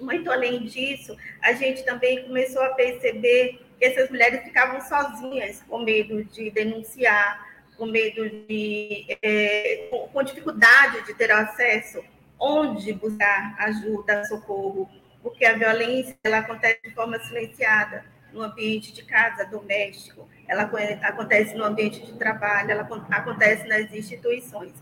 [0.01, 5.79] Muito além disso, a gente também começou a perceber que essas mulheres ficavam sozinhas, com
[5.79, 7.47] medo de denunciar,
[7.77, 9.07] com medo de.
[9.23, 12.03] É, com dificuldade de ter acesso
[12.39, 14.89] onde buscar ajuda, socorro,
[15.23, 20.63] porque a violência ela acontece de forma silenciada no ambiente de casa, doméstico, ela
[21.03, 24.73] acontece no ambiente de trabalho, ela acontece nas instituições.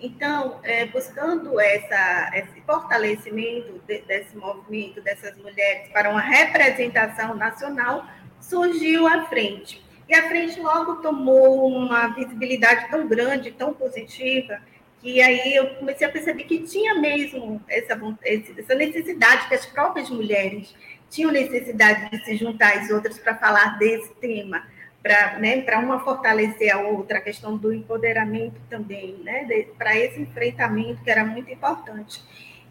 [0.00, 8.06] Então, é, buscando essa, esse fortalecimento de, desse movimento, dessas mulheres, para uma representação nacional,
[8.40, 9.82] surgiu a frente.
[10.08, 14.60] E a frente logo tomou uma visibilidade tão grande, tão positiva,
[15.00, 20.08] que aí eu comecei a perceber que tinha mesmo essa, essa necessidade que as próprias
[20.10, 20.74] mulheres
[21.10, 24.64] tinham necessidade de se juntar às outras para falar desse tema,
[25.02, 29.46] para né, uma fortalecer a outra, a questão do empoderamento também, né,
[29.76, 32.22] para esse enfrentamento que era muito importante.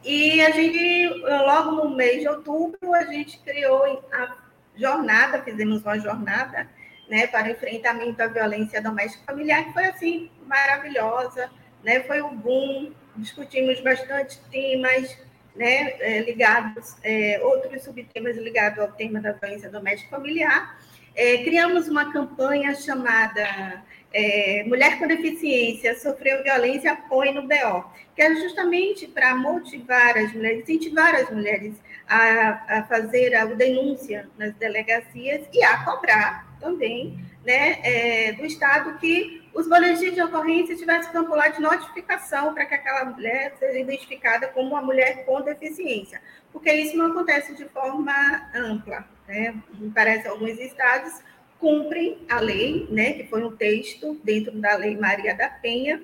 [0.04, 4.36] E a gente, logo no mês de outubro, a gente criou a
[4.76, 6.70] jornada, fizemos uma jornada
[7.10, 11.49] né, para o enfrentamento à violência doméstica familiar, que foi assim, maravilhosa
[11.84, 12.02] né?
[12.04, 15.18] Foi um boom, discutimos bastante temas,
[15.56, 20.80] né, é, ligados, é, outros subtemas ligados ao tema da violência doméstica familiar.
[21.18, 23.84] É, criamos uma campanha chamada
[24.14, 27.85] é, Mulher com Deficiência Sofreu Violência, Apoio no BO,
[28.15, 31.73] que é justamente para motivar as mulheres, incentivar as mulheres
[32.07, 38.99] a, a fazer a denúncia nas delegacias e a cobrar também né, é, do Estado
[38.99, 43.80] que os boletins de ocorrência tivessem campo lá de notificação para que aquela mulher seja
[43.80, 46.22] identificada como uma mulher com deficiência,
[46.53, 48.14] porque isso não acontece de forma
[48.53, 49.16] ampla.
[49.28, 49.56] Né?
[49.74, 51.22] Me parece alguns estados
[51.60, 56.02] cumprem a lei, né, que foi um texto dentro da Lei Maria da Penha,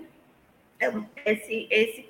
[0.79, 0.91] é
[1.25, 2.03] esse, esse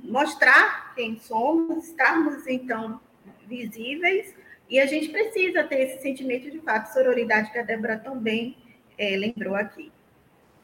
[0.05, 3.01] mostrar quem somos, estarmos, então,
[3.47, 4.44] visíveis
[4.75, 8.57] e a gente precisa ter esse sentimento de fato, sororidade, que a Débora também
[8.99, 9.93] é, lembrou aqui.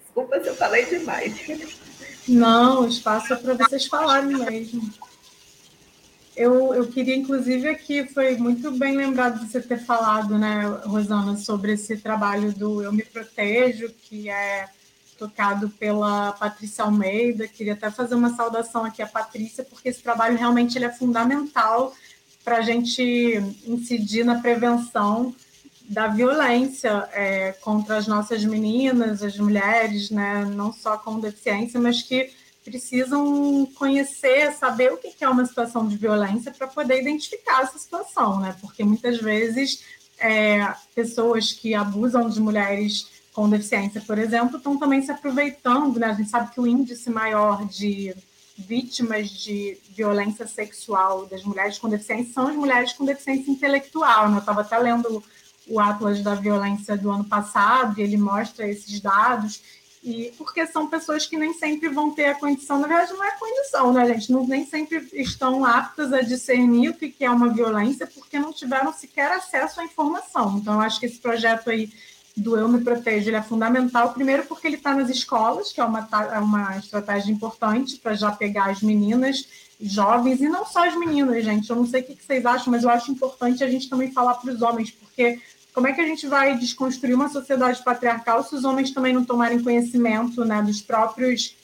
[0.01, 1.33] Desculpa se eu falei demais.
[2.27, 4.93] Não, o espaço é para vocês falarem mesmo.
[6.35, 11.37] Eu, eu queria, inclusive, aqui, foi muito bem lembrado de você ter falado, né, Rosana,
[11.37, 14.69] sobre esse trabalho do Eu Me Protejo, que é
[15.17, 17.47] tocado pela Patrícia Almeida.
[17.47, 21.95] Queria até fazer uma saudação aqui à Patrícia, porque esse trabalho realmente ele é fundamental
[22.45, 23.03] para a gente
[23.67, 25.35] incidir na prevenção
[25.83, 32.03] da violência é, contra as nossas meninas, as mulheres, né, não só com deficiência, mas
[32.03, 32.31] que
[32.65, 38.39] precisam conhecer, saber o que é uma situação de violência para poder identificar essa situação,
[38.39, 38.55] né?
[38.61, 39.83] Porque muitas vezes
[40.19, 46.09] é, pessoas que abusam de mulheres com deficiência, por exemplo, estão também se aproveitando, né?
[46.09, 48.15] A gente sabe que o índice maior de
[48.67, 54.29] vítimas de violência sexual das mulheres com deficiência são as mulheres com deficiência intelectual.
[54.29, 54.37] Né?
[54.37, 55.23] Eu estava até lendo
[55.67, 59.63] o Atlas da Violência do ano passado, e ele mostra esses dados,
[60.03, 63.31] e porque são pessoas que nem sempre vão ter a condição, na verdade não é
[63.33, 64.33] condição, né, gente?
[64.33, 68.93] Não, nem sempre estão aptas a discernir o que é uma violência, porque não tiveram
[68.93, 70.59] sequer acesso à informação.
[70.59, 71.93] Então, eu acho que esse projeto aí
[72.41, 75.85] do Eu Me Protejo ele é fundamental, primeiro porque ele está nas escolas, que é
[75.85, 79.47] uma, é uma estratégia importante para já pegar as meninas
[79.81, 81.69] jovens, e não só as meninas, gente.
[81.69, 84.35] Eu não sei o que vocês acham, mas eu acho importante a gente também falar
[84.35, 85.41] para os homens, porque
[85.73, 89.25] como é que a gente vai desconstruir uma sociedade patriarcal se os homens também não
[89.25, 91.55] tomarem conhecimento né, dos próprios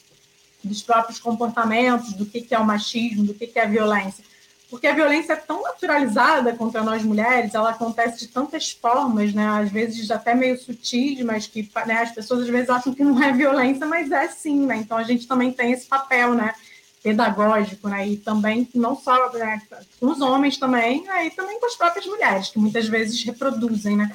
[0.62, 4.24] dos próprios comportamentos, do que, que é o machismo, do que, que é a violência?
[4.68, 9.46] Porque a violência é tão naturalizada contra nós mulheres, ela acontece de tantas formas, né?
[9.46, 13.22] Às vezes até meio sutis, mas que né, as pessoas às vezes acham que não
[13.22, 14.76] é violência, mas é sim, né?
[14.76, 16.52] Então a gente também tem esse papel, né?
[17.00, 18.08] Pedagógico, né?
[18.08, 19.62] E também não só né,
[20.00, 21.26] com os homens também, né?
[21.26, 24.10] e também com as próprias mulheres, que muitas vezes reproduzem, né?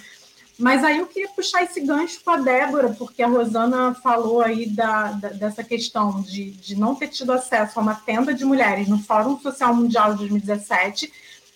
[0.62, 4.68] Mas aí eu queria puxar esse gancho com a Débora, porque a Rosana falou aí
[4.68, 8.88] da, da, dessa questão de, de não ter tido acesso a uma tenda de mulheres
[8.88, 11.12] no Fórum Social Mundial de 2017,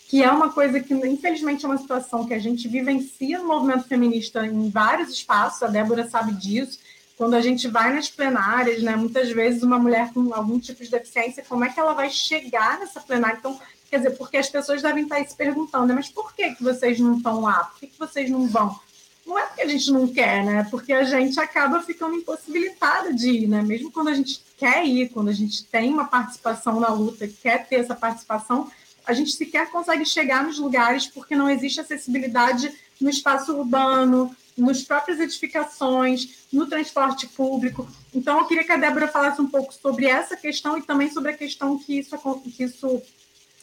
[0.07, 3.87] que é uma coisa que, infelizmente, é uma situação que a gente vivencia no movimento
[3.87, 6.79] feminista em vários espaços, a Débora sabe disso,
[7.15, 10.89] quando a gente vai nas plenárias, né, muitas vezes uma mulher com algum tipo de
[10.89, 13.37] deficiência, como é que ela vai chegar nessa plenária?
[13.37, 16.63] Então, quer dizer, porque as pessoas devem estar se perguntando, né, mas por que, que
[16.63, 17.65] vocês não estão lá?
[17.65, 18.83] Por que, que vocês não vão?
[19.25, 20.67] Não é porque a gente não quer, né?
[20.69, 23.61] Porque a gente acaba ficando impossibilitada de ir, né?
[23.61, 27.67] Mesmo quando a gente quer ir, quando a gente tem uma participação na luta, quer
[27.67, 28.69] ter essa participação,
[29.05, 32.71] a gente sequer consegue chegar nos lugares porque não existe acessibilidade
[33.01, 37.87] no espaço urbano, nos próprias edificações, no transporte público.
[38.13, 41.31] Então, eu queria que a Débora falasse um pouco sobre essa questão e também sobre
[41.31, 42.17] a questão que isso,
[42.55, 43.01] que isso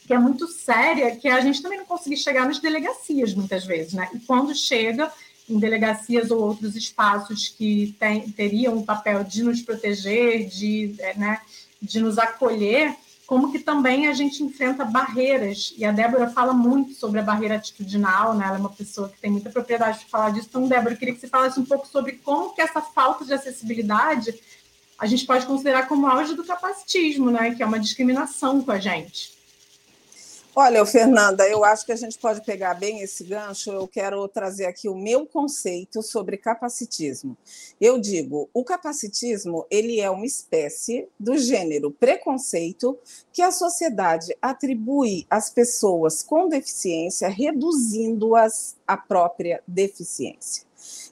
[0.06, 3.64] que é muito séria, que é a gente também não conseguir chegar nas delegacias muitas
[3.64, 4.10] vezes, né?
[4.12, 5.10] E quando chega
[5.52, 11.14] em delegacias ou outros espaços que tem, teriam o papel de nos proteger, de, é,
[11.14, 11.40] né,
[11.80, 12.94] de nos acolher,
[13.26, 17.56] como que também a gente enfrenta barreiras, e a Débora fala muito sobre a barreira
[17.56, 18.44] atitudinal, né?
[18.46, 21.14] ela é uma pessoa que tem muita propriedade para falar disso, então, Débora, eu queria
[21.14, 24.34] que você falasse um pouco sobre como que essa falta de acessibilidade
[24.98, 27.54] a gente pode considerar como auge do capacitismo, né?
[27.54, 29.32] que é uma discriminação com a gente.
[30.54, 33.72] Olha, Fernanda, eu acho que a gente pode pegar bem esse gancho.
[33.72, 37.34] Eu quero trazer aqui o meu conceito sobre capacitismo.
[37.80, 42.98] Eu digo, o capacitismo ele é uma espécie do gênero preconceito
[43.32, 50.64] que a sociedade atribui às pessoas com deficiência, reduzindo-as à própria deficiência.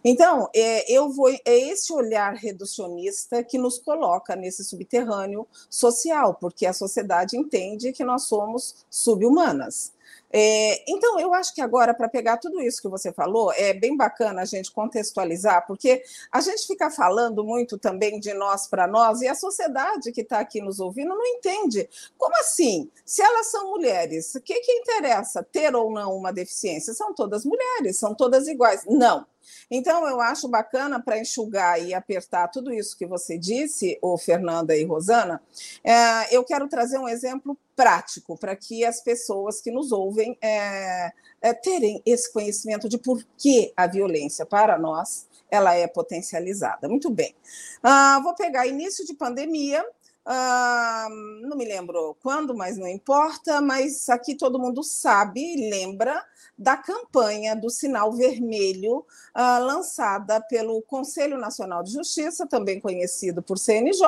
[0.05, 6.66] Então, é, eu vou, é esse olhar reducionista que nos coloca nesse subterrâneo social, porque
[6.66, 9.92] a sociedade entende que nós somos subhumanas.
[10.32, 13.97] É, então, eu acho que agora, para pegar tudo isso que você falou, é bem
[13.97, 19.22] bacana a gente contextualizar, porque a gente fica falando muito também de nós para nós,
[19.22, 21.88] e a sociedade que está aqui nos ouvindo não entende.
[22.16, 22.88] Como assim?
[23.05, 26.94] Se elas são mulheres, o que, que interessa ter ou não uma deficiência?
[26.94, 28.84] São todas mulheres, são todas iguais.
[28.86, 29.26] Não.
[29.70, 34.77] Então, eu acho bacana para enxugar e apertar tudo isso que você disse, ô Fernanda
[34.77, 35.43] e Rosana,
[35.85, 41.12] é, eu quero trazer um exemplo prático para que as pessoas que nos ouvem é,
[41.40, 46.89] é, terem esse conhecimento de por que a violência para nós ela é potencializada.
[46.89, 47.35] Muito bem.
[47.82, 49.85] Ah, vou pegar início de pandemia,
[50.24, 51.09] ah,
[51.42, 56.22] não me lembro quando, mas não importa, mas aqui todo mundo sabe, lembra
[56.59, 63.59] da campanha do sinal vermelho uh, lançada pelo Conselho Nacional de Justiça, também conhecido por
[63.59, 64.06] CNJ,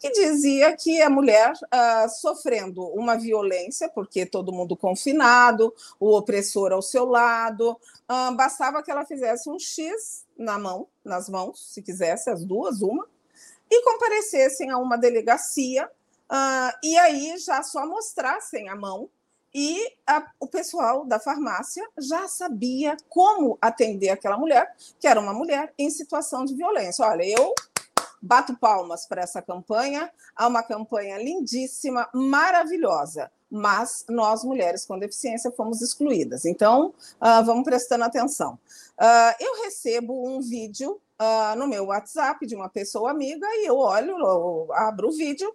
[0.00, 6.72] que dizia que a mulher uh, sofrendo uma violência, porque todo mundo confinado, o opressor
[6.72, 7.78] ao seu lado,
[8.36, 13.06] bastava que ela fizesse um X na mão, nas mãos, se quisesse, as duas, uma,
[13.70, 15.90] e comparecessem a uma delegacia,
[16.82, 19.08] e aí já só mostrassem a mão
[19.58, 25.32] e a, o pessoal da farmácia já sabia como atender aquela mulher, que era uma
[25.32, 27.06] mulher em situação de violência.
[27.06, 27.54] Olha, eu
[28.20, 35.50] bato palmas para essa campanha, há uma campanha lindíssima, maravilhosa, mas nós, mulheres com deficiência,
[35.50, 36.44] fomos excluídas.
[36.44, 38.58] Então, uh, vamos prestando atenção.
[39.00, 43.76] Uh, eu recebo um vídeo uh, no meu WhatsApp de uma pessoa amiga e eu
[43.76, 45.54] olho, eu abro o vídeo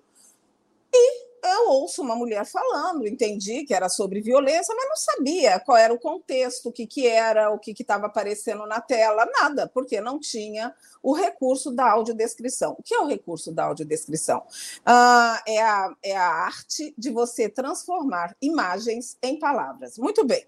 [0.94, 5.78] e eu ouço uma mulher falando, entendi que era sobre violência, mas não sabia qual
[5.78, 10.00] era o contexto, o que, que era, o que estava aparecendo na tela, nada, porque
[10.00, 12.76] não tinha o recurso da audiodescrição.
[12.78, 14.44] O que é o recurso da audiodescrição?
[14.86, 19.98] Ah, é, a, é a arte de você transformar imagens em palavras.
[19.98, 20.46] Muito bem.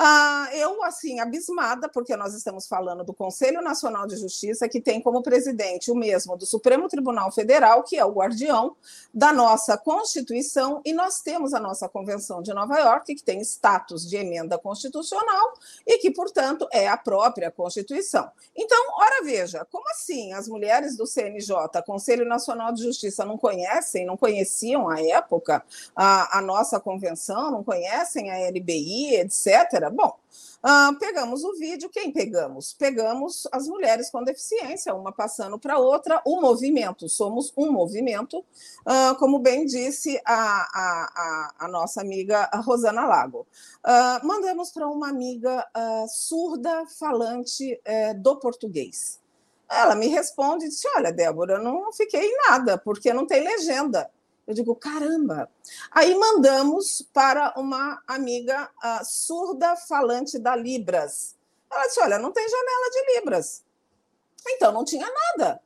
[0.00, 5.00] Ah, eu, assim, abismada, porque nós estamos falando do Conselho Nacional de Justiça, que tem
[5.00, 8.76] como presidente o mesmo do Supremo Tribunal Federal, que é o guardião
[9.12, 14.08] da nossa Constituição, e nós temos a nossa Convenção de Nova York, que tem status
[14.08, 15.54] de emenda constitucional
[15.84, 18.30] e que, portanto, é a própria Constituição.
[18.54, 24.06] Então, ora veja, como assim as mulheres do CNJ, Conselho Nacional de Justiça, não conhecem,
[24.06, 25.60] não conheciam à época
[25.96, 29.87] a, a nossa convenção, não conhecem a LBI, etc.
[29.90, 30.18] Bom,
[30.62, 32.72] ah, pegamos o vídeo, quem pegamos?
[32.74, 38.44] Pegamos as mulheres com deficiência, uma passando para outra, o movimento, somos um movimento,
[38.84, 43.46] ah, como bem disse a, a, a, a nossa amiga Rosana Lago.
[43.84, 45.66] Ah, mandamos para uma amiga
[46.08, 49.20] surda falante eh, do português.
[49.68, 53.42] Ela me responde e disse: Olha, Débora, eu não fiquei em nada, porque não tem
[53.42, 54.10] legenda.
[54.48, 55.50] Eu digo, caramba.
[55.90, 61.36] Aí mandamos para uma amiga uh, surda falante da Libras.
[61.70, 63.62] Ela disse: Olha, não tem janela de Libras.
[64.48, 65.60] Então não tinha nada.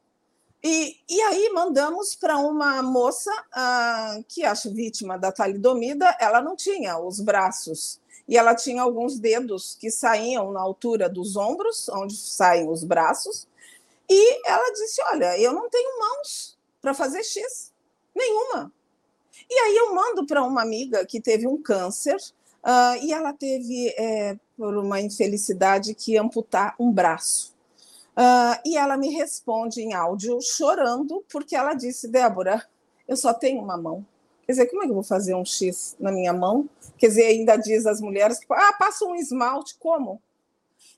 [0.60, 6.56] E, e aí mandamos para uma moça uh, que acho vítima da talidomida, ela não
[6.56, 8.00] tinha os braços.
[8.26, 13.46] E ela tinha alguns dedos que saíam na altura dos ombros, onde saem os braços,
[14.08, 17.71] E ela disse: Olha, eu não tenho mãos para fazer X,
[18.14, 18.72] nenhuma.
[19.48, 23.88] E aí eu mando para uma amiga que teve um câncer uh, e ela teve,
[23.98, 27.52] é, por uma infelicidade, que amputar um braço.
[28.12, 32.62] Uh, e ela me responde em áudio chorando, porque ela disse: Débora,
[33.08, 34.04] eu só tenho uma mão.
[34.44, 36.68] Quer dizer, como é que eu vou fazer um X na minha mão?
[36.98, 40.20] Quer dizer, ainda diz as mulheres que ah, passa um esmalte, como?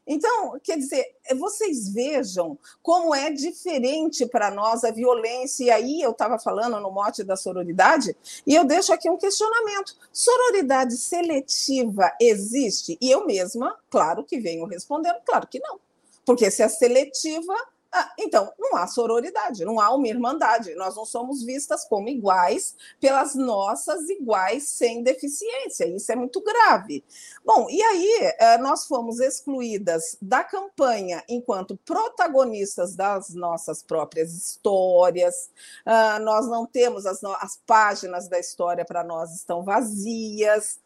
[0.06, 1.05] Então, quer dizer,
[1.39, 5.64] vocês vejam como é diferente para nós a violência.
[5.64, 8.14] E aí eu estava falando no mote da sororidade,
[8.47, 12.98] e eu deixo aqui um questionamento: sororidade seletiva existe?
[13.01, 15.81] E eu mesma, claro que venho respondendo, claro que não.
[16.26, 17.55] Porque se é seletiva,
[17.96, 20.74] ah, então, não há sororidade, não há uma irmandade.
[20.74, 25.86] Nós não somos vistas como iguais pelas nossas iguais sem deficiência.
[25.86, 27.04] Isso é muito grave.
[27.44, 35.50] Bom, e aí eh, nós fomos excluídas da campanha enquanto protagonistas das nossas próprias histórias.
[35.86, 40.80] Ah, nós não temos as, as páginas da história para nós estão vazias.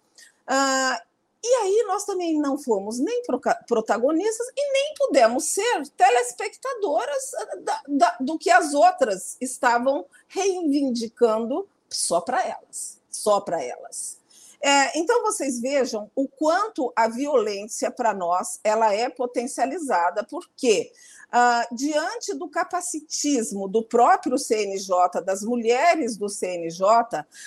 [0.47, 1.08] Uh,
[1.43, 3.23] e aí nós também não fomos nem
[3.67, 11.69] protagonistas e nem pudemos ser telespectadoras ah, da, da, do que as outras estavam reivindicando
[11.89, 14.19] só para elas, só para elas.
[14.61, 20.91] É, então vocês vejam o quanto a violência para nós ela é potencializada, porque
[21.31, 26.87] ah, diante do capacitismo do próprio CNJ, das mulheres do CNJ,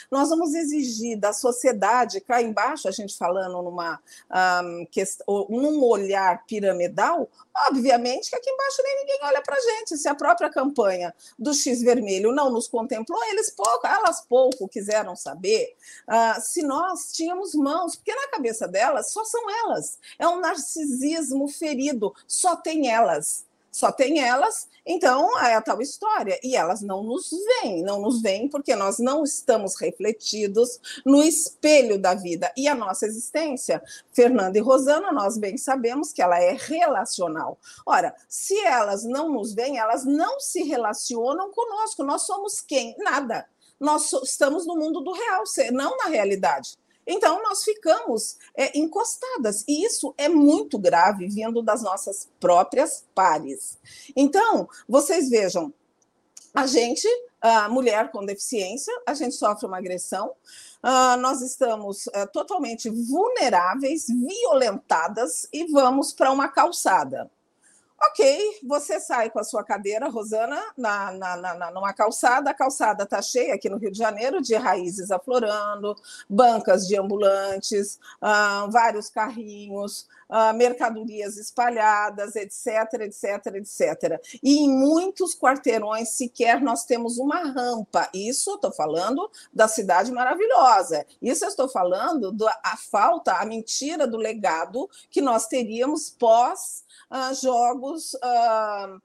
[0.10, 4.00] nós vamos exigir da sociedade, cá embaixo, a gente falando numa,
[4.64, 7.28] um, questão, num olhar piramidal,
[7.68, 9.98] obviamente que aqui embaixo nem ninguém olha para a gente.
[9.98, 15.16] Se a própria campanha do X Vermelho não nos contemplou, eles pouco, elas pouco quiseram
[15.16, 15.76] saber
[16.08, 19.98] uh, se nós tínhamos mãos, porque na cabeça delas só são elas.
[20.20, 26.38] É um narcisismo ferido, só tem elas só tem elas, então é a tal história.
[26.44, 31.98] E elas não nos veem, não nos veem porque nós não estamos refletidos no espelho
[31.98, 32.52] da vida.
[32.58, 33.82] E a nossa existência,
[34.12, 37.58] Fernanda e Rosana, nós bem sabemos que ela é relacional.
[37.86, 42.04] Ora, se elas não nos veem, elas não se relacionam conosco.
[42.04, 42.96] Nós somos quem?
[42.98, 43.48] Nada.
[43.80, 46.78] Nós estamos no mundo do real, não na realidade.
[47.06, 53.80] Então, nós ficamos é, encostadas, e isso é muito grave, vindo das nossas próprias pares.
[54.16, 55.74] Então, vocês vejam,
[56.54, 57.08] a gente,
[57.42, 60.34] a mulher com deficiência, a gente sofre uma agressão,
[60.84, 67.30] Uh, nós estamos uh, totalmente vulneráveis, violentadas e vamos para uma calçada.
[68.04, 72.50] Ok, você sai com a sua cadeira, Rosana, na, na, na, numa calçada.
[72.50, 75.96] A calçada está cheia aqui no Rio de Janeiro de raízes aflorando,
[76.28, 84.22] bancas de ambulantes, ah, vários carrinhos, ah, mercadorias espalhadas, etc, etc, etc.
[84.42, 88.10] E em muitos quarteirões sequer nós temos uma rampa.
[88.14, 91.06] Isso estou falando da cidade maravilhosa.
[91.22, 98.14] Isso estou falando da falta, a mentira do legado que nós teríamos pós uh, jogos
[98.14, 99.02] uh,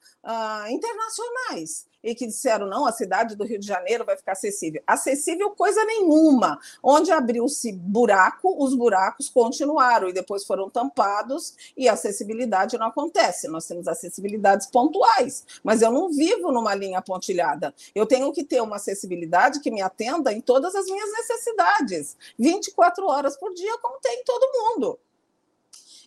[0.70, 4.82] internacionais e que disseram não, a cidade do Rio de Janeiro vai ficar acessível.
[4.86, 6.58] Acessível coisa nenhuma.
[6.82, 13.48] Onde abriu-se buraco, os buracos continuaram e depois foram tampados e a acessibilidade não acontece.
[13.48, 17.74] Nós temos acessibilidades pontuais, mas eu não vivo numa linha pontilhada.
[17.94, 23.06] Eu tenho que ter uma acessibilidade que me atenda em todas as minhas necessidades, 24
[23.06, 24.98] horas por dia, como tem todo mundo.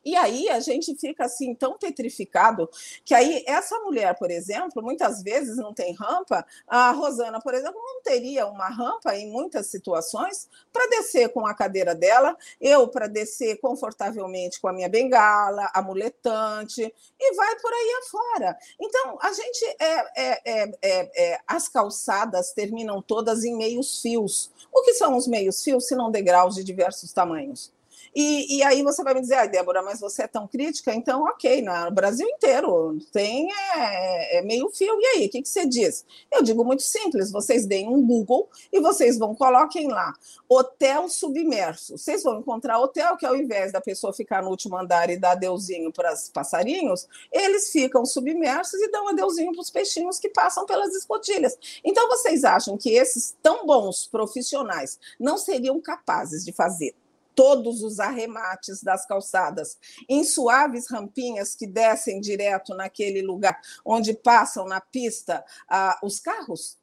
[0.04, 2.70] E aí a gente fica assim tão petrificado
[3.04, 6.46] que aí essa mulher, por exemplo, muitas vezes não tem rampa.
[6.68, 11.54] A Rosana, por exemplo, não teria uma rampa em muitas situações para descer com a
[11.54, 16.82] cadeira dela, eu para descer confortavelmente com a minha bengala, amuletante
[17.20, 18.58] e vai por aí afora.
[18.80, 24.52] Então a gente é, é, é, é, as calçadas terminam todas em meios fios.
[24.72, 27.72] O que são os meios fios, se não degraus de diversos tamanhos?
[28.16, 31.24] E, e aí você vai me dizer, ah, Débora, mas você é tão crítica, então
[31.24, 35.00] ok, no Brasil inteiro tem é, é meio fio.
[35.00, 36.06] E aí, o que, que você diz?
[36.32, 40.14] Eu digo muito simples: vocês deem um Google e vocês vão, coloquem lá,
[40.48, 41.98] hotel submerso.
[41.98, 45.32] Vocês vão encontrar hotel que, ao invés da pessoa ficar no último andar e dar
[45.32, 50.66] adeuzinho para os passarinhos, eles ficam submersos e dão adeuzinho para os peixinhos que passam
[50.66, 51.58] pelas escotilhas.
[51.84, 56.96] Então, vocês acham que esses tão bons profissionais não seriam capazes de fazer
[57.40, 59.78] todos os arremates das calçadas,
[60.10, 66.78] em suaves rampinhas que descem direto naquele lugar onde passam na pista ah, os carros,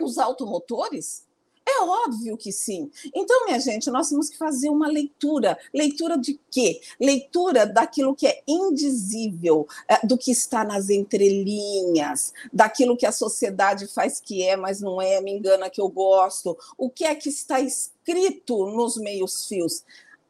[0.00, 1.26] os automotores.
[1.66, 2.90] É óbvio que sim.
[3.14, 5.56] Então, minha gente, nós temos que fazer uma leitura.
[5.72, 6.80] Leitura de quê?
[7.00, 13.86] Leitura daquilo que é indizível, é, do que está nas entrelinhas, daquilo que a sociedade
[13.86, 16.58] faz que é, mas não é, me engana que eu gosto.
[16.76, 19.84] O que é que está escrito nos meios fios?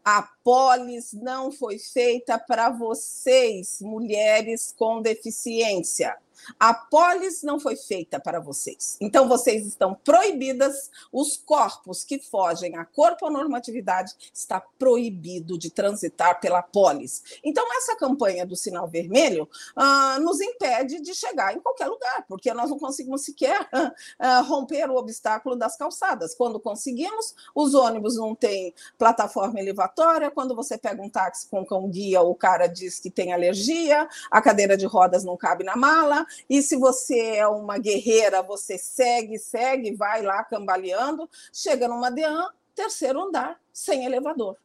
[0.04, 6.16] A polis não foi feita para vocês, mulheres com deficiência.
[6.58, 8.96] A polis não foi feita para vocês.
[9.00, 16.62] Então, vocês estão proibidas, os corpos que fogem à corponormatividade está proibido de transitar pela
[16.62, 17.22] polis.
[17.44, 22.52] Então, essa campanha do sinal vermelho ah, nos impede de chegar em qualquer lugar, porque
[22.52, 23.68] nós não conseguimos sequer
[24.18, 26.34] ah, romper o obstáculo das calçadas.
[26.34, 31.88] Quando conseguimos, os ônibus não têm plataforma elevatória, quando você pega um táxi com cão
[31.88, 36.26] guia, o cara diz que tem alergia, a cadeira de rodas não cabe na mala,
[36.48, 42.48] e se você é uma guerreira, você segue, segue, vai lá cambaleando, chega numa DEAN,
[42.74, 44.56] terceiro andar, sem elevador.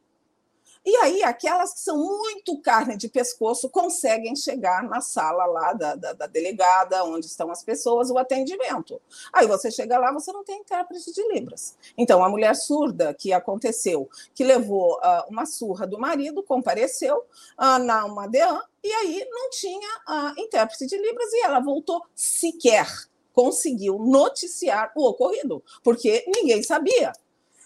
[0.88, 5.95] E aí, aquelas que são muito carne de pescoço conseguem chegar na sala lá da,
[5.95, 9.01] da, da, delegada, onde estão as pessoas, o atendimento.
[9.34, 11.76] Aí você chega lá, você não tem intérprete de Libras.
[11.97, 17.80] Então, a mulher surda que aconteceu, que levou uh, uma surra do marido, compareceu uh,
[17.84, 22.88] na uma DEAN, e aí não tinha uh, intérprete de Libras, e ela voltou sequer
[23.34, 27.14] conseguiu noticiar o ocorrido, porque ninguém sabia.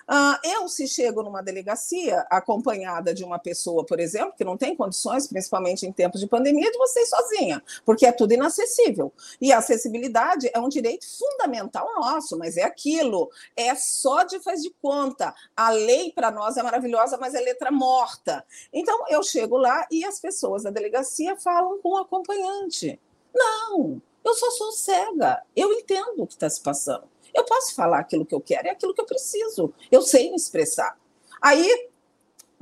[0.10, 4.76] Uh, eu, se chego numa delegacia acompanhada de uma pessoa, por exemplo, que não tem
[4.76, 9.12] condições, principalmente em tempos de pandemia, de você ir sozinha, porque é tudo inacessível.
[9.40, 14.62] E a acessibilidade é um direito fundamental nosso, mas é aquilo, é só de faz
[14.62, 15.34] de conta.
[15.56, 18.46] A lei para nós é maravilhosa, mas é letra morta.
[18.74, 23.00] Então, eu chego lá e as pessoas da delegacia falam com o acompanhante.
[23.34, 27.11] Não, eu só sou cega, eu entendo o que está se passando.
[27.34, 29.74] Eu posso falar aquilo que eu quero, é aquilo que eu preciso.
[29.92, 30.98] Eu sei me expressar.
[31.42, 31.90] Aí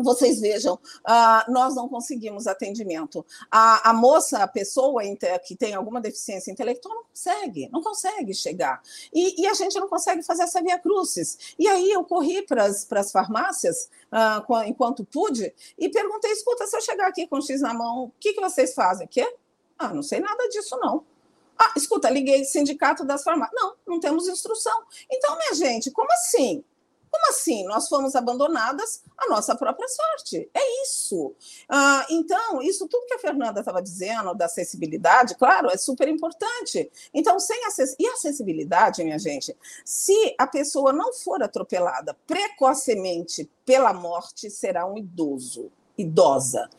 [0.03, 3.25] vocês vejam, uh, nós não conseguimos atendimento.
[3.51, 5.01] A, a, moça, a pessoa
[5.45, 8.81] que tem alguma deficiência intelectual, não consegue, não consegue chegar.
[9.13, 11.53] E, e a gente não consegue fazer essa via crucis.
[11.59, 16.81] E aí eu corri para as farmácias, uh, enquanto pude, e perguntei: escuta, se eu
[16.81, 19.07] chegar aqui com X na mão, o que, que vocês fazem?
[19.07, 19.35] Quê?
[19.77, 21.05] Ah, não sei nada disso, não.
[21.61, 23.61] Ah, escuta, liguei sindicato das farmácias.
[23.61, 24.81] Não, não temos instrução.
[25.11, 26.63] Então, minha gente, como assim?
[27.11, 27.65] Como assim?
[27.65, 30.49] Nós fomos abandonadas à nossa própria sorte.
[30.53, 31.35] É isso.
[31.67, 36.89] Ah, então, isso tudo que a Fernanda estava dizendo da acessibilidade, claro, é super importante.
[37.13, 37.95] Então, sem acess...
[37.99, 39.53] e acessibilidade, minha gente,
[39.83, 46.69] se a pessoa não for atropelada precocemente pela morte, será um idoso idosa.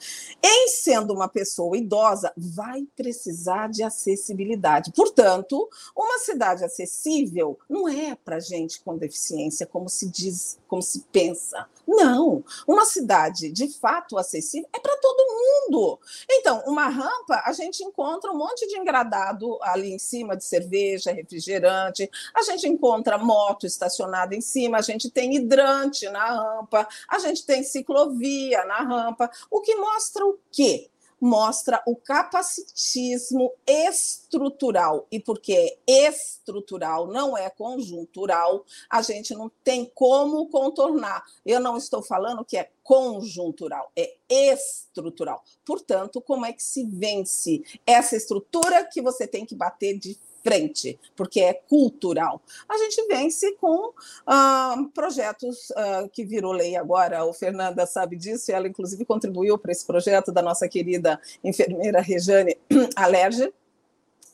[0.42, 4.92] Em sendo uma pessoa idosa, vai precisar de acessibilidade.
[4.92, 11.05] Portanto, uma cidade acessível não é para gente com deficiência, como se diz, como se
[11.12, 11.68] pensa.
[11.86, 15.30] Não, uma cidade de fato acessível é para todo
[15.70, 15.98] mundo.
[16.28, 21.12] Então, uma rampa, a gente encontra um monte de engradado ali em cima de cerveja,
[21.12, 27.18] refrigerante, a gente encontra moto estacionada em cima, a gente tem hidrante na rampa, a
[27.18, 30.90] gente tem ciclovia na rampa, o que mostra o quê?
[31.20, 35.06] Mostra o capacitismo estrutural.
[35.10, 35.52] E porque
[35.86, 41.22] é estrutural, não é conjuntural, a gente não tem como contornar.
[41.44, 45.44] Eu não estou falando que é conjuntural, é estrutural.
[45.64, 50.99] Portanto, como é que se vence essa estrutura que você tem que bater de frente,
[51.17, 52.41] porque é cultural.
[52.69, 53.93] A gente vence com
[54.27, 59.59] ah, projetos ah, que virou lei agora, o Fernanda sabe disso, e ela inclusive contribuiu
[59.59, 62.57] para esse projeto da nossa querida enfermeira Rejane
[62.97, 63.53] Alerge,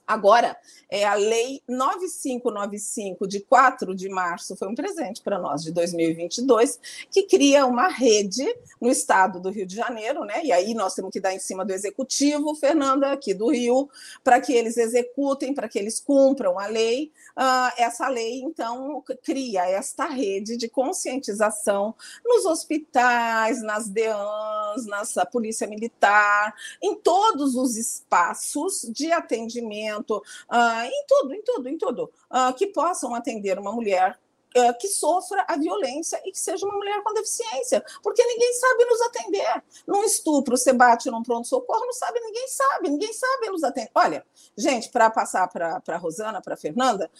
[0.07, 0.57] Agora,
[0.89, 6.78] é a Lei 9595, de 4 de março, foi um presente para nós, de 2022,
[7.11, 8.47] que cria uma rede
[8.81, 10.45] no estado do Rio de Janeiro, né?
[10.45, 13.91] E aí nós temos que dar em cima do executivo, Fernanda, aqui do Rio,
[14.23, 17.11] para que eles executem, para que eles cumpram a lei.
[17.37, 25.66] Uh, essa lei, então, cria esta rede de conscientização nos hospitais, nas DEANs, na Polícia
[25.66, 32.55] Militar, em todos os espaços de atendimento uh, em tudo, em tudo, em tudo, uh,
[32.55, 34.18] que possam atender uma mulher
[34.56, 38.85] uh, que sofra a violência e que seja uma mulher com deficiência, porque ninguém sabe
[38.85, 39.64] nos atender.
[39.86, 43.90] Num estupro, você bate num pronto-socorro, não sabe, ninguém sabe, ninguém sabe nos atender.
[43.94, 44.24] Olha,
[44.56, 47.10] gente, para passar para a Rosana, para a Fernanda,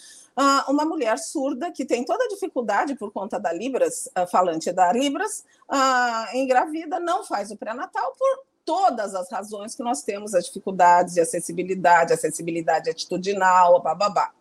[0.69, 5.45] uma mulher surda que tem toda a dificuldade por conta da Libras, falante da Libras,
[6.35, 11.21] engravida, não faz o pré-natal por todas as razões que nós temos, as dificuldades de
[11.21, 14.33] acessibilidade, acessibilidade atitudinal, bababá.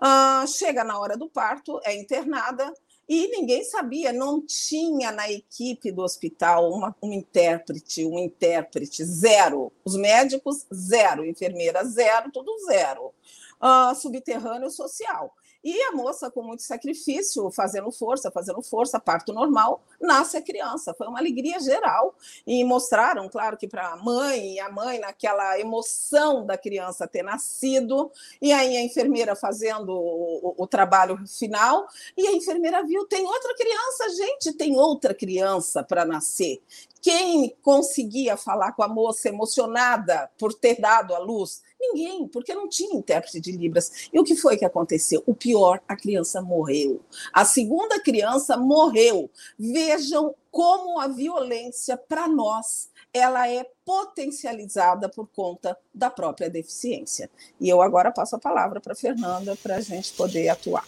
[0.00, 2.72] Uh, chega na hora do parto, é internada,
[3.08, 9.72] e ninguém sabia, não tinha na equipe do hospital uma, um intérprete, um intérprete, zero.
[9.82, 11.24] Os médicos, zero.
[11.24, 13.14] Enfermeira, zero, tudo zero.
[13.62, 15.32] Uh, subterrâneo social.
[15.62, 20.94] E a moça, com muito sacrifício, fazendo força, fazendo força, parto normal, nasce a criança.
[20.94, 22.14] Foi uma alegria geral.
[22.46, 27.22] E mostraram, claro, que para a mãe, e a mãe, naquela emoção da criança ter
[27.22, 28.10] nascido,
[28.40, 31.86] e aí a enfermeira fazendo o, o, o trabalho final,
[32.16, 36.62] e a enfermeira viu: tem outra criança, gente, tem outra criança para nascer.
[37.00, 41.62] Quem conseguia falar com a moça emocionada por ter dado a luz?
[41.80, 44.08] Ninguém, porque não tinha intérprete de Libras.
[44.12, 45.22] E o que foi que aconteceu?
[45.26, 47.00] O pior, a criança morreu.
[47.32, 49.30] A segunda criança morreu.
[49.58, 57.30] Vejam como a violência, para nós, ela é potencializada por conta da própria deficiência.
[57.60, 60.84] E eu agora passo a palavra para a Fernanda para a gente poder atuar.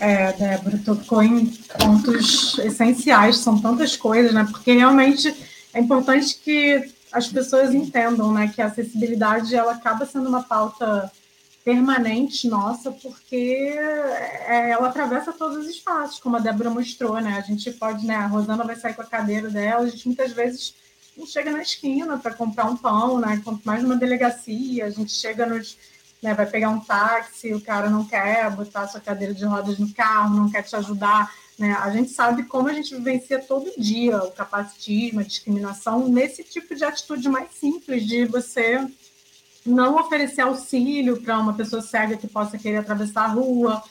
[0.00, 4.46] É, Débora, tocou em pontos essenciais, são tantas coisas, né?
[4.48, 5.34] Porque realmente
[5.72, 11.10] é importante que as pessoas entendam, né, que a acessibilidade ela acaba sendo uma pauta
[11.64, 13.74] permanente nossa, porque
[14.46, 17.36] é, ela atravessa todos os espaços, como a Débora mostrou, né?
[17.36, 18.16] A gente pode, né?
[18.16, 20.74] A Rosana vai sair com a cadeira dela, a gente muitas vezes
[21.16, 23.40] não chega na esquina para comprar um pão, né?
[23.44, 25.76] Quanto mais numa delegacia, a gente chega nos
[26.22, 29.92] né, vai pegar um táxi, o cara não quer botar sua cadeira de rodas no
[29.92, 31.32] carro, não quer te ajudar.
[31.58, 31.72] Né?
[31.72, 36.74] A gente sabe como a gente vivencia todo dia o capacitismo, a discriminação, nesse tipo
[36.74, 38.86] de atitude mais simples de você
[39.66, 43.82] não oferecer auxílio para uma pessoa cega que possa querer atravessar a rua,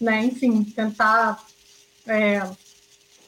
[0.00, 0.24] né?
[0.24, 1.44] enfim, tentar.
[2.06, 2.48] É,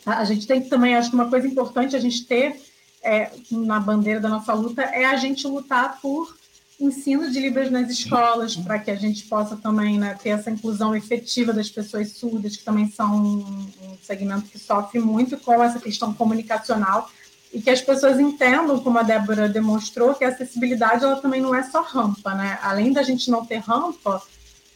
[0.06, 2.62] a gente tem que também, acho que uma coisa importante a gente ter
[3.02, 6.37] é, na bandeira da nossa luta é a gente lutar por
[6.80, 10.94] ensino de Libras nas escolas, para que a gente possa também né, ter essa inclusão
[10.94, 16.14] efetiva das pessoas surdas, que também são um segmento que sofre muito com essa questão
[16.14, 17.10] comunicacional,
[17.52, 21.54] e que as pessoas entendam, como a Débora demonstrou, que a acessibilidade ela também não
[21.54, 22.58] é só rampa, né?
[22.62, 24.22] Além da gente não ter rampa,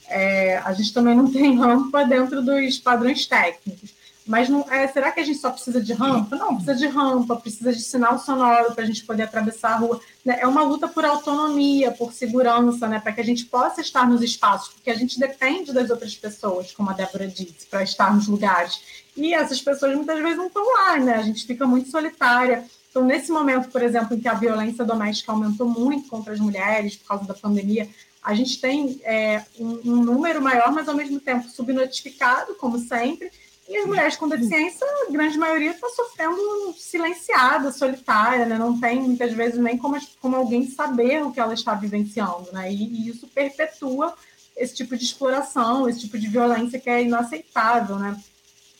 [0.08, 3.94] é, a gente também não tem rampa dentro dos padrões técnicos.
[4.26, 6.36] Mas não, é, será que a gente só precisa de rampa?
[6.36, 10.00] Não, precisa de rampa, precisa de sinal sonoro para a gente poder atravessar a rua.
[10.24, 10.38] Né?
[10.40, 13.00] É uma luta por autonomia, por segurança, né?
[13.00, 16.72] para que a gente possa estar nos espaços, porque a gente depende das outras pessoas,
[16.72, 18.80] como a Débora disse, para estar nos lugares.
[19.16, 21.16] E essas pessoas muitas vezes não estão lá, né?
[21.16, 22.64] A gente fica muito solitária.
[22.90, 26.94] Então, nesse momento, por exemplo, em que a violência doméstica aumentou muito contra as mulheres
[26.96, 27.88] por causa da pandemia,
[28.22, 33.32] a gente tem é, um, um número maior, mas ao mesmo tempo subnotificado, como sempre,
[33.72, 38.58] e as mulheres com deficiência, a grande maioria está sofrendo silenciada, solitária, né?
[38.58, 42.52] não tem muitas vezes nem como, como alguém saber o que ela está vivenciando.
[42.52, 42.70] Né?
[42.70, 44.14] E, e, isso perpetua
[44.54, 47.96] esse tipo de exploração, esse tipo de violência que é inaceitável.
[47.96, 48.20] Né?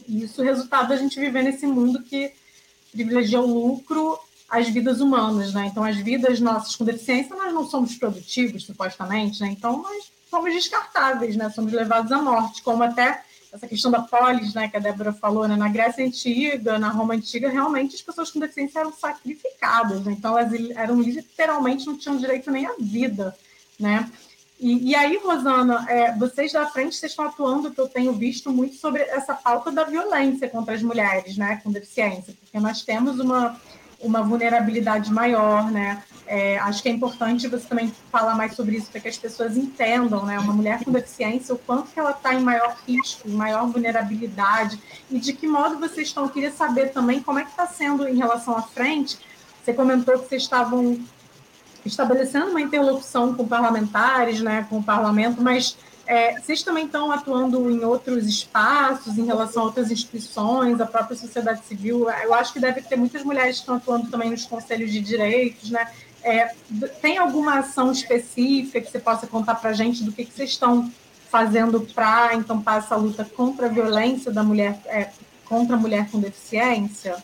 [0.06, 2.30] E isso é resultado da gente viver nesse mundo que
[2.92, 5.54] privilegia o lucro às vidas humanas.
[5.54, 5.68] Né?
[5.68, 9.48] Então, as vidas nossas com deficiência, nós não somos produtivos, supostamente, né?
[9.48, 11.48] então nós somos descartáveis, né?
[11.48, 15.46] somos levados à morte, como até essa questão da polis, né, que a Débora falou,
[15.46, 20.12] né, na Grécia Antiga, na Roma Antiga, realmente as pessoas com deficiência eram sacrificadas, né,
[20.12, 23.36] então elas eram literalmente não tinham direito nem à vida,
[23.78, 24.10] né,
[24.58, 28.52] e, e aí, Rosana, é, vocês da frente, vocês estão atuando, que eu tenho visto
[28.52, 33.18] muito sobre essa pauta da violência contra as mulheres, né, com deficiência, porque nós temos
[33.18, 33.60] uma,
[34.00, 36.02] uma vulnerabilidade maior, né,
[36.34, 39.54] é, acho que é importante você também falar mais sobre isso para que as pessoas
[39.54, 40.38] entendam, né?
[40.38, 44.80] Uma mulher com deficiência, o quanto que ela está em maior risco, em maior vulnerabilidade
[45.10, 46.24] e de que modo vocês estão.
[46.24, 49.18] Eu queria saber também como é que está sendo em relação à frente.
[49.62, 50.98] Você comentou que vocês estavam
[51.84, 54.66] estabelecendo uma interlocução com parlamentares, né?
[54.70, 55.76] Com o parlamento, mas
[56.06, 61.14] é, vocês também estão atuando em outros espaços, em relação a outras instituições, a própria
[61.14, 62.08] sociedade civil.
[62.08, 65.70] Eu acho que deve ter muitas mulheres que estão atuando também nos conselhos de direitos,
[65.70, 65.86] né?
[66.24, 66.54] É,
[67.00, 70.50] tem alguma ação específica que você possa contar para a gente do que, que vocês
[70.50, 70.90] estão
[71.28, 75.10] fazendo para encampar essa luta contra a violência da mulher, é,
[75.44, 77.16] contra a mulher com deficiência?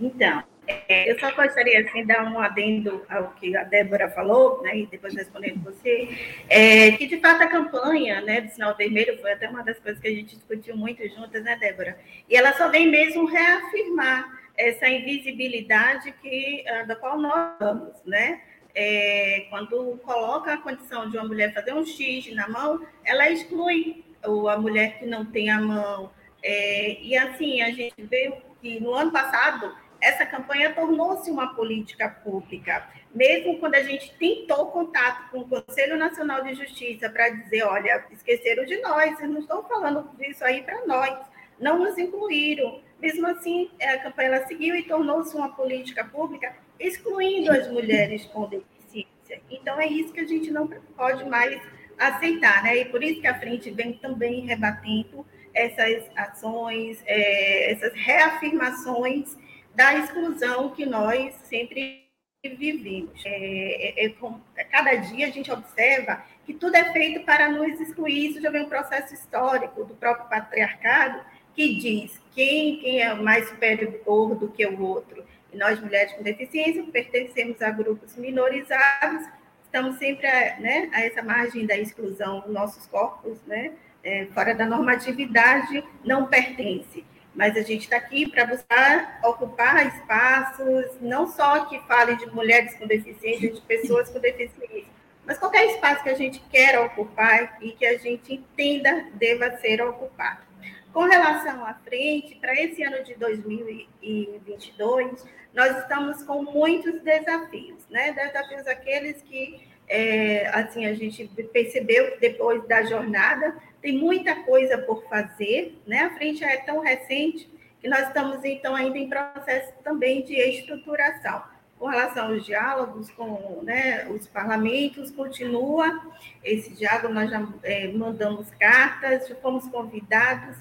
[0.00, 4.78] Então, é, eu só gostaria assim, dar um adendo ao que a Débora falou, né,
[4.78, 6.08] e depois respondendo você,
[6.48, 10.00] é, que de fato a campanha né, do Sinal Vermelho foi até uma das coisas
[10.00, 11.98] que a gente discutiu muito juntas, né, Débora?
[12.28, 18.42] E ela só vem mesmo reafirmar essa invisibilidade que, ah, da qual nós estamos, né?
[18.74, 24.04] É, quando coloca a condição de uma mulher fazer um X na mão, ela exclui
[24.22, 26.10] a mulher que não tem a mão.
[26.42, 32.08] É, e assim, a gente vê que no ano passado essa campanha tornou-se uma política
[32.08, 32.88] pública.
[33.12, 38.04] Mesmo quando a gente tentou contato com o Conselho Nacional de Justiça para dizer, olha,
[38.10, 41.18] esqueceram de nós, vocês não estão falando disso aí para nós,
[41.58, 42.80] não nos incluíram.
[43.00, 48.48] Mesmo assim, a campanha ela seguiu e tornou-se uma política pública, excluindo as mulheres com
[48.48, 49.40] deficiência.
[49.50, 50.66] Então, é isso que a gente não
[50.96, 51.60] pode mais
[51.98, 52.78] aceitar, né?
[52.78, 59.36] E por isso que a frente vem também rebatendo essas ações, é, essas reafirmações
[59.74, 62.08] da exclusão que nós sempre
[62.44, 63.20] vivemos.
[63.24, 68.30] É, é, é, cada dia a gente observa que tudo é feito para nos excluir.
[68.30, 71.20] Isso já vem um processo histórico do próprio patriarcado
[71.54, 75.24] que diz quem, quem é mais superior do que o outro.
[75.52, 79.26] E nós, mulheres com deficiência, pertencemos a grupos minorizados,
[79.64, 83.72] estamos sempre a, né, a essa margem da exclusão, nossos corpos, né,
[84.04, 87.04] é, fora da normatividade, não pertence.
[87.34, 92.72] Mas a gente está aqui para buscar ocupar espaços, não só que falem de mulheres
[92.74, 94.86] com deficiência, de pessoas com deficiência,
[95.26, 99.82] mas qualquer espaço que a gente queira ocupar e que a gente entenda deva ser
[99.82, 100.47] ocupado.
[100.92, 105.24] Com relação à frente, para esse ano de 2022,
[105.54, 108.12] nós estamos com muitos desafios, né?
[108.12, 114.78] Desafios aqueles que é, assim a gente percebeu que depois da jornada tem muita coisa
[114.78, 116.02] por fazer, né?
[116.02, 117.48] A frente é tão recente
[117.80, 121.42] que nós estamos então ainda em processo também de estruturação.
[121.78, 126.12] Com relação aos diálogos com né, os parlamentos, continua
[126.42, 130.56] esse diálogo, nós já é, mandamos cartas, fomos convidados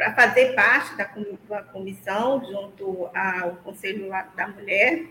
[0.00, 5.04] para fazer parte da comissão junto ao Conselho da Mulher.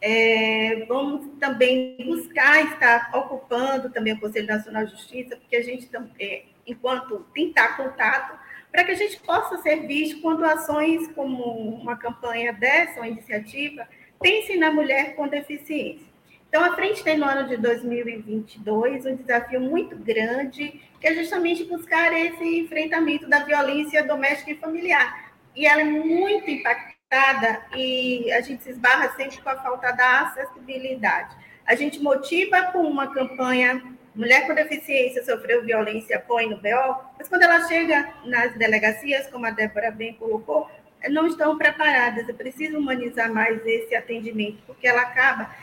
[0.00, 5.90] É, vamos também buscar estar ocupando também o Conselho Nacional de Justiça, porque a gente,
[6.18, 8.38] é, enquanto tentar contato,
[8.72, 11.44] para que a gente possa ser visto quando ações como
[11.74, 13.86] uma campanha dessa, uma iniciativa,
[14.22, 16.09] pensem na mulher com deficiência.
[16.50, 21.62] Então, a frente tem no ano de 2022 um desafio muito grande, que é justamente
[21.62, 25.30] buscar esse enfrentamento da violência doméstica e familiar.
[25.54, 30.22] E ela é muito impactada e a gente se esbarra sempre com a falta da
[30.22, 31.36] acessibilidade.
[31.64, 33.80] A gente motiva com uma campanha
[34.14, 39.46] Mulher com deficiência sofreu violência, põe no BO, mas quando ela chega nas delegacias, como
[39.46, 40.68] a Débora bem colocou,
[41.08, 42.28] não estão preparadas.
[42.28, 45.54] É preciso humanizar mais esse atendimento, porque ela acaba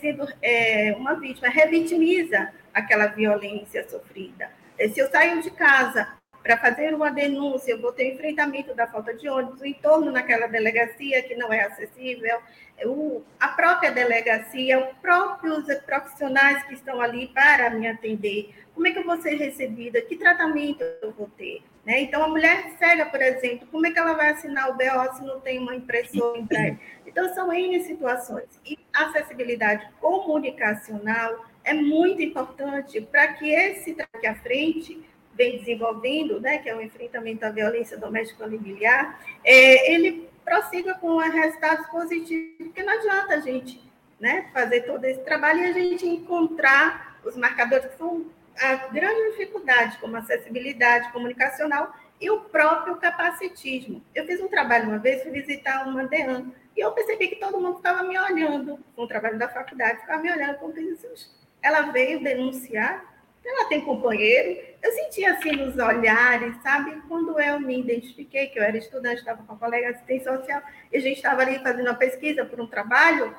[0.00, 4.50] sendo é, uma vítima, revitimiza aquela violência sofrida.
[4.78, 6.08] É, se eu saio de casa
[6.42, 10.46] para fazer uma denúncia, eu vou ter enfrentamento da falta de ônibus, o entorno naquela
[10.46, 12.38] delegacia que não é acessível,
[12.86, 18.90] o, a própria delegacia, os próprios profissionais que estão ali para me atender, como é
[18.90, 21.62] que eu vou ser recebida, que tratamento eu vou ter.
[21.90, 22.02] Né?
[22.02, 25.24] Então, a mulher cega, por exemplo, como é que ela vai assinar o BO se
[25.24, 26.78] não tem uma impressora em breve?
[27.04, 28.46] Então, são N situações.
[28.64, 35.04] E acessibilidade comunicacional é muito importante para que esse que à frente
[35.34, 41.16] vem desenvolvendo, né, que é o enfrentamento à violência doméstica familiar, é, ele prossiga com
[41.16, 43.82] resultados positivos, porque não adianta a gente
[44.20, 48.26] né, fazer todo esse trabalho e a gente encontrar os marcadores que são
[48.60, 54.04] a grande dificuldade, como acessibilidade comunicacional e o próprio capacitismo.
[54.14, 57.60] Eu fiz um trabalho uma vez, fui visitar uma DEAN, e eu percebi que todo
[57.60, 61.34] mundo estava me olhando, com o trabalho da faculdade, ficava me olhando como Jesus.
[61.62, 63.04] Ela veio denunciar,
[63.44, 64.60] ela tem companheiro.
[64.82, 67.02] Eu senti assim nos olhares, sabe?
[67.08, 70.62] Quando eu me identifiquei, que eu era estudante, estava com a colega de assistência social,
[70.92, 73.34] e a gente estava ali fazendo uma pesquisa por um trabalho,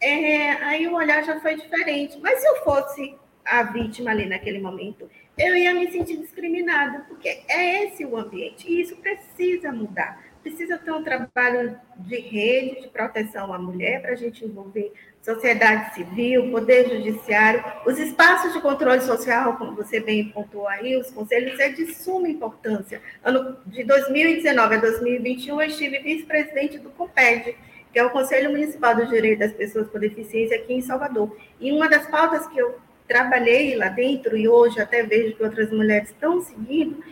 [0.00, 2.18] é, aí o olhar já foi diferente.
[2.20, 7.28] Mas se eu fosse a vítima ali naquele momento, eu ia me sentir discriminada, porque
[7.48, 10.22] é esse o ambiente, e isso precisa mudar.
[10.42, 14.92] Precisa ter um trabalho de rede de proteção à mulher para a gente envolver
[15.22, 21.10] sociedade civil, poder judiciário, os espaços de controle social, como você bem pontuou aí, os
[21.10, 23.00] conselhos, é de suma importância.
[23.24, 27.56] Ano de 2019 a 2021, eu estive vice-presidente do COPED,
[27.90, 31.34] que é o Conselho Municipal do Direito das Pessoas com Deficiência aqui em Salvador.
[31.58, 35.70] E uma das pautas que eu trabalhei lá dentro e hoje até vejo que outras
[35.70, 37.02] mulheres estão seguindo,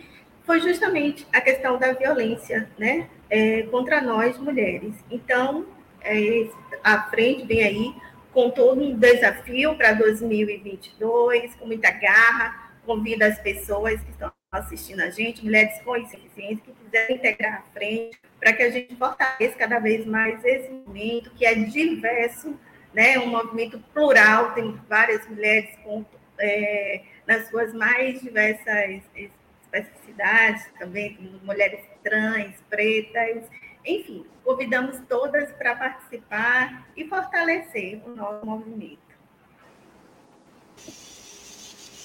[0.45, 4.93] foi justamente a questão da violência, né, é, contra nós mulheres.
[5.09, 5.65] Então,
[6.01, 6.47] é,
[6.83, 7.95] a frente vem aí
[8.33, 15.01] com todo um desafio para 2022, com muita garra, convido as pessoas que estão assistindo
[15.01, 19.55] a gente, mulheres com deficiência, que quiserem integrar a frente, para que a gente fortaleça
[19.57, 22.59] cada vez mais esse movimento que é diverso,
[22.93, 26.05] né, um movimento plural, tem várias mulheres com,
[26.39, 33.43] é, nas suas mais diversas especificidades, também mulheres trans, pretas,
[33.85, 39.03] Enfim, convidamos todas para participar e fortalecer o nosso movimento.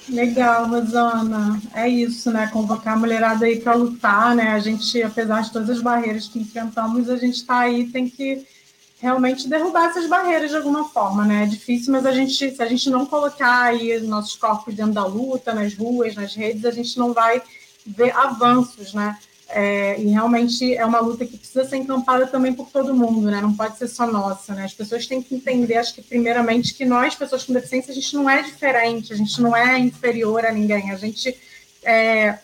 [0.08, 1.60] Legal, Rosana.
[1.74, 2.48] É isso, né?
[2.50, 4.52] Convocar a mulherada aí para lutar, né?
[4.52, 8.46] A gente, apesar de todas as barreiras que enfrentamos, a gente está aí, tem que
[9.00, 11.44] realmente derrubar essas barreiras de alguma forma, né?
[11.44, 15.06] É difícil, mas a gente, se a gente não colocar aí nossos corpos dentro da
[15.06, 17.40] luta, nas ruas, nas redes, a gente não vai
[17.86, 19.16] ver avanços, né?
[19.50, 23.40] É, e realmente é uma luta que precisa ser encampada também por todo mundo, né?
[23.40, 24.64] Não pode ser só nossa, né?
[24.64, 28.14] As pessoas têm que entender, acho que primeiramente, que nós, pessoas com deficiência, a gente
[28.14, 31.34] não é diferente, a gente não é inferior a ninguém, a gente
[31.82, 32.38] é,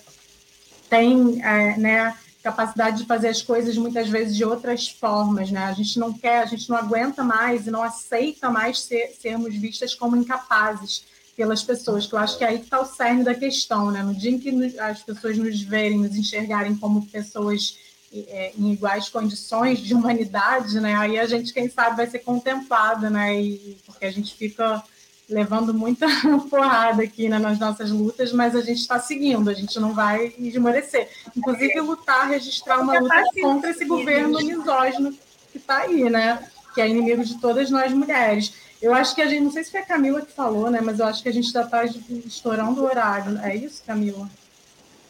[0.89, 2.15] tem, é, né?
[2.45, 5.65] Capacidade de fazer as coisas muitas vezes de outras formas, né?
[5.65, 9.57] A gente não quer, a gente não aguenta mais e não aceita mais ser, sermos
[9.57, 13.25] vistas como incapazes pelas pessoas, que eu acho que é aí que está o cerne
[13.25, 14.03] da questão, né?
[14.03, 17.79] No dia em que as pessoas nos verem, nos enxergarem como pessoas
[18.13, 20.95] é, em iguais condições de humanidade, né?
[20.97, 23.41] Aí a gente, quem sabe, vai ser contemplada, né?
[23.41, 24.85] E, porque a gente fica
[25.29, 26.07] levando muita
[26.51, 30.35] porrada aqui né, nas nossas lutas, mas a gente está seguindo, a gente não vai
[30.39, 31.09] esmorecer.
[31.37, 35.13] Inclusive, lutar, registrar uma luta contra esse governo misógino
[35.51, 36.47] que está aí, né?
[36.75, 38.53] Que é inimigo de todas nós mulheres.
[38.83, 40.81] Eu acho que a gente, não sei se foi a Camila que falou, né?
[40.83, 43.39] Mas eu acho que a gente já está estourando o horário.
[43.41, 44.29] É isso, Camila?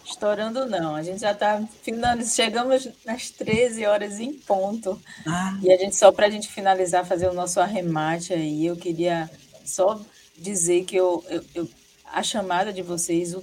[0.05, 5.01] Estourando não, a gente já está finalizando, chegamos nas 13 horas em ponto.
[5.27, 5.57] Ah.
[5.63, 9.31] E a gente, só para a gente finalizar, fazer o nosso arremate aí, eu queria
[9.65, 10.01] só
[10.37, 11.69] dizer que eu, eu, eu
[12.13, 13.43] a chamada de vocês, o,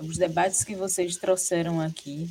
[0.00, 2.28] os debates que vocês trouxeram aqui,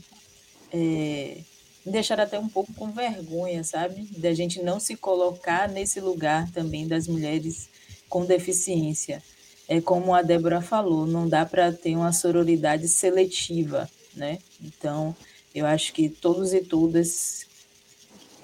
[0.71, 1.37] é,
[1.85, 4.07] me deixaram até um pouco com vergonha, sabe?
[4.17, 7.69] Da gente não se colocar nesse lugar também das mulheres
[8.09, 9.21] com deficiência.
[9.67, 14.39] É como a Débora falou, não dá para ter uma sororidade seletiva, né?
[14.61, 15.15] Então,
[15.53, 17.45] eu acho que todos e todas,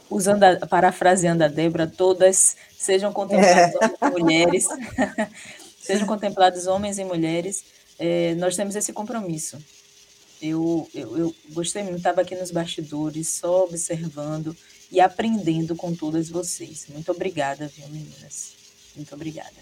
[0.10, 4.10] usando a, parafraseando a Débora, todas sejam contempladas é.
[4.10, 4.68] mulheres,
[5.81, 7.64] sejam contemplados homens e mulheres.
[7.98, 9.57] É, nós temos esse compromisso
[10.41, 14.56] eu, eu, eu gostei muito, estava aqui nos bastidores, só observando
[14.91, 16.88] e aprendendo com todas vocês.
[16.90, 18.53] Muito obrigada, viu, meninas?
[18.95, 19.56] Muito obrigada.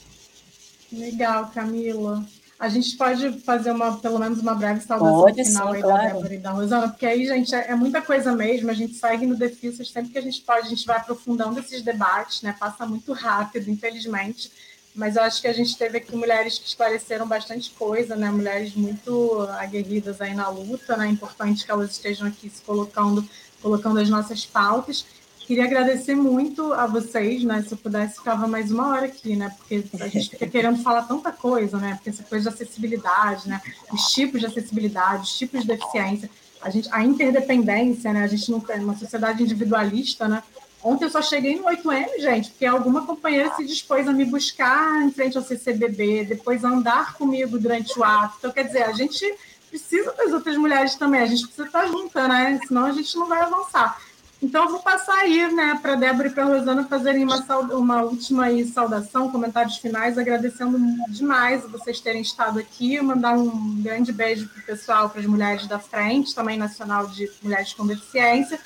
[0.91, 2.25] Legal, Camila.
[2.59, 6.01] A gente pode fazer uma, pelo menos uma breve saudação pode, final sim, aí claro.
[6.01, 8.71] da Débora e da Rosana, porque aí, gente, é, é, muita coisa mesmo.
[8.71, 11.83] A gente segue no Defício sempre que a gente pode, a gente vai aprofundando esses
[11.83, 12.55] debates, né?
[12.59, 14.51] Passa muito rápido, infelizmente
[14.97, 18.31] mas eu acho que a gente teve aqui mulheres que esclareceram bastante coisa, né?
[18.31, 21.05] Mulheres muito aguerridas aí na luta, né?
[21.05, 23.23] É importante que elas estejam aqui se colocando,
[23.61, 25.05] colocando as nossas pautas.
[25.47, 27.63] Queria agradecer muito a vocês, né?
[27.65, 29.49] Se eu pudesse, ficava mais uma hora aqui, né?
[29.57, 31.93] Porque a gente fica querendo falar tanta coisa, né?
[31.93, 33.61] Porque essa coisa de acessibilidade, né?
[33.89, 36.29] Os tipos de acessibilidade, os tipos de deficiência,
[36.61, 38.25] a gente, a interdependência, né?
[38.25, 40.43] A gente não tem uma sociedade individualista, né?
[40.83, 45.01] Ontem eu só cheguei no 8M, gente, porque alguma companheira se dispôs a me buscar
[45.01, 48.35] em frente ao CCBB, depois a andar comigo durante o ato.
[48.39, 49.33] Então, quer dizer, a gente
[49.69, 52.59] precisa das outras mulheres também, a gente precisa estar junta, né?
[52.67, 53.97] Senão a gente não vai avançar.
[54.41, 57.37] Então, eu vou passar aí, né, para a Débora e para a Rosana fazerem uma,
[57.73, 60.77] uma última aí, saudação, comentários finais, agradecendo
[61.09, 65.65] demais vocês terem estado aqui, mandar um grande beijo para o pessoal, para as mulheres
[65.65, 68.59] da frente, também nacional de mulheres com deficiência,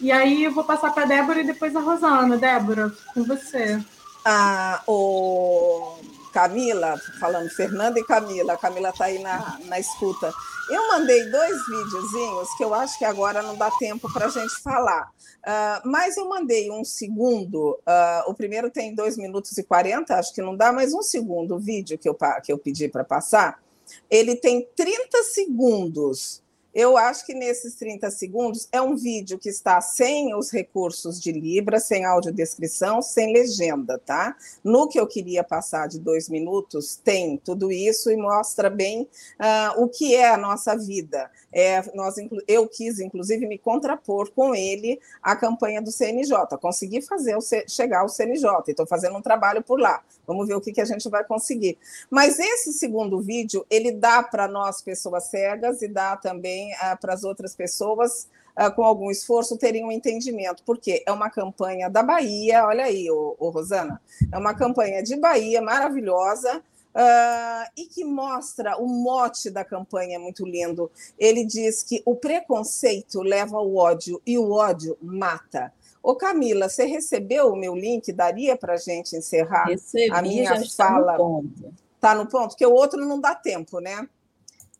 [0.00, 2.36] e aí eu vou passar para a Débora e depois a Rosana.
[2.36, 3.82] Débora, com você.
[4.24, 5.96] Ah, o
[6.32, 10.32] Camila, falando Fernanda e Camila, a Camila está aí na, na escuta.
[10.70, 14.54] Eu mandei dois videozinhos que eu acho que agora não dá tempo para a gente
[14.62, 15.10] falar.
[15.44, 20.34] Uh, mas eu mandei um segundo, uh, o primeiro tem 2 minutos e 40, acho
[20.34, 23.62] que não dá, mas um segundo vídeo que eu, que eu pedi para passar,
[24.10, 26.42] ele tem 30 segundos
[26.74, 31.30] eu acho que nesses 30 segundos é um vídeo que está sem os recursos de
[31.30, 34.36] Libra, sem audiodescrição, sem legenda, tá?
[34.62, 39.82] No que eu queria passar de dois minutos, tem tudo isso e mostra bem uh,
[39.82, 41.30] o que é a nossa vida.
[41.52, 42.16] É, nós,
[42.48, 46.58] eu quis, inclusive, me contrapor com ele à campanha do CNJ.
[46.60, 47.36] Consegui fazer
[47.68, 50.02] chegar ao CNJ, estou fazendo um trabalho por lá.
[50.26, 51.78] Vamos ver o que, que a gente vai conseguir.
[52.10, 57.14] Mas esse segundo vídeo, ele dá para nós, pessoas cegas, e dá também uh, para
[57.14, 58.28] as outras pessoas,
[58.58, 60.62] uh, com algum esforço, terem um entendimento.
[60.64, 64.00] Porque é uma campanha da Bahia, olha aí, ô, ô Rosana,
[64.32, 66.62] é uma campanha de Bahia maravilhosa,
[66.96, 70.88] Uh, e que mostra o mote da campanha muito lindo.
[71.18, 75.72] Ele diz que o preconceito leva ao ódio e o ódio mata.
[76.00, 78.12] Ô Camila, você recebeu o meu link?
[78.12, 81.12] Daria para a gente encerrar Recebi, a minha já fala?
[81.12, 81.74] Está no ponto.
[81.96, 82.48] Está no ponto?
[82.50, 84.08] Porque o outro não dá tempo, né?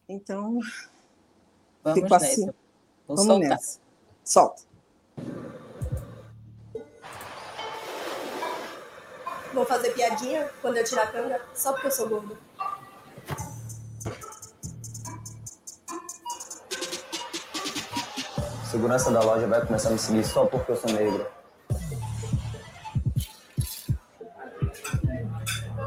[0.08, 0.60] Então,
[1.84, 2.16] Vamos nessa.
[2.16, 2.46] Assim.
[3.06, 3.48] Vou Vamos soltar.
[3.50, 3.80] Nessa.
[4.24, 4.62] Solta.
[9.52, 12.36] Vou fazer piadinha quando eu tirar a canga, só porque eu sou gorda.
[18.68, 21.26] Segurança da loja vai começar a me seguir só porque eu sou negro.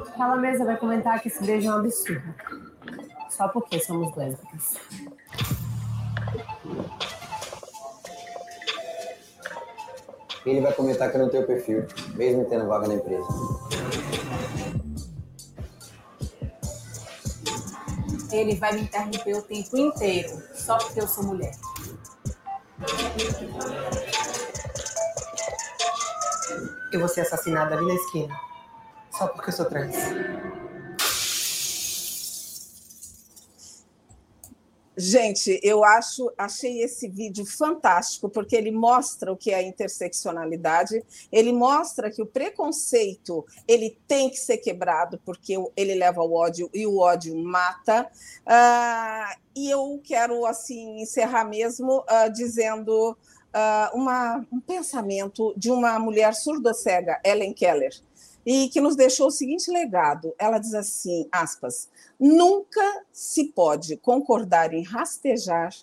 [0.08, 2.34] Aquela mesa vai comentar que esse beijo é um absurdo.
[3.30, 4.76] Só porque somos lésbicas.
[10.46, 11.86] Ele vai comentar que eu não tenho perfil,
[12.16, 13.28] mesmo tendo vaga na empresa.
[18.32, 21.54] Ele vai me interromper o tempo inteiro, só porque eu sou mulher.
[26.94, 28.40] Eu vou ser assassinada ali na esquina.
[29.12, 29.96] Só porque eu sou trans.
[35.00, 41.04] Gente, eu acho, achei esse vídeo fantástico porque ele mostra o que é a interseccionalidade,
[41.32, 46.68] ele mostra que o preconceito ele tem que ser quebrado porque ele leva ao ódio
[46.74, 48.10] e o ódio mata.
[48.44, 56.00] Uh, e eu quero assim encerrar mesmo uh, dizendo uh, uma, um pensamento de uma
[56.00, 57.94] mulher surdocega, Ellen Keller,
[58.44, 60.34] e que nos deixou o seguinte legado.
[60.40, 61.88] Ela diz assim, aspas,
[62.20, 65.74] nunca se pode concordar em rastejar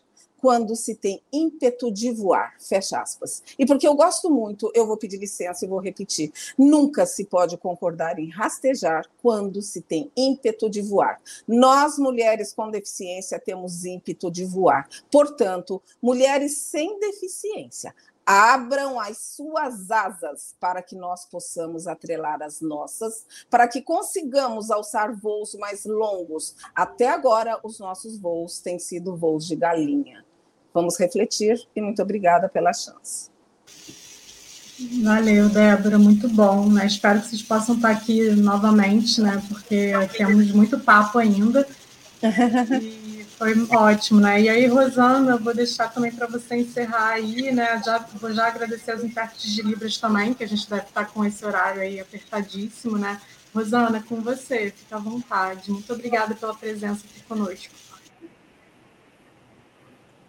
[0.44, 3.43] quando se tem ímpeto de voar, fecha aspas.
[3.59, 6.31] E porque eu gosto muito, eu vou pedir licença e vou repetir.
[6.59, 11.19] Nunca se pode concordar em rastejar quando se tem ímpeto de voar.
[11.48, 14.86] Nós, mulheres com deficiência, temos ímpeto de voar.
[15.11, 17.94] Portanto, mulheres sem deficiência,
[18.26, 25.14] abram as suas asas para que nós possamos atrelar as nossas, para que consigamos alçar
[25.14, 26.55] voos mais longos.
[26.74, 30.24] Até agora, os nossos voos têm sido voos de galinha.
[30.72, 33.30] Vamos refletir e muito obrigada pela chance.
[35.02, 36.68] Valeu, Débora, muito bom.
[36.68, 36.86] Né?
[36.86, 39.40] Espero que vocês possam estar aqui novamente, né?
[39.48, 41.66] Porque temos muito papo ainda.
[42.82, 43.01] E
[43.36, 44.40] foi ótimo, né?
[44.40, 47.81] E aí, Rosana, eu vou deixar também para você encerrar aí, né?
[47.85, 51.24] Já, vou já agradecer aos intérpretes de Libras também, que a gente deve estar com
[51.24, 53.20] esse horário aí apertadíssimo, né?
[53.55, 55.70] Rosana, com você, fica à vontade.
[55.70, 57.73] Muito obrigada pela presença aqui conosco.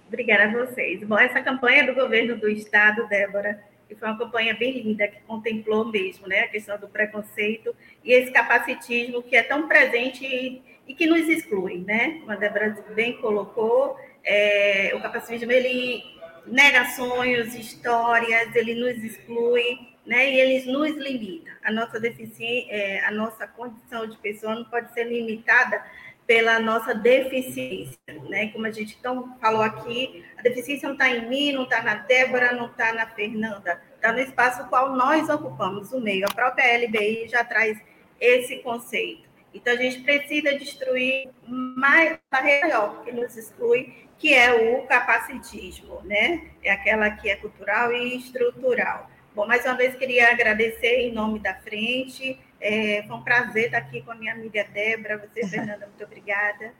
[0.08, 1.04] Obrigada a vocês.
[1.04, 5.20] Bom, essa campanha do governo do Estado, Débora, que foi uma campanha bem linda, que
[5.22, 10.94] contemplou mesmo né, a questão do preconceito e esse capacitismo que é tão presente e,
[10.94, 12.20] que nos exclui, né?
[12.20, 16.04] Como a Débora bem colocou, é, o capacitismo, ele
[16.46, 20.32] nega sonhos, histórias, ele nos exclui, né?
[20.32, 21.52] E ele nos limita.
[21.64, 25.84] A nossa deficiência, é, a nossa condição de pessoa não pode ser limitada
[26.28, 27.98] pela nossa deficiência,
[28.30, 28.48] né?
[28.48, 31.96] Como a gente então falou aqui, a deficiência não está em mim, não está na
[31.96, 36.26] Débora, não está na Fernanda, está no espaço qual nós ocupamos o meio.
[36.26, 37.80] A própria LBI já traz
[38.20, 39.26] esse conceito.
[39.56, 46.02] Então a gente precisa destruir mais barreira maior que nos exclui, que é o capacitismo,
[46.04, 46.52] né?
[46.62, 49.10] É aquela que é cultural e estrutural.
[49.34, 53.78] Bom, mais uma vez queria agradecer em nome da frente é, foi um prazer estar
[53.78, 56.74] aqui com a minha amiga Débora, você, Fernanda, muito obrigada.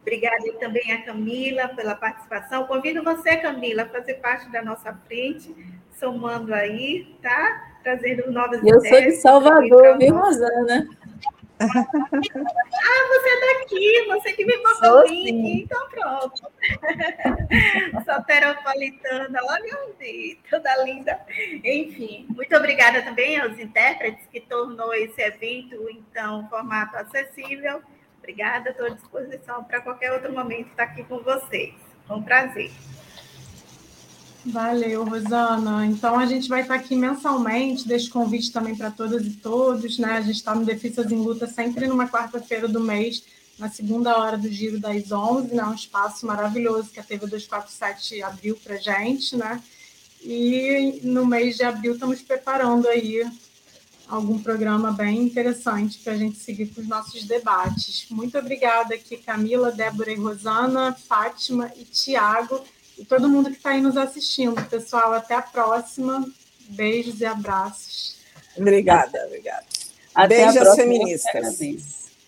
[0.00, 2.66] Obrigada também a Camila pela participação.
[2.66, 5.54] Convido você, Camila, a fazer parte da nossa frente,
[5.98, 7.70] somando aí, tá?
[7.82, 8.84] Trazendo novas ideias.
[8.84, 10.88] Eu sou de Salvador, viu, Rosana?
[11.62, 16.42] Ah, você é daqui, você que me mandou o link, então pronto.
[18.04, 21.20] Soteropolitana, olha onde, toda linda.
[21.64, 27.82] Enfim, muito obrigada também aos intérpretes que tornou esse evento, então, formato acessível.
[28.18, 31.74] Obrigada, estou à disposição para qualquer outro momento estar aqui com vocês.
[32.06, 32.70] Foi um prazer.
[34.44, 35.86] Valeu, Rosana.
[35.86, 40.14] Então a gente vai estar aqui mensalmente, deixo convite também para todas e todos, né?
[40.14, 43.22] A gente está no Defisas em Luta sempre numa quarta-feira do mês,
[43.56, 45.64] na segunda hora do giro das 11, né?
[45.64, 49.62] Um espaço maravilhoso que a TV 247 abriu para gente, né?
[50.20, 53.24] E no mês de abril estamos preparando aí
[54.08, 58.06] algum programa bem interessante para a gente seguir com os nossos debates.
[58.10, 62.60] Muito obrigada aqui, Camila, Débora e Rosana, Fátima e Tiago
[63.02, 64.64] e todo mundo que está aí nos assistindo.
[64.68, 66.24] Pessoal, até a próxima.
[66.68, 68.14] Beijos e abraços.
[68.56, 69.64] Obrigada, obrigada.
[70.14, 71.58] Até Beijos feministas.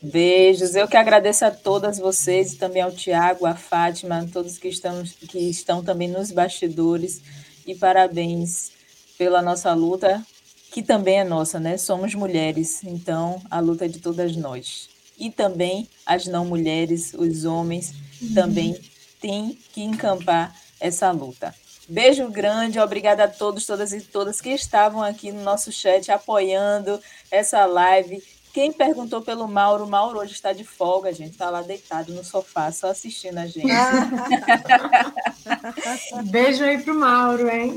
[0.03, 0.75] Beijos.
[0.75, 4.67] Eu que agradeço a todas vocês e também ao Tiago, à Fátima, a todos que
[4.67, 7.23] estão, que estão também nos bastidores.
[7.65, 8.73] E parabéns
[9.17, 10.27] pela nossa luta,
[10.73, 11.77] que também é nossa, né?
[11.77, 14.89] Somos mulheres, então a luta é de todas nós.
[15.17, 18.35] E também as não mulheres, os homens, uhum.
[18.35, 18.77] também
[19.21, 21.55] tem que encampar essa luta.
[21.89, 27.01] Beijo grande, obrigada a todos, todas e todas que estavam aqui no nosso chat apoiando
[27.31, 28.23] essa live.
[28.53, 32.71] Quem perguntou pelo Mauro, Mauro hoje está de folga, gente, está lá deitado no sofá,
[32.71, 33.67] só assistindo a gente.
[36.31, 37.75] Beijo aí para o Mauro, hein?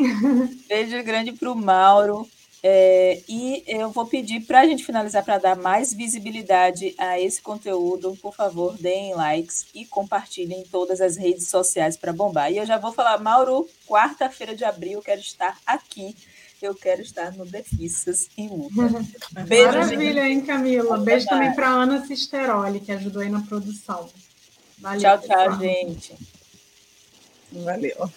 [0.68, 2.30] Beijo grande para o Mauro.
[2.64, 7.42] É, e eu vou pedir para a gente finalizar, para dar mais visibilidade a esse
[7.42, 12.52] conteúdo, por favor, deem likes e compartilhem em todas as redes sociais para bombar.
[12.52, 16.16] E eu já vou falar, Mauro, quarta-feira de abril, quero estar aqui
[16.62, 18.74] eu quero estar no Defissas em Luta.
[19.46, 20.34] Beijo, Maravilha, gente.
[20.34, 20.98] hein, Camila?
[20.98, 24.10] Beijo também para Ana Cisteroli, que ajudou aí na produção.
[24.80, 26.16] Valeu, tchau, tchau, gente.
[27.52, 28.12] Valeu.